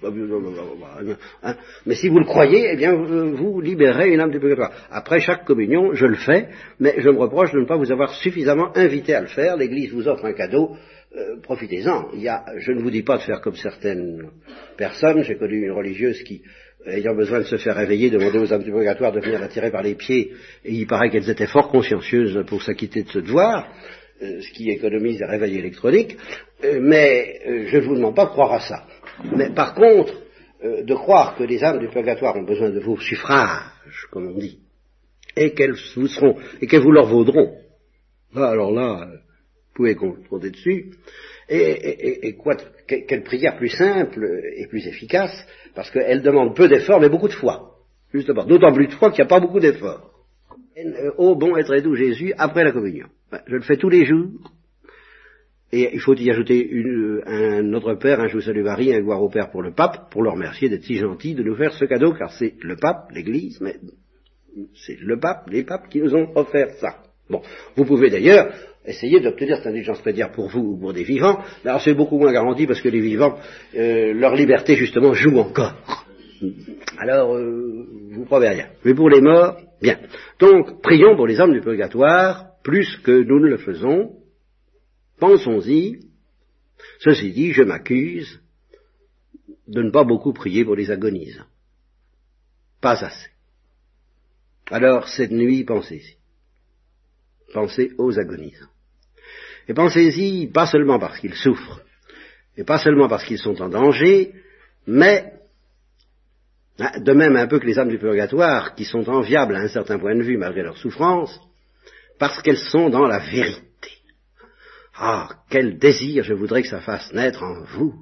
Hein. 1.44 1.56
Mais 1.86 1.96
si 1.96 2.08
vous 2.08 2.20
le 2.20 2.26
croyez, 2.26 2.70
eh 2.72 2.78
bien, 2.78 2.94
vous 2.94 3.60
libérez 3.60 4.10
une 4.14 4.22
âme 4.22 4.32
du 4.32 4.40
purgatoire. 4.40 4.72
Après 4.90 5.20
chaque 5.20 5.44
communion, 5.44 5.94
je 5.94 6.06
le 6.06 6.16
fais, 6.16 6.48
mais 6.80 6.96
je 7.00 7.10
me 7.10 7.18
reproche 7.18 7.52
de 7.52 7.60
ne 7.60 7.66
pas 7.66 7.76
vous 7.76 7.92
avoir 7.92 8.14
suffisamment 8.14 8.72
invité 8.78 9.14
à 9.14 9.22
le 9.22 9.28
faire. 9.28 9.58
L'Église 9.58 9.92
vous 9.92 10.08
offre 10.08 10.24
un 10.24 10.34
cadeau, 10.34 10.78
euh, 11.18 11.40
profitez-en. 11.42 12.12
je 12.14 12.72
ne 12.72 12.82
vous 12.82 12.92
dis 12.92 13.04
pas 13.04 13.18
de 13.18 13.24
faire 13.24 13.42
comme 13.42 13.56
certaines 13.56 14.30
personnes. 14.78 15.24
J'ai 15.24 15.36
connu 15.36 15.66
une 15.66 15.72
religieuse 15.72 16.22
qui 16.24 16.42
ayant 16.86 17.16
besoin 17.16 17.40
de 17.40 17.46
se 17.46 17.58
faire 17.58 17.76
réveiller, 17.76 18.10
demander 18.10 18.40
aux 18.40 18.54
âmes 18.54 18.64
du 18.64 18.72
purgatoire 18.72 19.12
de 19.12 19.20
venir 19.20 19.40
la 19.40 19.48
tirer 19.48 19.72
par 19.72 19.82
les 19.82 19.96
pieds, 19.96 20.34
et 20.64 20.72
il 20.72 20.88
paraît 20.88 21.10
qu'elles 21.10 21.30
étaient 21.30 21.48
fort 21.48 21.70
consciencieuses 21.70 22.44
pour 22.48 22.62
s'acquitter 22.62 23.04
de 23.04 23.10
ce 23.10 23.20
devoir, 23.20 23.68
euh, 24.22 24.42
ce 24.42 24.52
qui 24.52 24.70
économise 24.70 25.20
les 25.20 25.26
réveils 25.26 25.58
électroniques, 25.58 26.18
euh, 26.64 26.80
mais 26.82 27.40
euh, 27.46 27.66
je 27.68 27.78
ne 27.78 27.84
vous 27.84 27.96
demande 27.96 28.16
pas 28.16 28.26
de 28.26 28.32
croire 28.32 28.54
à 28.54 28.60
ça. 28.62 28.86
Mais 29.36 29.50
par 29.50 29.74
contre, 29.74 30.14
de 30.64 30.94
croire 30.96 31.36
que 31.36 31.44
les 31.44 31.64
âmes 31.64 31.78
du 31.78 31.88
purgatoire 31.88 32.36
ont 32.36 32.44
besoin 32.44 32.72
de 32.72 32.80
vos 32.80 32.98
suffrages, 32.98 34.08
comme 34.10 34.30
on 34.30 34.40
dit, 34.40 34.60
et 35.36 35.54
qu'elles 35.54 35.76
vous 35.96 36.08
seront, 36.08 36.36
et 36.60 36.66
qu'elles 36.66 36.82
vous 36.82 36.92
leur 36.92 37.06
vaudront. 37.06 37.58
Ah, 38.36 38.50
alors 38.50 38.72
là, 38.72 39.08
pouvez 39.78 39.96
compter 39.96 40.50
dessus. 40.50 40.92
Et, 41.50 42.28
et 42.28 42.36
quoi, 42.36 42.58
quelle 42.88 43.24
prière 43.24 43.56
plus 43.56 43.70
simple 43.70 44.28
et 44.58 44.68
plus 44.68 44.86
efficace 44.86 45.46
parce 45.76 45.92
qu'elle 45.92 46.22
demande 46.22 46.56
peu 46.56 46.68
d'efforts, 46.68 47.00
mais 47.00 47.10
beaucoup 47.10 47.28
de 47.28 47.34
foi. 47.34 47.76
Justement, 48.14 48.46
d'autant 48.46 48.74
plus 48.74 48.88
de 48.88 48.94
foi 48.94 49.12
qu'il 49.12 49.24
n'y 49.24 49.28
a 49.28 49.30
pas 49.30 49.40
beaucoup 49.40 49.60
d'efforts. 49.60 50.12
Ô 51.18 51.36
bon 51.36 51.56
et 51.56 51.82
doux 51.82 51.96
Jésus, 51.96 52.34
après 52.38 52.64
la 52.64 52.72
communion. 52.72 53.08
Je 53.46 53.56
le 53.56 53.62
fais 53.62 53.78
tous 53.78 53.90
les 53.90 54.06
jours. 54.06 54.52
Et 55.72 55.90
il 55.94 56.00
faut 56.00 56.16
y 56.16 56.32
ajouter 56.32 56.66
une, 56.66 57.22
un 57.26 57.74
autre 57.74 57.94
père, 57.96 58.22
un 58.22 58.42
salue 58.42 58.64
Marie, 58.64 58.94
un 58.94 59.02
gloire 59.02 59.22
au 59.22 59.30
Père 59.30 59.52
pour 59.52 59.62
le 59.62 59.74
pape, 59.74 60.10
pour 60.12 60.24
le 60.24 60.30
remercier 60.30 60.70
d'être 60.70 60.84
si 60.84 60.96
gentil 60.96 61.36
de 61.36 61.44
nous 61.44 61.56
faire 61.56 61.74
ce 61.74 61.86
cadeau, 61.86 62.14
car 62.14 62.32
c'est 62.32 62.54
le 62.62 62.78
pape, 62.78 63.12
l'Église, 63.12 63.60
mais 63.60 63.76
c'est 64.86 64.98
le 65.00 65.20
pape, 65.20 65.50
les 65.50 65.64
papes 65.64 65.90
qui 65.90 66.02
nous 66.02 66.16
ont 66.16 66.32
offert 66.36 66.70
ça. 66.80 67.04
Bon, 67.30 67.42
vous 67.76 67.84
pouvez 67.84 68.10
d'ailleurs 68.10 68.54
essayer 68.88 69.20
d'obtenir 69.20 69.58
cette 69.58 69.68
indulgence 69.68 70.02
plénière 70.02 70.32
pour 70.32 70.48
vous 70.48 70.74
ou 70.74 70.78
pour 70.80 70.94
des 70.94 71.04
vivants. 71.04 71.44
Alors 71.64 71.82
c'est 71.82 71.94
beaucoup 71.94 72.18
moins 72.18 72.32
garanti 72.32 72.66
parce 72.66 72.82
que 72.82 72.90
les 72.90 73.02
vivants, 73.02 73.38
euh, 73.76 74.14
leur 74.14 74.36
liberté 74.36 74.76
justement 74.76 75.14
joue 75.14 75.38
encore. 75.38 75.76
Alors, 76.98 77.36
euh, 77.36 77.86
vous 78.12 78.26
promets 78.26 78.50
rien. 78.50 78.70
Mais 78.84 78.94
pour 78.94 79.10
les 79.10 79.22
morts, 79.22 79.60
bien. 79.82 80.00
Donc, 80.40 80.82
prions 80.82 81.16
pour 81.16 81.28
les 81.28 81.40
âmes 81.40 81.54
du 81.54 81.62
purgatoire, 81.62 82.52
plus 82.64 82.98
que 82.98 83.12
nous 83.12 83.40
ne 83.40 83.48
le 83.48 83.58
faisons. 83.58 84.16
Pensons-y. 85.20 86.00
Ceci 87.00 87.32
dit, 87.32 87.54
je 87.54 87.64
m'accuse 87.64 88.40
de 89.68 89.82
ne 89.82 89.92
pas 89.92 90.04
beaucoup 90.04 90.34
prier 90.34 90.64
pour 90.64 90.76
les 90.76 90.92
agonisants. 90.92 91.46
Pas 92.82 93.04
assez. 93.04 93.30
Alors, 94.70 95.08
cette 95.08 95.32
nuit, 95.32 95.64
pensez-y. 95.64 96.18
Pensez 97.54 97.92
aux 97.98 98.20
agonisants. 98.20 98.70
Et 99.68 99.74
pensez-y 99.74 100.48
pas 100.48 100.66
seulement 100.66 101.00
parce 101.00 101.20
qu'ils 101.20 101.36
souffrent, 101.36 101.82
et 102.56 102.64
pas 102.64 102.80
seulement 102.80 103.08
parce 103.08 103.26
qu'ils 103.26 103.38
sont 103.38 103.62
en 103.62 103.70
danger, 103.70 104.34
mais 104.86 105.34
hein, 106.80 106.92
de 107.00 107.14
même 107.14 107.36
un 107.36 107.48
peu 107.48 107.60
que 107.60 107.66
les 107.66 107.78
âmes 107.78 107.90
du 107.90 108.00
purgatoire, 108.00 108.76
qui 108.76 108.86
sont 108.86 109.08
enviables 109.10 109.56
à 109.56 109.60
un 109.60 109.68
certain 109.68 110.00
point 110.00 110.16
de 110.16 110.24
vue 110.24 110.38
malgré 110.38 110.64
leur 110.64 110.78
souffrance, 110.78 111.40
parce 112.18 112.42
qu'elles 112.42 112.58
sont 112.58 112.90
dans 112.90 113.06
la 113.06 113.20
vérité. 113.20 113.64
Ah, 114.96 115.30
quel 115.50 115.78
désir 115.78 116.24
je 116.24 116.34
voudrais 116.34 116.64
que 116.64 116.70
ça 116.70 116.80
fasse 116.80 117.14
naître 117.14 117.44
en 117.44 117.64
vous, 117.64 117.94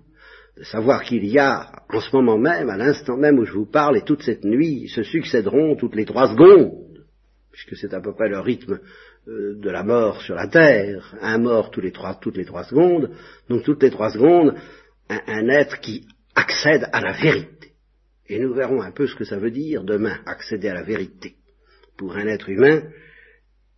de 0.57 0.63
savoir 0.63 1.03
qu'il 1.03 1.25
y 1.25 1.37
a, 1.37 1.69
en 1.89 1.99
ce 1.99 2.15
moment 2.15 2.37
même, 2.37 2.69
à 2.69 2.77
l'instant 2.77 3.17
même 3.17 3.39
où 3.39 3.45
je 3.45 3.51
vous 3.51 3.69
parle, 3.69 3.97
et 3.97 4.03
toute 4.03 4.21
cette 4.21 4.45
nuit, 4.45 4.87
se 4.87 5.03
succéderont 5.03 5.75
toutes 5.75 5.95
les 5.95 6.05
trois 6.05 6.29
secondes, 6.29 6.71
puisque 7.51 7.75
c'est 7.75 7.93
à 7.93 7.99
peu 7.99 8.13
près 8.13 8.29
le 8.29 8.39
rythme 8.39 8.79
de 9.27 9.69
la 9.69 9.83
mort 9.83 10.21
sur 10.21 10.35
la 10.35 10.47
terre, 10.47 11.15
un 11.21 11.39
mort 11.39 11.71
tous 11.71 11.81
les 11.81 11.91
trois, 11.91 12.15
toutes 12.15 12.37
les 12.37 12.45
trois 12.45 12.63
secondes, 12.63 13.09
donc 13.49 13.63
toutes 13.63 13.81
les 13.81 13.89
trois 13.89 14.11
secondes, 14.11 14.53
un, 15.09 15.49
être 15.49 15.79
qui 15.79 16.05
accède 16.35 16.87
à 16.91 17.01
la 17.01 17.13
vérité. 17.13 17.71
Et 18.27 18.39
nous 18.39 18.53
verrons 18.53 18.81
un 18.81 18.91
peu 18.91 19.07
ce 19.07 19.15
que 19.15 19.23
ça 19.23 19.37
veut 19.37 19.51
dire 19.51 19.83
demain, 19.83 20.17
accéder 20.25 20.69
à 20.69 20.73
la 20.73 20.83
vérité 20.83 21.35
pour 21.97 22.15
un 22.15 22.27
être 22.27 22.49
humain. 22.49 22.83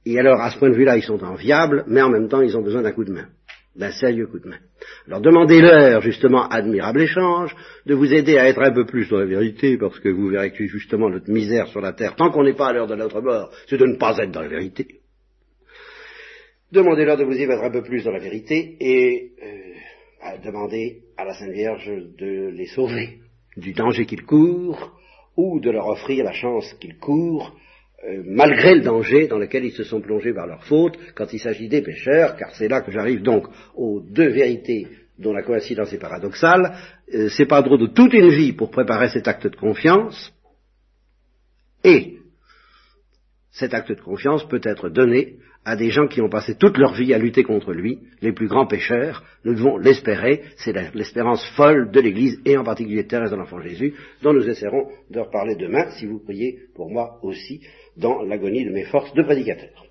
Et 0.05 0.19
alors, 0.19 0.41
à 0.41 0.51
ce 0.51 0.57
point 0.57 0.69
de 0.69 0.75
vue-là, 0.75 0.97
ils 0.97 1.03
sont 1.03 1.23
enviables, 1.23 1.83
mais 1.87 2.01
en 2.01 2.09
même 2.09 2.29
temps, 2.29 2.41
ils 2.41 2.57
ont 2.57 2.61
besoin 2.61 2.81
d'un 2.81 2.93
coup 2.93 3.03
de 3.03 3.11
main, 3.11 3.27
d'un 3.75 3.91
sérieux 3.91 4.27
coup 4.27 4.39
de 4.39 4.47
main. 4.47 4.59
Alors 5.05 5.21
demandez-leur, 5.21 6.01
justement, 6.01 6.47
admirable 6.47 7.01
échange, 7.01 7.55
de 7.85 7.93
vous 7.93 8.13
aider 8.13 8.37
à 8.37 8.47
être 8.47 8.61
un 8.61 8.71
peu 8.71 8.85
plus 8.85 9.09
dans 9.09 9.19
la 9.19 9.25
vérité, 9.25 9.77
parce 9.77 9.99
que 9.99 10.09
vous 10.09 10.27
verrez 10.27 10.51
que 10.51 10.65
justement 10.65 11.09
notre 11.09 11.29
misère 11.29 11.67
sur 11.67 11.81
la 11.81 11.93
terre, 11.93 12.15
tant 12.15 12.31
qu'on 12.31 12.43
n'est 12.43 12.55
pas 12.55 12.67
à 12.67 12.73
l'heure 12.73 12.87
de 12.87 12.95
notre 12.95 13.21
mort, 13.21 13.51
c'est 13.67 13.77
de 13.77 13.85
ne 13.85 13.97
pas 13.97 14.17
être 14.17 14.31
dans 14.31 14.41
la 14.41 14.49
vérité. 14.49 15.01
Demandez-leur 16.71 17.17
de 17.17 17.23
vous 17.23 17.37
y 17.37 17.47
mettre 17.47 17.63
un 17.63 17.71
peu 17.71 17.81
plus 17.81 18.03
dans 18.03 18.11
la 18.11 18.19
vérité 18.19 18.75
et 18.79 19.31
euh, 19.41 20.37
demandez 20.43 21.03
à 21.15 21.23
la 21.23 21.33
Sainte 21.33 21.51
Vierge 21.53 21.89
de 22.17 22.49
les 22.49 22.65
sauver 22.67 23.19
du 23.55 23.71
danger 23.73 24.05
qu'ils 24.05 24.25
courent 24.25 24.99
ou 25.37 25.59
de 25.61 25.71
leur 25.71 25.87
offrir 25.87 26.25
la 26.25 26.33
chance 26.33 26.73
qu'ils 26.73 26.97
courent 26.97 27.55
euh, 28.05 28.21
malgré 28.25 28.75
le 28.75 28.81
danger 28.81 29.27
dans 29.27 29.37
lequel 29.37 29.65
ils 29.65 29.71
se 29.71 29.83
sont 29.83 30.01
plongés 30.01 30.33
par 30.33 30.45
leur 30.45 30.63
faute 30.65 30.99
quand 31.15 31.31
il 31.33 31.39
s'agit 31.39 31.69
des 31.69 31.81
pécheurs, 31.81 32.35
car 32.35 32.53
c'est 32.53 32.67
là 32.67 32.81
que 32.81 32.91
j'arrive 32.91 33.21
donc 33.21 33.47
aux 33.75 34.01
deux 34.01 34.29
vérités 34.29 34.87
dont 35.17 35.33
la 35.33 35.41
coïncidence 35.41 35.93
est 35.93 35.99
paradoxale. 35.99 36.75
Euh, 37.13 37.29
c'est 37.29 37.47
pas 37.47 37.63
trop 37.63 37.77
de 37.77 37.87
toute 37.87 38.13
une 38.13 38.29
vie 38.29 38.53
pour 38.53 38.69
préparer 38.69 39.09
cet 39.09 39.27
acte 39.27 39.47
de 39.47 39.55
confiance, 39.55 40.31
et 41.83 42.17
cet 43.51 43.73
acte 43.73 43.93
de 43.93 44.01
confiance 44.01 44.47
peut 44.47 44.61
être 44.63 44.89
donné 44.89 45.37
à 45.67 45.75
des 45.75 45.89
gens 45.89 46.07
qui 46.07 46.21
ont 46.21 46.29
passé 46.29 46.55
toute 46.55 46.77
leur 46.77 46.93
vie 46.93 47.13
à 47.13 47.17
lutter 47.17 47.43
contre 47.43 47.73
lui, 47.73 47.99
les 48.21 48.31
plus 48.31 48.47
grands 48.47 48.67
pécheurs, 48.67 49.21
nous 49.43 49.53
devons 49.53 49.75
l'espérer, 49.75 50.43
c'est 50.55 50.71
l'espérance 50.95 51.45
folle 51.57 51.91
de 51.91 51.99
l'Église, 51.99 52.39
et 52.45 52.55
en 52.55 52.63
particulier 52.63 53.03
de 53.03 53.09
Thérèse 53.09 53.31
de 53.31 53.35
l'Enfant 53.35 53.59
Jésus, 53.59 53.93
dont 54.23 54.31
nous 54.31 54.47
essaierons 54.47 54.87
de 55.11 55.19
reparler 55.19 55.55
demain, 55.55 55.89
si 55.99 56.05
vous 56.05 56.19
priez 56.23 56.57
pour 56.73 56.89
moi 56.89 57.19
aussi, 57.21 57.59
dans 57.97 58.21
l'agonie 58.21 58.63
de 58.63 58.71
mes 58.71 58.85
forces 58.85 59.13
de 59.13 59.23
prédicateur. 59.23 59.86